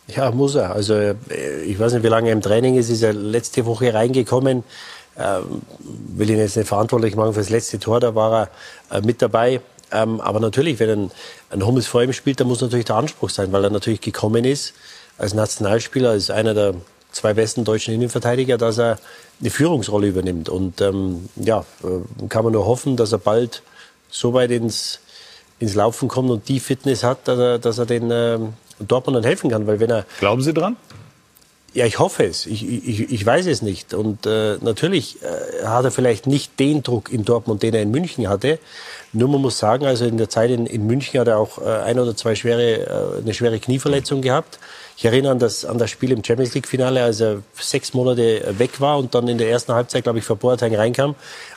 [0.08, 0.72] Ja, muss er.
[0.72, 1.14] Also äh,
[1.64, 2.90] ich weiß nicht, wie lange er im Training ist.
[2.90, 4.64] Ist er letzte Woche reingekommen.
[5.18, 8.00] Ähm, will ihn jetzt nicht verantwortlich machen für das letzte Tor.
[8.00, 8.50] Da war
[8.90, 9.60] er äh, mit dabei.
[9.90, 11.10] Ähm, aber natürlich, wenn ein,
[11.50, 14.44] ein Hummels vor ihm spielt, dann muss natürlich der Anspruch sein, weil er natürlich gekommen
[14.44, 14.72] ist
[15.18, 16.74] als Nationalspieler, als einer der
[17.12, 18.98] zwei besten deutschen Innenverteidiger, dass er
[19.40, 20.48] eine Führungsrolle übernimmt.
[20.48, 23.62] Und ähm, ja, äh, kann man nur hoffen, dass er bald
[24.10, 25.00] so weit ins,
[25.58, 28.54] ins Laufen kommt und die Fitness hat, dass er, dass er den ähm,
[28.88, 29.66] Dortmund helfen kann.
[29.66, 30.76] Weil wenn er Glauben Sie dran?
[31.74, 32.44] Ja, ich hoffe es.
[32.44, 33.94] Ich, ich, ich weiß es nicht.
[33.94, 37.90] Und äh, natürlich äh, hat er vielleicht nicht den Druck in Dortmund, den er in
[37.90, 38.58] München hatte.
[39.14, 41.64] Nur man muss sagen, also in der Zeit in, in München hat er auch äh,
[41.64, 44.58] ein oder zwei schwere, äh, eine schwere Knieverletzung gehabt.
[44.98, 48.54] Ich erinnere an das, an das Spiel im Champions League Finale, als er sechs Monate
[48.58, 51.14] weg war und dann in der ersten Halbzeit, glaube ich, vor Boateng reinkam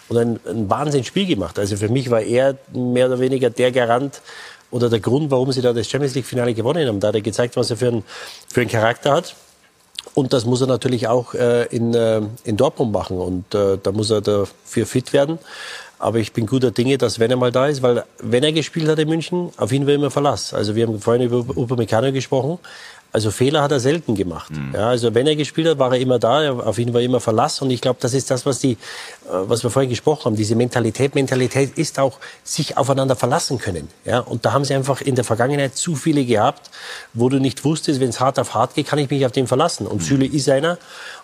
[0.08, 1.60] und ein, ein Wahnsinnsspiel gemacht.
[1.60, 4.22] Also für mich war er mehr oder weniger der Garant
[4.76, 7.00] oder der Grund, warum sie da das Champions League Finale gewonnen haben.
[7.00, 8.04] Da hat er gezeigt, was er für, ein,
[8.50, 9.34] für einen Charakter hat.
[10.14, 13.18] Und das muss er natürlich auch äh, in, äh, in Dortmund machen.
[13.18, 15.40] Und äh, da muss er dafür fit werden.
[15.98, 18.90] Aber ich bin guter Dinge, dass wenn er mal da ist, weil wenn er gespielt
[18.90, 20.54] hat in München, auf ihn will immer Verlass.
[20.54, 22.60] Also wir haben vorhin über Upamecano gesprochen.
[23.16, 24.52] Also Fehler hat er selten gemacht.
[24.52, 24.74] Mhm.
[24.74, 27.62] Ja, also wenn er gespielt hat, war er immer da, auf ihn war immer Verlass.
[27.62, 28.78] Und ich glaube, das ist das, was, die, äh,
[29.30, 31.16] was wir vorhin gesprochen haben, diese Mentalität.
[31.16, 33.88] Mentalität ist auch, sich aufeinander verlassen können.
[34.04, 36.70] Ja, und da haben sie einfach in der Vergangenheit zu viele gehabt,
[37.14, 39.48] wo du nicht wusstest, wenn es hart auf hart geht, kann ich mich auf den
[39.48, 39.88] verlassen.
[39.88, 40.06] Und mhm.
[40.06, 40.78] Süle ist einer.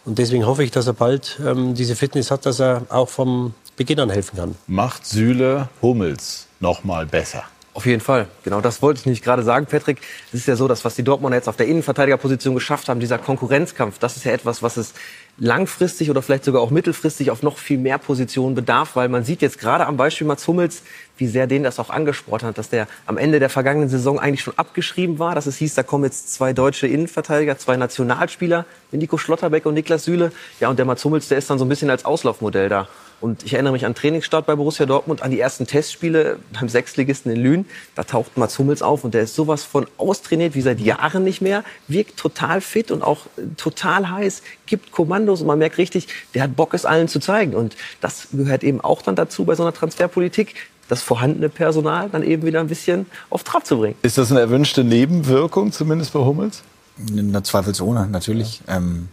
[0.05, 3.53] Und deswegen hoffe ich, dass er bald ähm, diese Fitness hat, dass er auch vom
[3.75, 4.55] Beginn an helfen kann.
[4.65, 7.43] Macht Süle Hummels noch mal besser?
[7.73, 8.27] Auf jeden Fall.
[8.43, 9.99] Genau das wollte ich nicht gerade sagen, Patrick.
[10.33, 13.17] Es ist ja so, dass was die Dortmunder jetzt auf der Innenverteidigerposition geschafft haben, dieser
[13.17, 14.93] Konkurrenzkampf, das ist ja etwas, was es
[15.37, 19.41] langfristig oder vielleicht sogar auch mittelfristig auf noch viel mehr Positionen bedarf, weil man sieht
[19.41, 20.83] jetzt gerade am Beispiel Mats Hummels,
[21.15, 24.41] wie sehr den das auch angesprochen hat, dass der am Ende der vergangenen Saison eigentlich
[24.41, 29.17] schon abgeschrieben war, dass es hieß, da kommen jetzt zwei deutsche Innenverteidiger, zwei Nationalspieler, Nico
[29.17, 30.33] Schlotterbeck und Niklas Süle.
[30.59, 32.89] Ja, und der Mats Hummels, der ist dann so ein bisschen als Auslaufmodell da.
[33.21, 37.31] Und ich erinnere mich an Trainingsstart bei Borussia Dortmund, an die ersten Testspiele beim Sechstligisten
[37.31, 37.65] in Lünen.
[37.95, 41.39] Da taucht Mats Hummels auf und der ist sowas von austrainiert wie seit Jahren nicht
[41.39, 46.43] mehr, wirkt total fit und auch total heiß, gibt Kommandos und man merkt richtig, der
[46.43, 47.53] hat Bock, es allen zu zeigen.
[47.53, 50.55] Und das gehört eben auch dann dazu bei so einer Transferpolitik,
[50.87, 53.95] das vorhandene Personal dann eben wieder ein bisschen auf Trab zu bringen.
[54.01, 56.63] Ist das eine erwünschte Nebenwirkung, zumindest bei Hummels?
[56.97, 58.61] Na, zweifelsohne, natürlich.
[58.67, 59.07] Ähm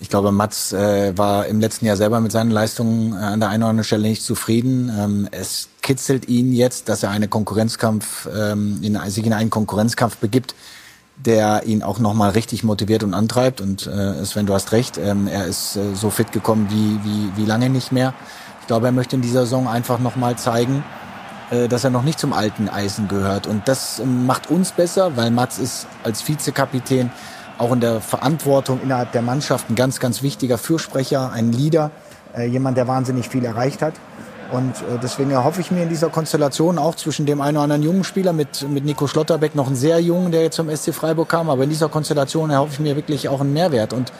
[0.00, 3.50] ich glaube, Mats äh, war im letzten Jahr selber mit seinen Leistungen äh, an der
[3.50, 4.90] einen oder anderen Stelle nicht zufrieden.
[4.98, 10.16] Ähm, es kitzelt ihn jetzt, dass er eine Konkurrenzkampf, ähm, in, sich in einen Konkurrenzkampf
[10.16, 10.54] begibt,
[11.16, 13.60] der ihn auch nochmal richtig motiviert und antreibt.
[13.60, 17.42] Und äh, Sven, du hast recht, ähm, er ist äh, so fit gekommen wie, wie,
[17.42, 18.14] wie lange nicht mehr.
[18.62, 20.82] Ich glaube, er möchte in dieser Saison einfach nochmal zeigen,
[21.50, 23.46] äh, dass er noch nicht zum alten Eisen gehört.
[23.46, 27.10] Und das ähm, macht uns besser, weil Mats ist als Vizekapitän
[27.60, 31.90] auch in der Verantwortung innerhalb der Mannschaft ein ganz, ganz wichtiger Fürsprecher, ein Leader,
[32.34, 33.94] äh, jemand, der wahnsinnig viel erreicht hat.
[34.50, 37.82] Und äh, deswegen erhoffe ich mir in dieser Konstellation auch zwischen dem einen oder anderen
[37.82, 41.28] jungen Spieler mit, mit Nico Schlotterbeck, noch einen sehr jungen, der jetzt zum SC Freiburg
[41.28, 43.92] kam, aber in dieser Konstellation erhoffe ich mir wirklich auch einen Mehrwert.
[43.92, 44.10] Und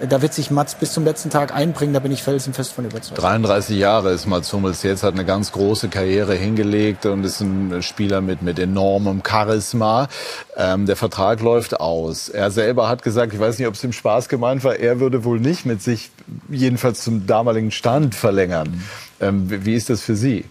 [0.00, 3.20] da wird sich Mats bis zum letzten Tag einbringen, da bin ich felsenfest von überzeugt.
[3.20, 7.82] 33 Jahre ist Mats Hummels jetzt, hat eine ganz große Karriere hingelegt und ist ein
[7.82, 10.08] Spieler mit, mit enormem Charisma.
[10.56, 12.28] Ähm, der Vertrag läuft aus.
[12.28, 15.24] Er selber hat gesagt, ich weiß nicht, ob es ihm Spaß gemeint war, er würde
[15.24, 16.10] wohl nicht mit sich
[16.48, 18.82] jedenfalls zum damaligen Stand verlängern.
[19.20, 20.44] Ähm, wie ist das für Sie?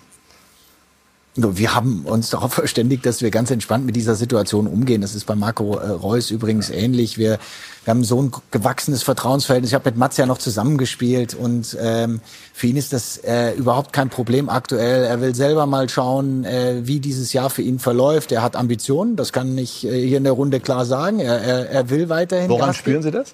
[1.35, 5.01] Wir haben uns darauf verständigt, dass wir ganz entspannt mit dieser Situation umgehen.
[5.01, 7.17] Das ist bei Marco äh, Reus übrigens ähnlich.
[7.17, 7.39] Wir,
[7.85, 9.71] wir haben so ein gewachsenes Vertrauensverhältnis.
[9.71, 12.21] Ich habe mit Mats ja noch zusammengespielt und ähm,
[12.53, 15.03] für ihn ist das äh, überhaupt kein Problem aktuell.
[15.03, 18.31] Er will selber mal schauen, äh, wie dieses Jahr für ihn verläuft.
[18.31, 21.19] Er hat Ambitionen, das kann ich äh, hier in der Runde klar sagen.
[21.19, 22.49] Er, er, er will weiterhin.
[22.49, 23.33] Woran spielen Sie das?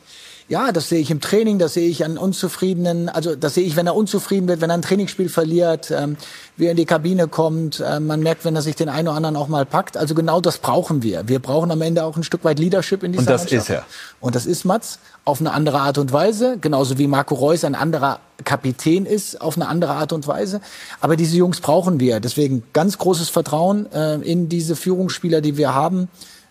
[0.50, 3.76] Ja, das sehe ich im Training, das sehe ich an unzufriedenen, also das sehe ich,
[3.76, 6.18] wenn er unzufrieden wird, wenn er ein Trainingsspiel verliert, ähm,
[6.58, 7.80] wie er in die Kabine kommt.
[7.80, 9.96] Äh, man merkt, wenn er sich den einen oder anderen auch mal packt.
[9.96, 11.28] Also genau das brauchen wir.
[11.28, 13.70] Wir brauchen am Ende auch ein Stück weit Leadership in dieser Und das Mannschaft.
[13.70, 13.86] ist er.
[14.20, 17.76] Und das ist Mats auf eine andere Art und Weise, genauso wie Marco Reus ein
[17.76, 20.62] anderer Kapitän ist auf eine andere Art und Weise.
[21.00, 22.20] Aber diese Jungs brauchen wir.
[22.20, 26.10] Deswegen ganz großes Vertrauen äh, in diese Führungsspieler, die wir haben.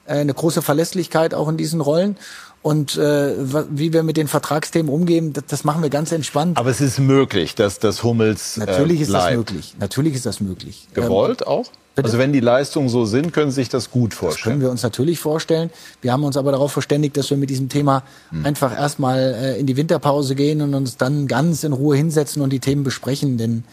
[0.09, 2.17] Äh, eine große Verlässlichkeit auch in diesen Rollen.
[2.61, 3.35] Und äh,
[3.71, 6.59] wie wir mit den Vertragsthemen umgehen, das, das, machen wir ganz entspannt.
[6.59, 9.31] Aber es ist möglich, dass das Hummels äh, Natürlich ist bleibt.
[9.31, 9.75] das möglich.
[9.79, 10.89] Natürlich ist das möglich.
[10.93, 11.67] Gewollt ähm, auch?
[11.95, 12.07] Bitte?
[12.07, 14.43] Also wenn die Leistungen so sind, können Sie sich das gut vorstellen?
[14.43, 15.71] Das können wir uns natürlich vorstellen.
[16.01, 18.45] Wir haben uns aber darauf verständigt, dass wir mit diesem Thema hm.
[18.45, 22.51] einfach erstmal äh, in die Winterpause gehen und uns dann ganz in Ruhe hinsetzen und
[22.53, 23.39] die Themen besprechen.
[23.39, 23.65] Denn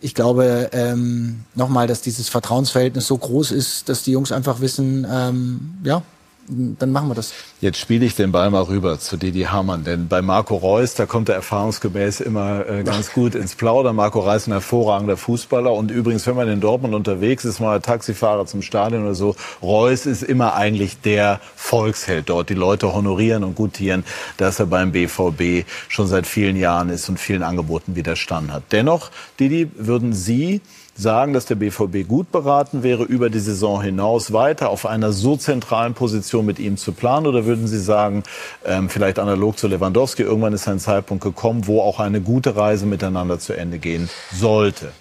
[0.00, 5.06] ich glaube ähm, nochmal, dass dieses Vertrauensverhältnis so groß ist, dass die Jungs einfach wissen,
[5.10, 6.02] ähm, ja,
[6.48, 7.32] dann machen wir das.
[7.60, 11.06] Jetzt spiele ich den Ball mal rüber zu Didi Hamann, denn bei Marco Reus, da
[11.06, 13.96] kommt er erfahrungsgemäß immer äh, ganz gut ins Plaudern.
[13.96, 17.80] Marco Reus ist ein hervorragender Fußballer und übrigens, wenn man in Dortmund unterwegs ist, mal
[17.80, 22.50] Taxifahrer zum Stadion oder so, Reus ist immer eigentlich der Volksheld dort.
[22.50, 24.04] Die Leute honorieren und gutieren,
[24.36, 28.64] dass er beim BVB schon seit vielen Jahren ist und vielen Angeboten widerstanden hat.
[28.72, 30.60] Dennoch, Didi, würden Sie
[30.96, 35.36] sagen, dass der BVB gut beraten wäre, über die Saison hinaus weiter auf einer so
[35.36, 37.26] zentralen Position mit ihm zu planen?
[37.26, 38.22] Oder würden Sie sagen,
[38.64, 42.86] ähm, vielleicht analog zu Lewandowski, irgendwann ist ein Zeitpunkt gekommen, wo auch eine gute Reise
[42.86, 44.92] miteinander zu Ende gehen sollte?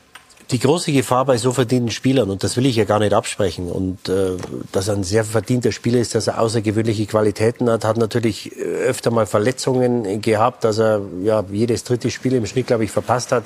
[0.52, 3.72] Die große Gefahr bei so verdienten Spielern, und das will ich ja gar nicht absprechen,
[3.72, 4.34] und äh,
[4.72, 9.10] dass er ein sehr verdienter Spieler ist, dass er außergewöhnliche Qualitäten hat, hat natürlich öfter
[9.10, 13.46] mal Verletzungen gehabt, dass er ja jedes dritte Spiel im Schnitt, glaube ich, verpasst hat.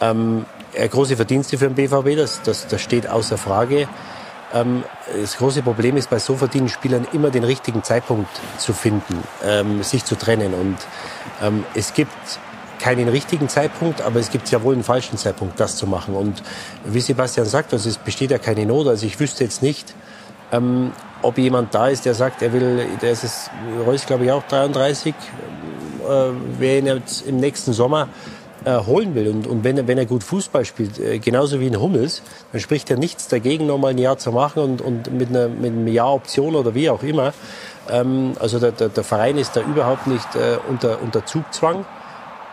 [0.00, 3.88] Ähm, große Verdienste für den BVB, das, das, das steht außer Frage.
[4.52, 4.84] Ähm,
[5.20, 9.82] das große Problem ist bei so verdienten Spielern immer den richtigen Zeitpunkt zu finden, ähm,
[9.82, 10.54] sich zu trennen.
[10.54, 10.76] Und
[11.42, 12.12] ähm, es gibt
[12.80, 16.14] keinen richtigen Zeitpunkt, aber es gibt ja wohl einen falschen Zeitpunkt, das zu machen.
[16.14, 16.42] Und
[16.84, 18.88] wie Sebastian sagt, also es besteht ja keine Not.
[18.88, 19.94] Also ich wüsste jetzt nicht,
[20.50, 20.92] ähm,
[21.22, 23.50] ob jemand da ist, der sagt, er will, der ist es,
[23.86, 28.08] Reus glaube ich auch 33, äh, wer ihn jetzt im nächsten Sommer
[28.64, 29.28] äh, holen will.
[29.28, 32.60] Und, und wenn, er, wenn er gut Fußball spielt, äh, genauso wie in Hummels, dann
[32.60, 35.88] spricht er nichts dagegen, nochmal ein Jahr zu machen und, und mit, einer, mit einem
[35.88, 37.32] Jahr Option oder wie auch immer.
[37.88, 41.84] Ähm, also der, der, der Verein ist da überhaupt nicht äh, unter, unter Zugzwang,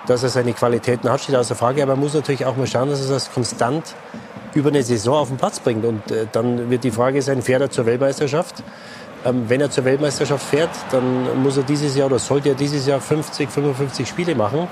[0.07, 1.83] dass er seine Qualitäten hat, steht außer Frage.
[1.83, 3.95] Aber man muss natürlich auch mal schauen, dass er das konstant
[4.53, 5.85] über eine Saison auf den Platz bringt.
[5.85, 8.63] Und äh, dann wird die Frage sein, fährt er zur Weltmeisterschaft?
[9.25, 12.85] Ähm, wenn er zur Weltmeisterschaft fährt, dann muss er dieses Jahr oder sollte er dieses
[12.85, 14.67] Jahr 50, 55 Spiele machen.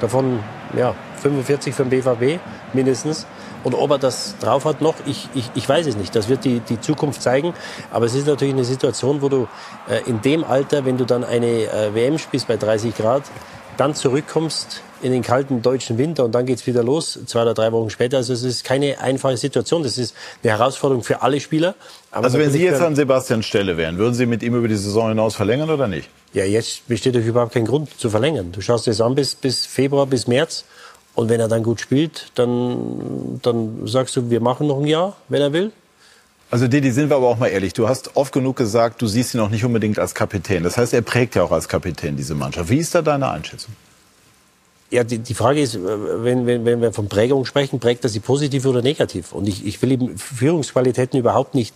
[0.00, 0.40] Davon
[0.76, 2.40] ja, 45 für BVB
[2.72, 3.26] mindestens.
[3.62, 6.16] Und ob er das drauf hat noch, ich, ich, ich weiß es nicht.
[6.16, 7.52] Das wird die, die Zukunft zeigen.
[7.90, 9.48] Aber es ist natürlich eine Situation, wo du
[9.88, 13.22] äh, in dem Alter, wenn du dann eine äh, WM spielst bei 30 Grad,
[13.76, 17.72] dann zurückkommst in den kalten deutschen Winter und dann geht's wieder los, zwei oder drei
[17.72, 18.18] Wochen später.
[18.18, 19.82] Also es ist keine einfache Situation.
[19.82, 21.74] Das ist eine Herausforderung für alle Spieler.
[22.10, 24.76] Aber also wenn Sie jetzt an Sebastians Stelle wären, würden Sie mit ihm über die
[24.76, 26.08] Saison hinaus verlängern oder nicht?
[26.32, 28.52] Ja, jetzt besteht doch überhaupt kein Grund zu verlängern.
[28.52, 30.64] Du schaust es an bis, bis Februar, bis März.
[31.14, 35.16] Und wenn er dann gut spielt, dann, dann sagst du, wir machen noch ein Jahr,
[35.28, 35.72] wenn er will.
[36.50, 37.74] Also Didi, sind wir aber auch mal ehrlich.
[37.74, 40.64] Du hast oft genug gesagt, du siehst ihn auch nicht unbedingt als Kapitän.
[40.64, 42.70] Das heißt, er prägt ja auch als Kapitän diese Mannschaft.
[42.70, 43.74] Wie ist da deine Einschätzung?
[44.90, 48.18] Ja, die, die Frage ist, wenn, wenn, wenn wir von Prägung sprechen, prägt er sie
[48.18, 49.32] positiv oder negativ?
[49.32, 51.74] Und ich, ich will ihm Führungsqualitäten überhaupt nicht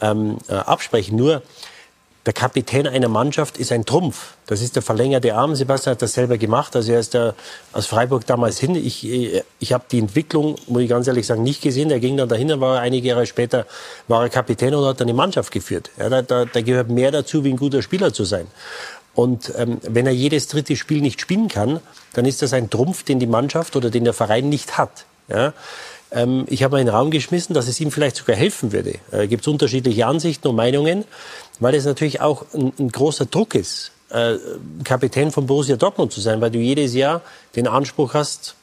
[0.00, 1.16] ähm, äh, absprechen.
[1.16, 1.42] Nur
[2.28, 4.34] der Kapitän einer Mannschaft ist ein Trumpf.
[4.46, 5.54] Das ist der verlängerte Arm.
[5.54, 6.76] Sebastian hat das selber gemacht.
[6.76, 7.34] Also er ist da
[7.72, 8.74] aus Freiburg damals hin.
[8.74, 9.08] Ich,
[9.58, 11.90] ich habe die Entwicklung, muss ich ganz ehrlich sagen, nicht gesehen.
[11.90, 13.66] Er ging dann dahin, war einige Jahre später
[14.08, 15.90] war er Kapitän und hat dann die Mannschaft geführt.
[15.96, 18.46] Ja, da, da, da gehört mehr dazu, wie ein guter Spieler zu sein.
[19.18, 21.80] Und ähm, wenn er jedes dritte Spiel nicht spielen kann,
[22.12, 25.06] dann ist das ein Trumpf, den die Mannschaft oder den der Verein nicht hat.
[25.26, 25.54] Ja?
[26.12, 28.94] Ähm, ich habe in den Raum geschmissen, dass es ihm vielleicht sogar helfen würde.
[29.10, 31.04] Äh, Gibt es unterschiedliche Ansichten und Meinungen,
[31.58, 34.36] weil es natürlich auch ein, ein großer Druck ist, äh,
[34.84, 37.22] Kapitän von Borussia Dortmund zu sein, weil du jedes Jahr
[37.56, 38.54] den Anspruch hast,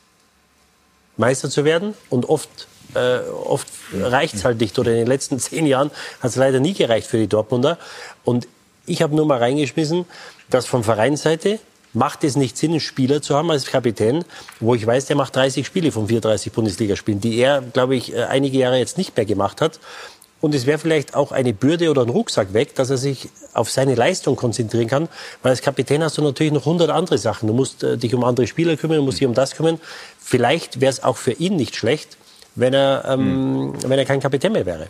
[1.18, 4.80] Meister zu werden und oft äh, oft reicht es halt nicht.
[4.80, 5.92] Oder in den letzten zehn Jahren
[6.22, 7.78] hat es leider nie gereicht für die Dortmunder.
[8.24, 8.48] Und
[8.86, 10.06] ich habe nur mal reingeschmissen,
[10.50, 11.60] dass von Vereinsseite
[11.96, 14.26] macht es nicht Sinn, einen Spieler zu haben als Kapitän,
[14.60, 18.24] wo ich weiß, der macht 30 Spiele von 34 Bundesligaspielen, die er, glaube ich, äh,
[18.24, 19.80] einige Jahre jetzt nicht mehr gemacht hat.
[20.42, 23.72] Und es wäre vielleicht auch eine Bürde oder ein Rucksack weg, dass er sich auf
[23.72, 25.08] seine Leistung konzentrieren kann.
[25.42, 27.48] Weil als Kapitän hast du natürlich noch 100 andere Sachen.
[27.48, 29.80] Du musst äh, dich um andere Spieler kümmern, du musst dich um das kümmern.
[30.20, 32.18] Vielleicht wäre es auch für ihn nicht schlecht,
[32.56, 33.74] wenn er, ähm, mhm.
[33.88, 34.88] wenn er kein Kapitän mehr wäre.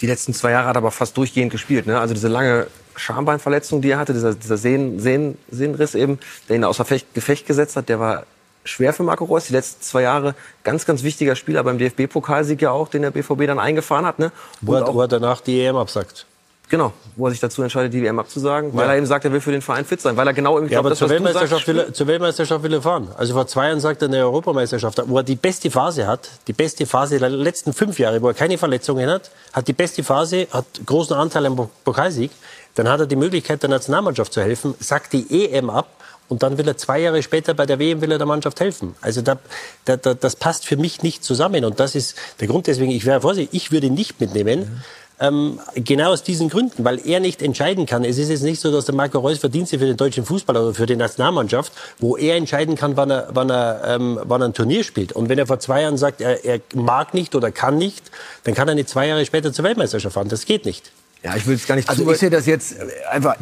[0.00, 1.86] Die letzten zwei Jahre hat er aber fast durchgehend gespielt.
[1.86, 1.98] Ne?
[1.98, 2.66] Also diese lange
[2.96, 6.18] Schambeinverletzung, die er hatte, dieser, dieser Sehnen, Sehnen, Sehnenriss eben,
[6.48, 8.24] der ihn außer Gefecht, Gefecht gesetzt hat, der war
[8.64, 9.46] schwer für Marco Reus.
[9.46, 10.34] Die letzten zwei Jahre
[10.64, 14.18] ganz, ganz wichtiger Spieler beim DFB-Pokalsieg ja auch, den der BVB dann eingefahren hat.
[14.18, 14.32] Ne?
[14.60, 16.26] Wo, er, wo er danach die EM absagt.
[16.68, 19.40] Genau, wo er sich dazu entscheidet, die WM abzusagen, weil er eben sagt, er will
[19.40, 21.68] für den Verein fit sein, weil er genau irgendwie ja, glaubt, aber zur Weltmeisterschaft, sagst,
[21.68, 23.08] will er, zur Weltmeisterschaft will er fahren.
[23.16, 26.52] Also vor zwei Jahren sagt er eine Europameisterschaft, wo er die beste Phase hat, die
[26.52, 30.48] beste Phase der letzten fünf Jahre, wo er keine Verletzungen hat, hat die beste Phase,
[30.50, 32.32] hat großen Anteil am Pokalsieg,
[32.74, 35.86] dann hat er die Möglichkeit, der Nationalmannschaft zu helfen, sagt die EM ab
[36.28, 38.96] und dann will er zwei Jahre später bei der WM will er der Mannschaft helfen.
[39.00, 39.38] Also da,
[39.84, 42.66] da, da, das passt für mich nicht zusammen und das ist der Grund.
[42.66, 44.58] Deswegen ich wäre vorsichtig, ich würde ihn nicht mitnehmen.
[44.58, 44.82] Mhm
[45.20, 48.04] ähm, genau aus diesen Gründen, weil er nicht entscheiden kann.
[48.04, 50.74] Es ist jetzt nicht so, dass der Marco Reus Verdienste für den deutschen Fußball oder
[50.74, 54.54] für die Nationalmannschaft, wo er entscheiden kann, wann er, wann er, ähm, wann er ein
[54.54, 55.12] Turnier spielt.
[55.12, 58.10] Und wenn er vor zwei Jahren sagt, er, er mag nicht oder kann nicht,
[58.44, 60.28] dann kann er nicht zwei Jahre später zur Weltmeisterschaft fahren.
[60.28, 60.92] Das geht nicht.
[61.22, 61.88] Ja, ich will es gar nicht.
[61.88, 62.76] Also ich sehe das jetzt
[63.10, 63.36] einfach.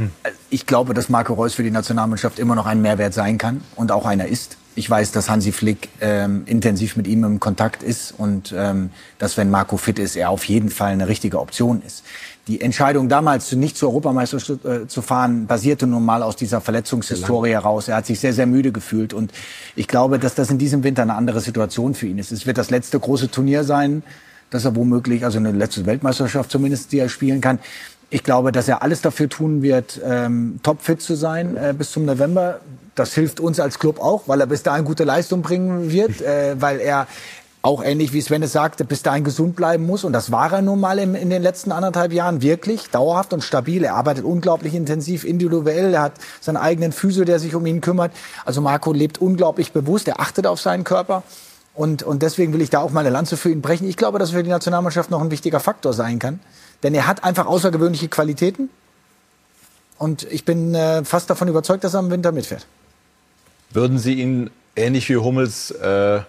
[0.48, 3.90] Ich glaube, dass Marco Reus für die Nationalmannschaft immer noch ein Mehrwert sein kann und
[3.90, 4.56] auch einer ist.
[4.76, 9.36] Ich weiß, dass Hansi Flick ähm, intensiv mit ihm im Kontakt ist und ähm, dass,
[9.36, 12.02] wenn Marco fit ist, er auf jeden Fall eine richtige Option ist.
[12.48, 17.50] Die Entscheidung damals, nicht zur Europameisterschaft äh, zu fahren, basierte nun mal aus dieser Verletzungshistorie
[17.50, 17.88] heraus.
[17.88, 19.14] Er hat sich sehr, sehr müde gefühlt.
[19.14, 19.32] Und
[19.76, 22.32] ich glaube, dass das in diesem Winter eine andere Situation für ihn ist.
[22.32, 24.02] Es wird das letzte große Turnier sein,
[24.50, 27.60] dass er womöglich, also eine letzte Weltmeisterschaft zumindest, die er spielen kann.
[28.10, 32.04] Ich glaube, dass er alles dafür tun wird, ähm, topfit zu sein äh, bis zum
[32.04, 32.60] November.
[32.94, 36.60] Das hilft uns als Club auch, weil er bis dahin gute Leistung bringen wird, äh,
[36.60, 37.06] weil er
[37.64, 40.04] auch ähnlich wie Sven es sagte, bis dahin gesund bleiben muss.
[40.04, 43.42] Und das war er nun mal im, in den letzten anderthalb Jahren wirklich dauerhaft und
[43.42, 43.82] stabil.
[43.84, 45.94] Er arbeitet unglaublich intensiv, individuell.
[45.94, 46.12] Er hat
[46.42, 48.12] seinen eigenen Physio, der sich um ihn kümmert.
[48.44, 50.08] Also Marco lebt unglaublich bewusst.
[50.08, 51.22] Er achtet auf seinen Körper.
[51.72, 53.88] Und, und deswegen will ich da auch mal eine Lanze für ihn brechen.
[53.88, 56.40] Ich glaube, dass er für die Nationalmannschaft noch ein wichtiger Faktor sein kann.
[56.82, 58.68] Denn er hat einfach außergewöhnliche Qualitäten.
[59.96, 62.66] Und ich bin äh, fast davon überzeugt, dass er im Winter mitfährt.
[63.74, 66.20] Würden Sie ihn ähnlich wie Hummels äh,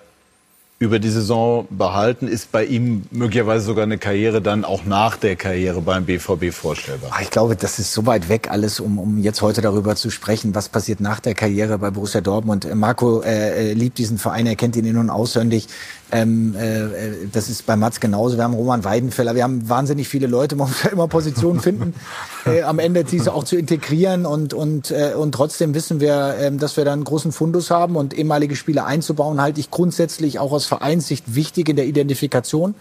[0.79, 2.27] über die Saison behalten?
[2.27, 7.11] Ist bei ihm möglicherweise sogar eine Karriere dann auch nach der Karriere beim BVB vorstellbar?
[7.13, 10.09] Ah, Ich glaube, das ist so weit weg alles, um, um jetzt heute darüber zu
[10.09, 12.67] sprechen, was passiert nach der Karriere bei Borussia Dortmund.
[12.73, 15.67] Marco äh, äh, liebt diesen Verein, er kennt ihn in- und auswendig.
[16.15, 18.37] Ähm, äh, äh, das ist bei Mats genauso.
[18.37, 21.93] Wir haben Roman Weidenfeller, wir haben wahnsinnig viele Leute, man muss ja immer Positionen finden,
[22.45, 26.57] äh, am Ende diese auch zu integrieren und, und, äh, und trotzdem wissen wir, ähm,
[26.57, 30.53] dass wir da einen großen Fundus haben und ehemalige Spieler einzubauen, halte ich grundsätzlich auch
[30.53, 32.75] aus Vereinssicht wichtig in der Identifikation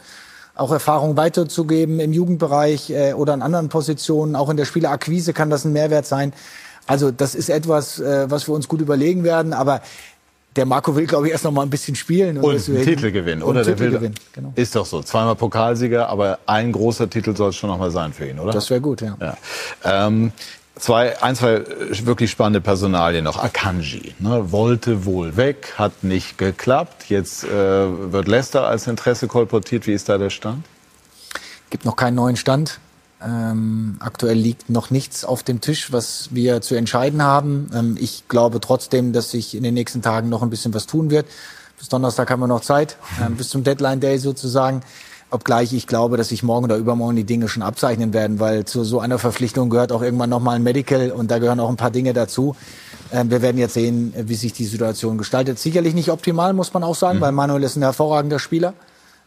[0.57, 4.37] auch Erfahrung weiterzugeben im Jugendbereich äh, oder in anderen Positionen.
[4.37, 6.33] Auch in der Spielerakquise kann das ein Mehrwert sein.
[6.87, 9.53] Also das ist etwas, äh, was wir uns gut überlegen werden.
[9.53, 9.81] Aber
[10.57, 12.39] der Marco will, glaube ich, erst noch mal ein bisschen spielen.
[12.39, 13.65] Und deswegen- einen Titel gewinnen, und oder?
[13.65, 14.53] Der Titel will, gewinnen, genau.
[14.55, 15.03] Ist doch so.
[15.03, 18.53] Zweimal Pokalsieger, aber ein großer Titel soll es schon noch mal sein für ihn, oder?
[18.53, 19.17] Das wäre gut, ja.
[19.21, 19.37] Ja.
[19.85, 20.33] Ähm,
[20.77, 21.63] zwei, ein, zwei
[22.05, 23.43] wirklich spannende Personalien noch.
[23.43, 27.09] Akanji ne, wollte wohl weg, hat nicht geklappt.
[27.09, 29.87] Jetzt äh, wird Leicester als Interesse kolportiert.
[29.87, 30.65] Wie ist da der Stand?
[31.71, 32.79] gibt noch keinen neuen Stand.
[33.27, 37.71] Ähm, aktuell liegt noch nichts auf dem Tisch, was wir zu entscheiden haben.
[37.75, 41.11] Ähm, ich glaube trotzdem, dass sich in den nächsten Tagen noch ein bisschen was tun
[41.11, 41.27] wird.
[41.79, 44.83] Bis Donnerstag haben wir noch Zeit, ähm, bis zum Deadline Day sozusagen.
[45.31, 48.85] Obgleich ich glaube, dass sich morgen oder übermorgen die Dinge schon abzeichnen werden, weil zu
[48.85, 51.91] so einer Verpflichtung gehört auch irgendwann nochmal ein Medical und da gehören auch ein paar
[51.91, 52.55] Dinge dazu.
[53.11, 55.59] Ähm, wir werden jetzt sehen, wie sich die Situation gestaltet.
[55.59, 58.75] Sicherlich nicht optimal, muss man auch sagen, weil Manuel ist ein hervorragender Spieler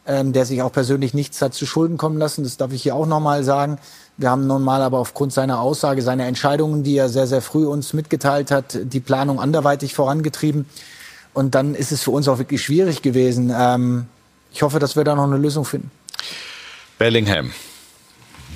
[0.08, 2.44] ähm, der sich auch persönlich nichts hat zu Schulden kommen lassen.
[2.44, 3.78] Das darf ich hier auch nochmal sagen.
[4.18, 7.66] Wir haben nun mal aber aufgrund seiner Aussage, seiner Entscheidungen, die er sehr, sehr früh
[7.66, 10.66] uns mitgeteilt hat, die Planung anderweitig vorangetrieben.
[11.34, 13.54] Und dann ist es für uns auch wirklich schwierig gewesen.
[13.56, 14.08] Ähm,
[14.52, 15.92] ich hoffe, dass wir da noch eine Lösung finden.
[16.98, 17.52] Bellingham.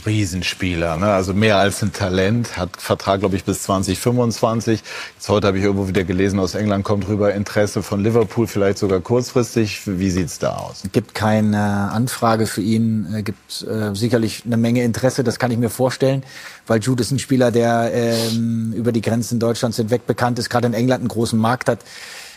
[0.06, 1.08] Riesenspieler, ne?
[1.08, 4.82] also mehr als ein Talent, hat Vertrag, glaube ich, bis 2025.
[5.16, 8.78] Jetzt heute habe ich irgendwo wieder gelesen, aus England kommt rüber Interesse von Liverpool, vielleicht
[8.78, 9.82] sogar kurzfristig.
[9.86, 10.84] Wie sieht's da aus?
[10.92, 15.58] gibt keine Anfrage für ihn, äh, gibt äh, sicherlich eine Menge Interesse, das kann ich
[15.58, 16.24] mir vorstellen,
[16.68, 20.68] weil Jude ist ein Spieler, der ähm, über die Grenzen Deutschlands hinweg bekannt ist, gerade
[20.68, 21.80] in England einen großen Markt hat.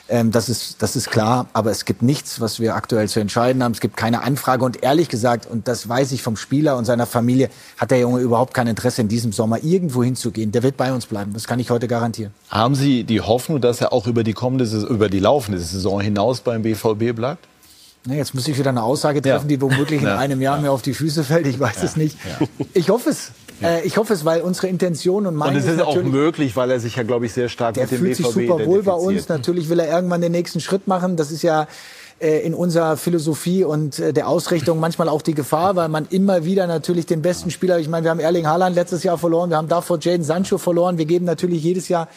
[0.09, 3.63] Ähm, das, ist, das ist klar, aber es gibt nichts, was wir aktuell zu entscheiden
[3.65, 3.73] haben.
[3.73, 7.07] Es gibt keine Anfrage und ehrlich gesagt, und das weiß ich vom Spieler und seiner
[7.07, 7.49] Familie,
[7.79, 10.53] hat der Junge überhaupt kein Interesse in diesem Sommer irgendwo hinzugehen.
[10.53, 12.35] Der wird bei uns bleiben, das kann ich heute garantieren.
[12.51, 16.41] Haben Sie die Hoffnung, dass er auch über die kommende, über die laufende Saison hinaus
[16.41, 17.47] beim BVB bleibt?
[18.07, 20.19] Ne, jetzt muss ich wieder eine Aussage treffen, die womöglich in Ja.
[20.19, 21.47] einem Jahr mir auf die Füße fällt.
[21.47, 22.19] Ich weiß es nicht.
[22.75, 23.31] Ich hoffe es.
[23.63, 26.57] Äh, ich hoffe es, weil unsere Intention und meine Und es ist auch natürlich- möglich,
[26.57, 28.83] weil er sich ja, glaube ich, sehr stark mit dem fühlt BVB sich super wohl
[28.83, 29.29] bei uns.
[29.29, 31.17] Natürlich will er irgendwann den nächsten Schritt machen.
[31.17, 31.67] Das ist ja
[32.21, 36.45] äh, in unserer Philosophie und äh, der Ausrichtung manchmal auch die Gefahr, weil man immer
[36.45, 39.57] wieder natürlich den besten Spieler, ich meine, wir haben Erling Haaland letztes Jahr verloren, wir
[39.57, 40.97] haben davor Jaden Sancho verloren.
[40.99, 42.09] Wir geben natürlich jedes Jahr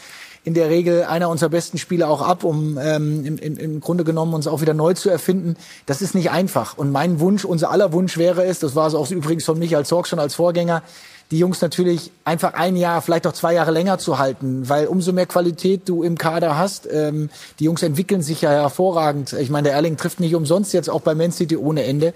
[0.43, 4.05] in der Regel einer unserer besten Spieler auch ab, um ähm, im, im, im Grunde
[4.05, 5.57] genommen uns auch wieder neu zu erfinden.
[5.87, 6.77] Das ist nicht einfach.
[6.77, 9.85] Und mein Wunsch, unser aller Wunsch wäre es, das war es auch übrigens von Michael
[9.85, 10.83] Zorg schon als Vorgänger,
[11.31, 15.11] die Jungs natürlich einfach ein Jahr, vielleicht auch zwei Jahre länger zu halten, weil umso
[15.11, 17.29] mehr Qualität du im Kader hast, ähm,
[17.59, 19.33] die Jungs entwickeln sich ja hervorragend.
[19.33, 22.13] Ich meine, der Erling trifft nicht umsonst jetzt auch bei Man City ohne Ende.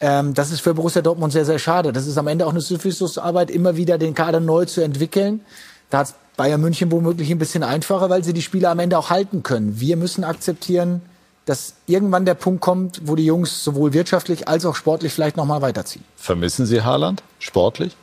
[0.00, 1.92] Ähm, das ist für Borussia Dortmund sehr, sehr schade.
[1.92, 5.40] Das ist am Ende auch eine Sisyphusarbeit, immer wieder den Kader neu zu entwickeln.
[5.88, 9.08] Da hat Bayern München womöglich ein bisschen einfacher, weil sie die Spieler am Ende auch
[9.08, 9.80] halten können.
[9.80, 11.00] Wir müssen akzeptieren,
[11.46, 15.44] dass irgendwann der Punkt kommt, wo die Jungs sowohl wirtschaftlich als auch sportlich vielleicht noch
[15.44, 16.04] mal weiterziehen.
[16.16, 17.96] Vermissen Sie Haaland sportlich?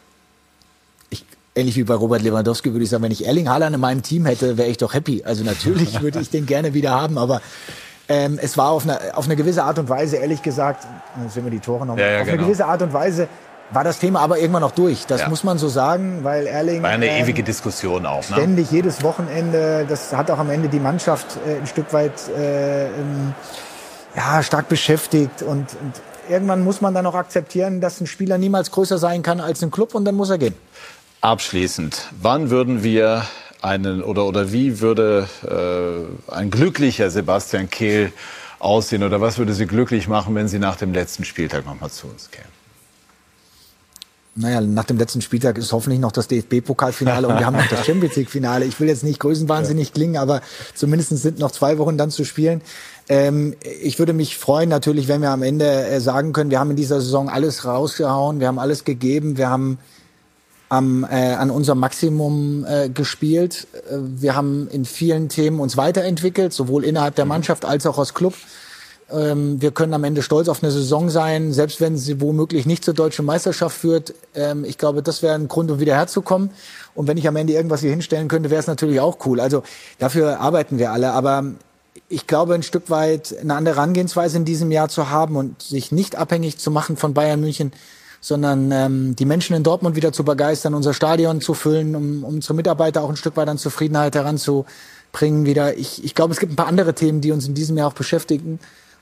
[1.56, 4.26] Ähnlich wie bei Robert Lewandowski würde ich sagen, wenn ich Erling Haaland in meinem Team
[4.26, 5.24] hätte, wäre ich doch happy.
[5.26, 7.42] Also natürlich würde ich den gerne wieder haben, aber
[8.10, 10.86] ähm, es war auf eine, auf eine gewisse Art und Weise, ehrlich gesagt,
[11.24, 12.44] jetzt sehen wir die Tore noch, Ja, ja, auf eine genau.
[12.46, 13.28] gewisse Art und Weise
[13.74, 15.06] war das Thema aber irgendwann noch durch.
[15.06, 15.30] Das Ja.
[15.30, 18.18] muss man so sagen, weil Erling War eine ähm, ewige Diskussion auch.
[18.30, 18.36] Ne?
[18.36, 22.88] ständig jedes Wochenende, das hat auch am Ende die Mannschaft äh, ein Stück weit äh,
[22.88, 23.34] ähm,
[24.16, 25.94] ja, stark beschäftigt und, und
[26.30, 29.72] irgendwann muss man dann auch akzeptieren, dass ein Spieler niemals größer sein kann als ein
[29.72, 30.56] Club und dann muss er gehen.
[31.22, 33.24] Abschließend, wann würden wir
[33.62, 38.12] einen oder oder wie würde äh, ein glücklicher Sebastian Kehl
[38.58, 41.92] aussehen oder was würde Sie glücklich machen, wenn Sie nach dem letzten Spieltag noch mal
[41.92, 42.50] zu uns kämen?
[44.34, 47.86] Naja, nach dem letzten Spieltag ist hoffentlich noch das DFB-Pokalfinale und wir haben noch das
[47.86, 48.66] Champions League-Finale.
[48.66, 50.42] Ich will jetzt nicht größenwahnsinnig klingen, aber
[50.74, 52.62] zumindest sind noch zwei Wochen dann zu spielen.
[53.10, 56.72] Ähm, ich würde mich freuen natürlich, wenn wir am Ende äh, sagen können, wir haben
[56.72, 59.78] in dieser Saison alles rausgehauen, wir haben alles gegeben, wir haben
[60.72, 63.68] am, äh, an unserem Maximum äh, gespielt.
[63.74, 68.14] Äh, Wir haben in vielen Themen uns weiterentwickelt, sowohl innerhalb der Mannschaft als auch als
[68.14, 68.36] Club.
[69.12, 72.86] Ähm, wir können am Ende stolz auf eine Saison sein, selbst wenn sie womöglich nicht
[72.86, 74.14] zur deutschen Meisterschaft führt.
[74.34, 76.52] Ähm, ich glaube, das wäre ein Grund, um wieder herzukommen.
[76.96, 79.42] Und wenn ich am Ende irgendwas hier hinstellen könnte, wäre es natürlich auch cool.
[79.42, 79.64] Also
[80.00, 81.12] dafür arbeiten wir alle.
[81.12, 81.44] Aber
[82.08, 85.92] ich glaube, ein Stück weit eine andere Herangehensweise in diesem Jahr zu haben und sich
[85.92, 87.74] nicht abhängig zu machen von Bayern München,
[88.22, 92.54] sondern ähm, die Menschen in Dortmund wieder zu begeistern, unser Stadion zu füllen, um, unsere
[92.54, 95.76] Mitarbeiter auch ein Stück weit an Zufriedenheit heranzubringen wieder.
[95.78, 97.94] Ich, ich glaube, es gibt ein paar andere Themen, die uns in diesem Jahr auch
[97.94, 98.60] beschäftigen.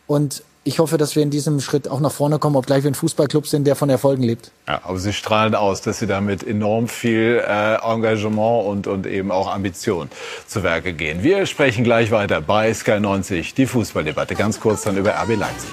[0.08, 2.96] Und ich hoffe, dass wir in diesem Schritt auch nach vorne kommen, obgleich wir ein
[2.96, 4.52] Fußballclub sind, der von Erfolgen lebt.
[4.68, 9.32] Ja, aber Sie strahlen aus, dass Sie damit enorm viel äh, Engagement und, und eben
[9.32, 10.10] auch Ambition
[10.48, 11.24] zu Werke gehen.
[11.24, 14.36] Wir sprechen gleich weiter bei Sky 90, die Fußballdebatte.
[14.36, 15.70] Ganz kurz dann über RB Leipzig.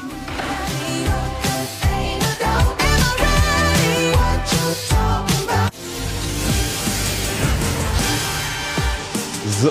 [9.58, 9.70] So,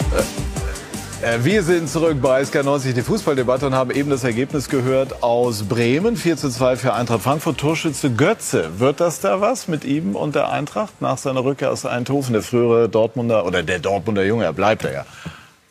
[1.21, 5.61] äh, wir sind zurück bei SK90, die Fußballdebatte, und haben eben das Ergebnis gehört aus
[5.61, 6.17] Bremen.
[6.17, 7.59] 4 zu 2 für Eintracht Frankfurt.
[7.59, 8.79] Torschütze Götze.
[8.79, 12.33] Wird das da was mit ihm und der Eintracht nach seiner Rückkehr aus Eindhoven?
[12.33, 15.05] Der frühere Dortmunder, oder der Dortmunder Junge, er bleibt er ja.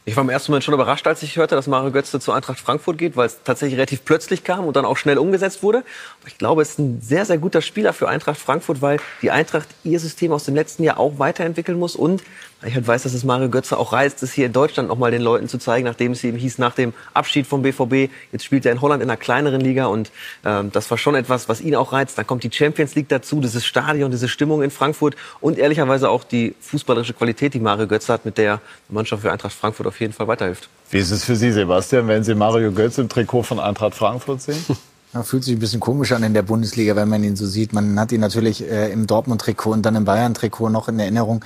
[0.07, 2.61] Ich war im ersten Moment schon überrascht, als ich hörte, dass Mario Götze zu Eintracht
[2.61, 5.79] Frankfurt geht, weil es tatsächlich relativ plötzlich kam und dann auch schnell umgesetzt wurde.
[5.79, 9.31] Aber ich glaube, es ist ein sehr, sehr guter Spieler für Eintracht Frankfurt, weil die
[9.31, 12.23] Eintracht ihr System aus dem letzten Jahr auch weiterentwickeln muss und
[12.67, 15.23] ich halt weiß, dass es Mario Götze auch reizt, es hier in Deutschland nochmal den
[15.23, 18.73] Leuten zu zeigen, nachdem es eben hieß, nach dem Abschied vom BVB, jetzt spielt er
[18.73, 20.11] in Holland in einer kleineren Liga und
[20.45, 22.19] ähm, das war schon etwas, was ihn auch reizt.
[22.19, 26.25] Dann kommt die Champions League dazu, dieses Stadion, diese Stimmung in Frankfurt und ehrlicherweise auch
[26.25, 30.01] die fußballerische Qualität, die Mario Götze hat, mit der die Mannschaft für Eintracht Frankfurt auf
[30.01, 30.69] jeden Fall weiterhilft.
[30.91, 34.43] Wie ist es für Sie, Sebastian, wenn Sie Mario Götze im Trikot von Eintracht Frankfurt
[34.43, 34.65] sehen?
[35.15, 37.73] Ja, fühlt sich ein bisschen komisch an in der Bundesliga, wenn man ihn so sieht.
[37.73, 41.45] Man hat ihn natürlich äh, im Dortmund-Trikot und dann im Bayern-Trikot noch in Erinnerung.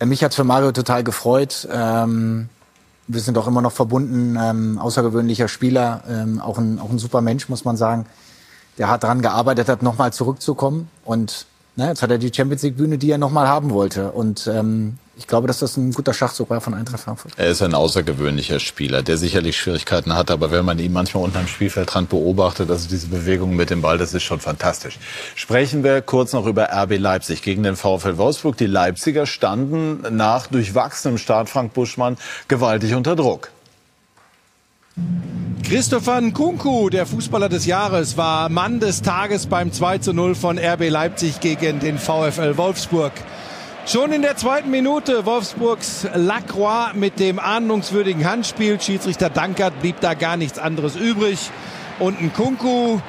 [0.00, 1.68] Äh, mich hat's für Mario total gefreut.
[1.72, 2.48] Ähm,
[3.06, 4.36] wir sind auch immer noch verbunden.
[4.40, 8.06] Ähm, außergewöhnlicher Spieler, ähm, auch, ein, auch ein super Mensch, muss man sagen.
[8.78, 10.88] Der hat daran gearbeitet hat, nochmal zurückzukommen.
[11.04, 11.46] Und
[11.76, 14.10] na, jetzt hat er die Champions League-Bühne, die er nochmal haben wollte.
[14.12, 17.34] Und ähm, ich glaube, dass das ein guter Schachzug war von Eintracht Frankfurt.
[17.36, 21.36] Er ist ein außergewöhnlicher Spieler, der sicherlich Schwierigkeiten hat, aber wenn man ihn manchmal unten
[21.36, 24.98] am Spielfeldrand beobachtet, also diese Bewegung mit dem Ball, das ist schon fantastisch.
[25.34, 28.56] Sprechen wir kurz noch über RB Leipzig gegen den VfL Wolfsburg.
[28.56, 32.16] Die Leipziger standen nach durchwachsenem Start Frank Buschmann
[32.48, 33.50] gewaltig unter Druck.
[35.64, 40.58] Christopher Nkunku, der Fußballer des Jahres, war Mann des Tages beim 2 zu 0 von
[40.58, 43.12] RB Leipzig gegen den VfL Wolfsburg.
[43.86, 48.80] Schon in der zweiten Minute Wolfsburgs Lacroix mit dem ahndungswürdigen Handspiel.
[48.80, 51.50] Schiedsrichter Dankert blieb da gar nichts anderes übrig.
[51.98, 53.00] Und ein Kunku,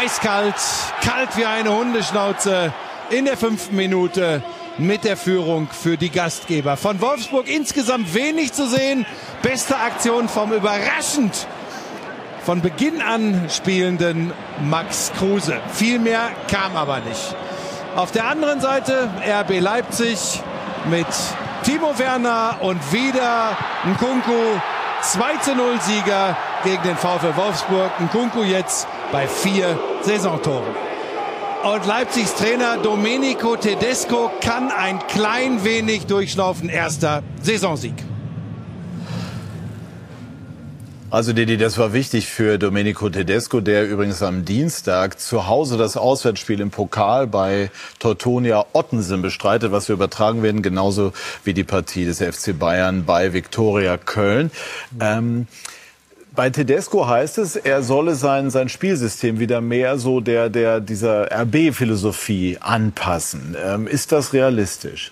[0.00, 0.56] eiskalt,
[1.02, 2.74] kalt wie eine Hundeschnauze
[3.10, 4.42] in der fünften Minute
[4.76, 6.76] mit der Führung für die Gastgeber.
[6.76, 9.06] Von Wolfsburg insgesamt wenig zu sehen.
[9.42, 11.46] Beste Aktion vom überraschend
[12.44, 14.32] von Beginn an spielenden
[14.62, 15.60] Max Kruse.
[15.72, 17.36] Viel mehr kam aber nicht.
[17.96, 20.42] Auf der anderen Seite RB Leipzig
[20.88, 21.06] mit
[21.64, 23.56] Timo Werner und wieder
[23.86, 24.32] Nkunku.
[25.02, 27.90] 2 zu 0 Sieger gegen den VfL Wolfsburg.
[28.00, 30.74] Nkunku jetzt bei vier Saisontoren.
[31.64, 36.68] Und Leipzigs Trainer Domenico Tedesco kann ein klein wenig durchschnaufen.
[36.68, 38.07] Erster Saisonsieg.
[41.10, 45.96] Also Didi, das war wichtig für Domenico Tedesco, der übrigens am Dienstag zu Hause das
[45.96, 51.14] Auswärtsspiel im Pokal bei Teutonia Ottensen bestreitet, was wir übertragen werden, genauso
[51.44, 54.50] wie die Partie des FC Bayern bei Viktoria Köln.
[55.00, 55.46] Ähm,
[56.36, 61.32] bei Tedesco heißt es, er solle sein, sein Spielsystem wieder mehr so der, der, dieser
[61.32, 63.56] RB-Philosophie anpassen.
[63.64, 65.10] Ähm, ist das realistisch?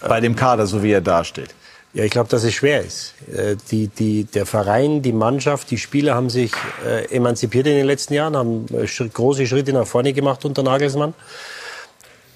[0.00, 1.54] Bei dem Kader, so wie er dasteht?
[1.94, 3.14] Ja, ich glaube, dass es schwer ist.
[3.32, 6.50] Äh, die, die, der Verein, die Mannschaft, die Spieler haben sich
[6.84, 11.14] äh, emanzipiert in den letzten Jahren, haben äh, große Schritte nach vorne gemacht unter Nagelsmann.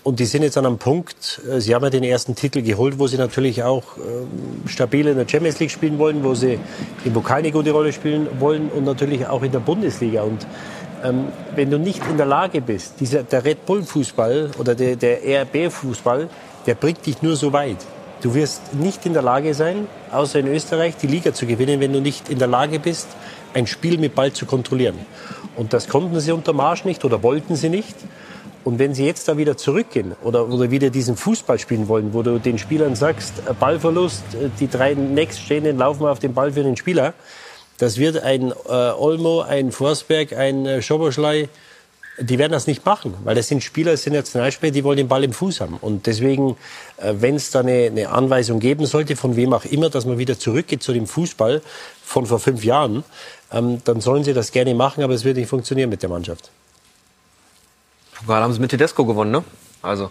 [0.04, 3.08] Und die sind jetzt an einem Punkt, sie haben ja den ersten Titel geholt, wo
[3.08, 6.58] sie natürlich auch ähm, stabil in der Champions League spielen wollen, wo sie
[7.04, 10.22] im Pokal eine gute Rolle spielen wollen und natürlich auch in der Bundesliga.
[10.22, 10.46] Und
[11.04, 11.26] ähm,
[11.56, 16.28] wenn du nicht in der Lage bist, dieser, der Red Bull-Fußball oder der, der RB-Fußball,
[16.64, 17.84] der bringt dich nur so weit.
[18.20, 21.92] Du wirst nicht in der Lage sein, außer in Österreich, die Liga zu gewinnen, wenn
[21.92, 23.06] du nicht in der Lage bist,
[23.54, 24.98] ein Spiel mit Ball zu kontrollieren.
[25.56, 27.96] Und das konnten sie unter Marsch nicht oder wollten sie nicht.
[28.64, 32.22] Und wenn sie jetzt da wieder zurückgehen oder, oder wieder diesen Fußball spielen wollen, wo
[32.22, 34.24] du den Spielern sagst, Ballverlust,
[34.58, 37.14] die drei Nächststehenden laufen auf den Ball für den Spieler,
[37.78, 41.48] das wird ein äh, Olmo, ein Forsberg, ein äh, Schoboschlei,
[42.20, 45.08] die werden das nicht machen, weil das sind Spieler, das sind Nationalspieler, die wollen den
[45.08, 45.76] Ball im Fuß haben.
[45.80, 46.56] Und deswegen,
[46.98, 50.18] äh, wenn es da eine, eine, Anweisung geben sollte, von wem auch immer, dass man
[50.18, 51.62] wieder zurückgeht zu dem Fußball
[52.02, 53.04] von vor fünf Jahren,
[53.52, 56.50] ähm, dann sollen sie das gerne machen, aber es wird nicht funktionieren mit der Mannschaft.
[58.14, 59.44] Pokal haben sie mit Tedesco gewonnen, ne?
[59.80, 60.10] Also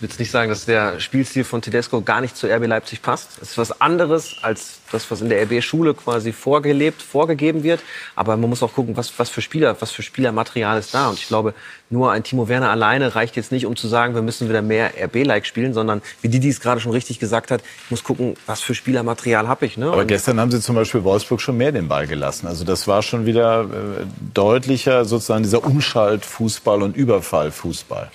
[0.00, 3.30] will jetzt nicht sagen, dass der Spielstil von Tedesco gar nicht zu RB Leipzig passt.
[3.40, 7.80] Es ist was anderes als das, was in der RB-Schule quasi vorgelebt, vorgegeben wird.
[8.14, 11.08] Aber man muss auch gucken, was, was für Spieler, was für Spielermaterial ist da.
[11.08, 11.54] Und ich glaube,
[11.90, 14.92] nur ein Timo Werner alleine reicht jetzt nicht, um zu sagen, wir müssen wieder mehr
[15.00, 18.60] RB-like spielen, sondern wie Didi es gerade schon richtig gesagt hat, ich muss gucken, was
[18.60, 19.76] für Spielermaterial habe ich.
[19.76, 19.86] Ne?
[19.86, 22.46] Aber Und gestern haben sie zum Beispiel Wolfsburg schon mehr den Ball gelassen.
[22.46, 28.10] Also das war schon wieder äh, deutlicher sozusagen dieser Umschaltfußball und Überfallfußball.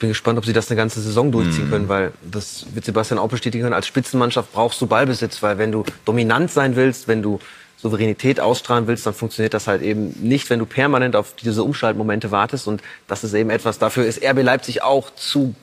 [0.00, 1.70] Ich bin gespannt, ob sie das eine ganze Saison durchziehen Mhm.
[1.70, 3.74] können, weil das wird Sebastian auch bestätigen können.
[3.74, 7.38] Als Spitzenmannschaft brauchst du Ballbesitz, weil wenn du dominant sein willst, wenn du
[7.76, 12.30] Souveränität ausstrahlen willst, dann funktioniert das halt eben nicht, wenn du permanent auf diese Umschaltmomente
[12.30, 12.66] wartest.
[12.66, 15.54] Und das ist eben etwas, dafür ist RB Leipzig auch zu,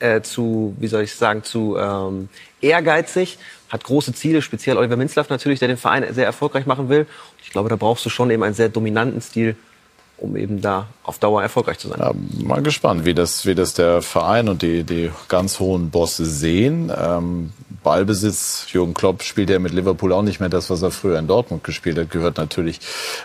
[0.00, 2.30] äh, zu wie soll ich sagen, zu ähm,
[2.62, 7.06] ehrgeizig, hat große Ziele, speziell Oliver Minzlaff natürlich, der den Verein sehr erfolgreich machen will.
[7.44, 9.54] Ich glaube, da brauchst du schon eben einen sehr dominanten Stil,
[10.18, 11.98] um eben da auf Dauer erfolgreich zu sein.
[12.00, 12.12] Ja,
[12.44, 16.92] mal gespannt, wie das, wie das der Verein und die, die ganz hohen Bosse sehen.
[16.96, 17.52] Ähm,
[17.82, 21.26] Ballbesitz, Jürgen Klopp spielt ja mit Liverpool auch nicht mehr das, was er früher in
[21.26, 22.78] Dortmund gespielt hat, gehört natürlich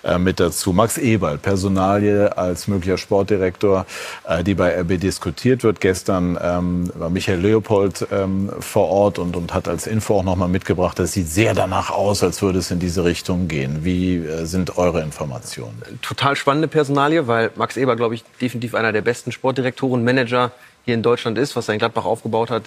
[0.04, 0.74] äh, mit dazu.
[0.74, 3.86] Max Eberl, Personalie als möglicher Sportdirektor,
[4.28, 5.80] äh, die bei RB diskutiert wird.
[5.80, 10.50] Gestern ähm, war Michael Leopold ähm, vor Ort und, und hat als Info auch nochmal
[10.50, 13.86] mitgebracht, das sieht sehr danach aus, als würde es in diese Richtung gehen.
[13.86, 15.84] Wie äh, sind eure Informationen?
[16.02, 20.52] total spannende Personalie, weil Max Eber, glaube ich, definitiv einer der besten Sportdirektoren, Manager
[20.86, 22.64] hier in Deutschland ist, was er in Gladbach aufgebaut hat.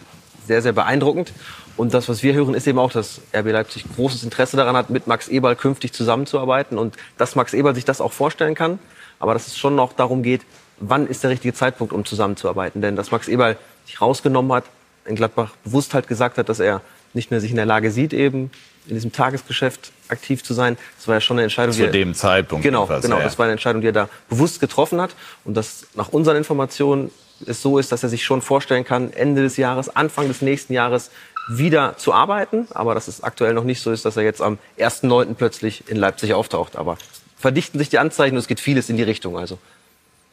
[0.46, 1.32] Sehr, sehr beeindruckend.
[1.76, 4.90] Und das, was wir hören, ist eben auch, dass RB Leipzig großes Interesse daran hat,
[4.90, 8.78] mit Max Eberl künftig zusammenzuarbeiten und dass Max Eberl sich das auch vorstellen kann.
[9.18, 10.42] Aber dass es schon noch darum geht,
[10.80, 12.82] wann ist der richtige Zeitpunkt, um zusammenzuarbeiten.
[12.82, 13.56] Denn dass Max Eberl
[13.86, 14.64] sich rausgenommen hat,
[15.06, 16.82] in Gladbach bewusst halt gesagt hat, dass er
[17.14, 18.50] nicht mehr sich in der Lage sieht, eben
[18.86, 20.76] in diesem Tagesgeschäft aktiv zu sein.
[20.98, 21.72] Das war ja schon eine Entscheidung.
[21.72, 23.18] Zu die er- dem Zeitpunkt Genau, genau.
[23.18, 23.22] ja.
[23.24, 25.10] Das war eine Entscheidung, die er da bewusst getroffen hat.
[25.44, 27.10] Und dass nach unseren Informationen
[27.46, 30.72] es so ist, dass er sich schon vorstellen kann, Ende des Jahres, Anfang des nächsten
[30.74, 31.10] Jahres
[31.48, 32.68] wieder zu arbeiten.
[32.72, 35.34] Aber dass es aktuell noch nicht so ist, dass er jetzt am 1.9.
[35.34, 36.76] plötzlich in Leipzig auftaucht.
[36.76, 36.98] Aber
[37.38, 39.38] verdichten sich die Anzeichen und es geht vieles in die Richtung.
[39.38, 39.58] Also.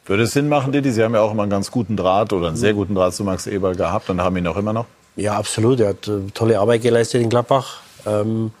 [0.04, 0.90] Würde es Sinn machen, Didi?
[0.90, 3.24] Sie haben ja auch immer einen ganz guten Draht oder einen sehr guten Draht zu
[3.24, 4.86] Max Eber gehabt und haben ihn auch immer noch.
[5.16, 5.80] Ja, absolut.
[5.80, 7.80] Er hat äh, tolle Arbeit geleistet in Gladbach.
[8.06, 8.52] Ähm,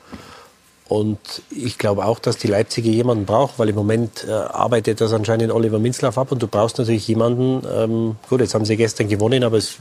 [0.88, 1.18] und
[1.50, 5.52] ich glaube auch, dass die Leipziger jemanden braucht, weil im Moment äh, arbeitet das anscheinend
[5.52, 9.44] Oliver Minzlaff ab und du brauchst natürlich jemanden, ähm, gut, jetzt haben sie gestern gewonnen,
[9.44, 9.76] aber es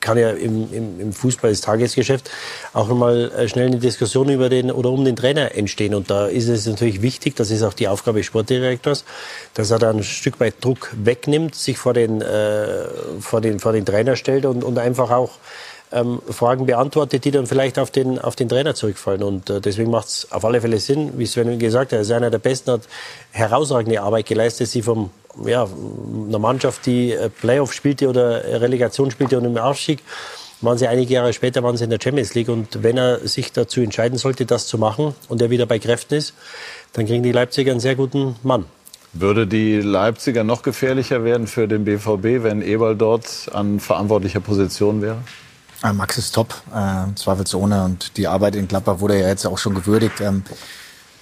[0.00, 2.30] kann ja im, im, im Fußball das Tagesgeschäft
[2.72, 5.94] auch nochmal äh, schnell eine Diskussion über den oder um den Trainer entstehen.
[5.94, 9.04] Und da ist es natürlich wichtig, das ist auch die Aufgabe des Sportdirektors,
[9.52, 12.86] dass er da ein Stück weit Druck wegnimmt, sich vor den, äh,
[13.20, 15.32] vor den, vor den Trainer stellt und, und einfach auch
[15.92, 19.22] ähm, Fragen beantwortet, die dann vielleicht auf den, auf den Trainer zurückfallen.
[19.22, 22.10] Und äh, deswegen macht es auf alle Fälle Sinn, wie Sven gesagt hat, er ist
[22.10, 22.82] einer der Besten, hat
[23.32, 25.10] herausragende Arbeit geleistet, sie vom,
[25.44, 25.66] ja,
[26.28, 30.00] einer Mannschaft, die äh, Playoff spielte oder Relegation spielte und im Aufstieg,
[30.60, 32.48] waren sie einige Jahre später waren sie in der Champions League.
[32.48, 36.14] Und wenn er sich dazu entscheiden sollte, das zu machen und er wieder bei Kräften
[36.14, 36.34] ist,
[36.92, 38.64] dann kriegen die Leipziger einen sehr guten Mann.
[39.12, 45.00] Würde die Leipziger noch gefährlicher werden für den BVB, wenn Eberl dort an verantwortlicher Position
[45.00, 45.18] wäre?
[45.82, 47.84] Äh, Max ist top, äh, zweifelsohne.
[47.84, 50.20] Und die Arbeit in Gladbach wurde ja jetzt auch schon gewürdigt.
[50.20, 50.42] Ähm,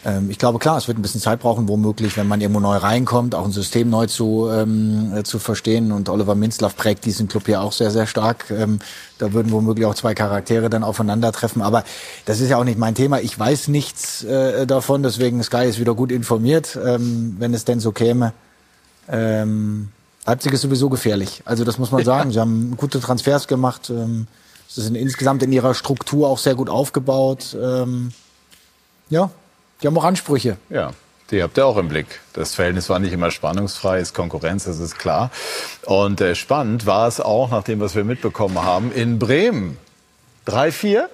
[0.06, 2.76] ähm, ich glaube, klar, es wird ein bisschen Zeit brauchen, womöglich, wenn man irgendwo neu
[2.76, 5.92] reinkommt, auch ein System neu zu, ähm, äh, zu verstehen.
[5.92, 8.50] Und Oliver Minzlaff prägt diesen Club ja auch sehr, sehr stark.
[8.50, 8.78] Ähm,
[9.18, 11.60] da würden womöglich auch zwei Charaktere dann aufeinandertreffen.
[11.60, 11.84] Aber
[12.24, 13.20] das ist ja auch nicht mein Thema.
[13.20, 17.80] Ich weiß nichts äh, davon, deswegen Sky ist wieder gut informiert, ähm, wenn es denn
[17.80, 18.32] so käme.
[19.08, 19.88] Ähm,
[20.24, 21.42] Leipzig ist sowieso gefährlich.
[21.44, 22.32] Also das muss man sagen.
[22.32, 23.90] Sie haben gute Transfers gemacht.
[23.90, 24.26] Ähm,
[24.68, 27.56] sie sind insgesamt in ihrer Struktur auch sehr gut aufgebaut.
[27.60, 28.12] Ähm,
[29.08, 29.30] ja,
[29.82, 30.56] die haben auch Ansprüche.
[30.70, 30.92] Ja,
[31.30, 32.06] die habt ihr auch im Blick.
[32.32, 35.30] Das Verhältnis war nicht immer spannungsfrei, ist Konkurrenz, das ist klar.
[35.84, 39.76] Und äh, spannend war es auch, nach dem, was wir mitbekommen haben, in Bremen.
[40.46, 41.06] 3-4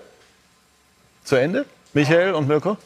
[1.24, 1.64] zu Ende.
[1.94, 2.76] Michael und Mirko?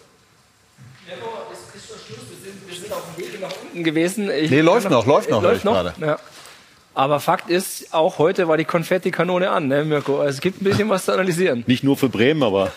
[2.66, 4.30] Wir sind auf dem Weg nach unten gewesen.
[4.30, 6.06] Ich Nee, läuft noch, läuft noch, höre ich läuft gerade.
[6.06, 6.18] Ja.
[6.97, 10.18] Aber Fakt ist, auch heute war die Konfetti-Kanone an, ne, Mirko?
[10.18, 11.62] Also es gibt ein bisschen was zu analysieren.
[11.66, 12.73] Nicht nur für Bremen, aber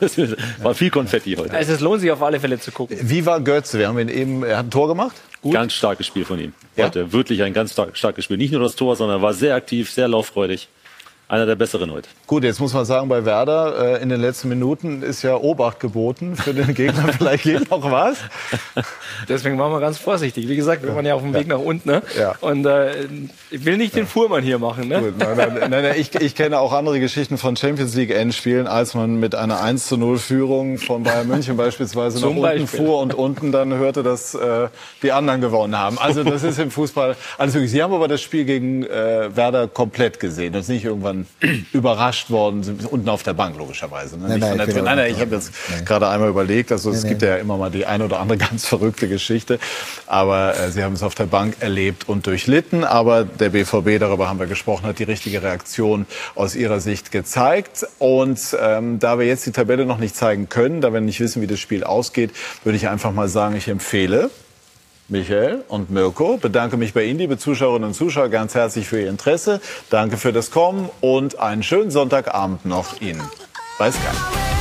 [0.00, 0.18] es
[0.62, 1.54] war viel Konfetti heute.
[1.54, 2.98] Also es lohnt sich auf alle Fälle zu gucken.
[3.00, 3.78] Wie war Götze?
[3.78, 5.14] Wir haben ihn eben, er hat ein Tor gemacht.
[5.48, 6.52] Ganz starkes Spiel von ihm.
[6.76, 8.38] Heute wirklich ein ganz stark, starkes Spiel.
[8.38, 10.68] Nicht nur das Tor, sondern er war sehr aktiv, sehr lauffreudig.
[11.30, 12.08] Einer der besseren heute.
[12.26, 15.78] Gut, jetzt muss man sagen, bei Werder äh, in den letzten Minuten ist ja Obacht
[15.78, 17.12] geboten für den Gegner.
[17.18, 18.18] Vielleicht geht noch was.
[19.28, 20.48] Deswegen waren wir ganz vorsichtig.
[20.48, 21.88] Wie gesagt, wir waren ja auf dem Weg nach unten.
[21.88, 22.02] Ne?
[22.18, 22.34] Ja.
[22.40, 23.04] Und äh,
[23.50, 24.88] ich will nicht den Fuhrmann hier machen.
[24.88, 25.00] Ne?
[25.00, 28.66] Gut, nein, nein, nein, nein, ich, ich kenne auch andere Geschichten von Champions League Endspielen,
[28.66, 32.42] als man mit einer 1 zu 0 Führung von Bayern München beispielsweise nach Zum unten
[32.42, 32.66] Beispiel.
[32.66, 34.66] fuhr und unten dann hörte, dass äh,
[35.04, 35.96] die anderen gewonnen haben.
[35.96, 37.70] Also das ist im Fußball alles möglich.
[37.70, 40.52] Sie haben aber das Spiel gegen äh, Werder komplett gesehen.
[40.52, 41.19] Das ist nicht irgendwann
[41.72, 44.18] überrascht worden, sind unten auf der Bank logischerweise.
[44.18, 44.38] Ne?
[44.38, 45.52] Nein, nein, ich nein, ich habe jetzt
[45.84, 49.08] gerade einmal überlegt, also es gibt ja immer mal die eine oder andere ganz verrückte
[49.08, 49.58] Geschichte.
[50.06, 52.84] Aber äh, Sie haben es auf der Bank erlebt und durchlitten.
[52.84, 57.86] Aber der BVB, darüber haben wir gesprochen, hat die richtige Reaktion aus Ihrer Sicht gezeigt.
[57.98, 61.42] Und ähm, da wir jetzt die Tabelle noch nicht zeigen können, da wir nicht wissen,
[61.42, 62.32] wie das Spiel ausgeht,
[62.64, 64.30] würde ich einfach mal sagen, ich empfehle
[65.10, 66.36] Michael und Mirko.
[66.36, 69.60] Bedanke mich bei Ihnen, liebe Zuschauerinnen und Zuschauer, ganz herzlich für Ihr Interesse.
[69.90, 73.22] Danke für das Kommen und einen schönen Sonntagabend noch Ihnen
[73.78, 74.59] bei Sky.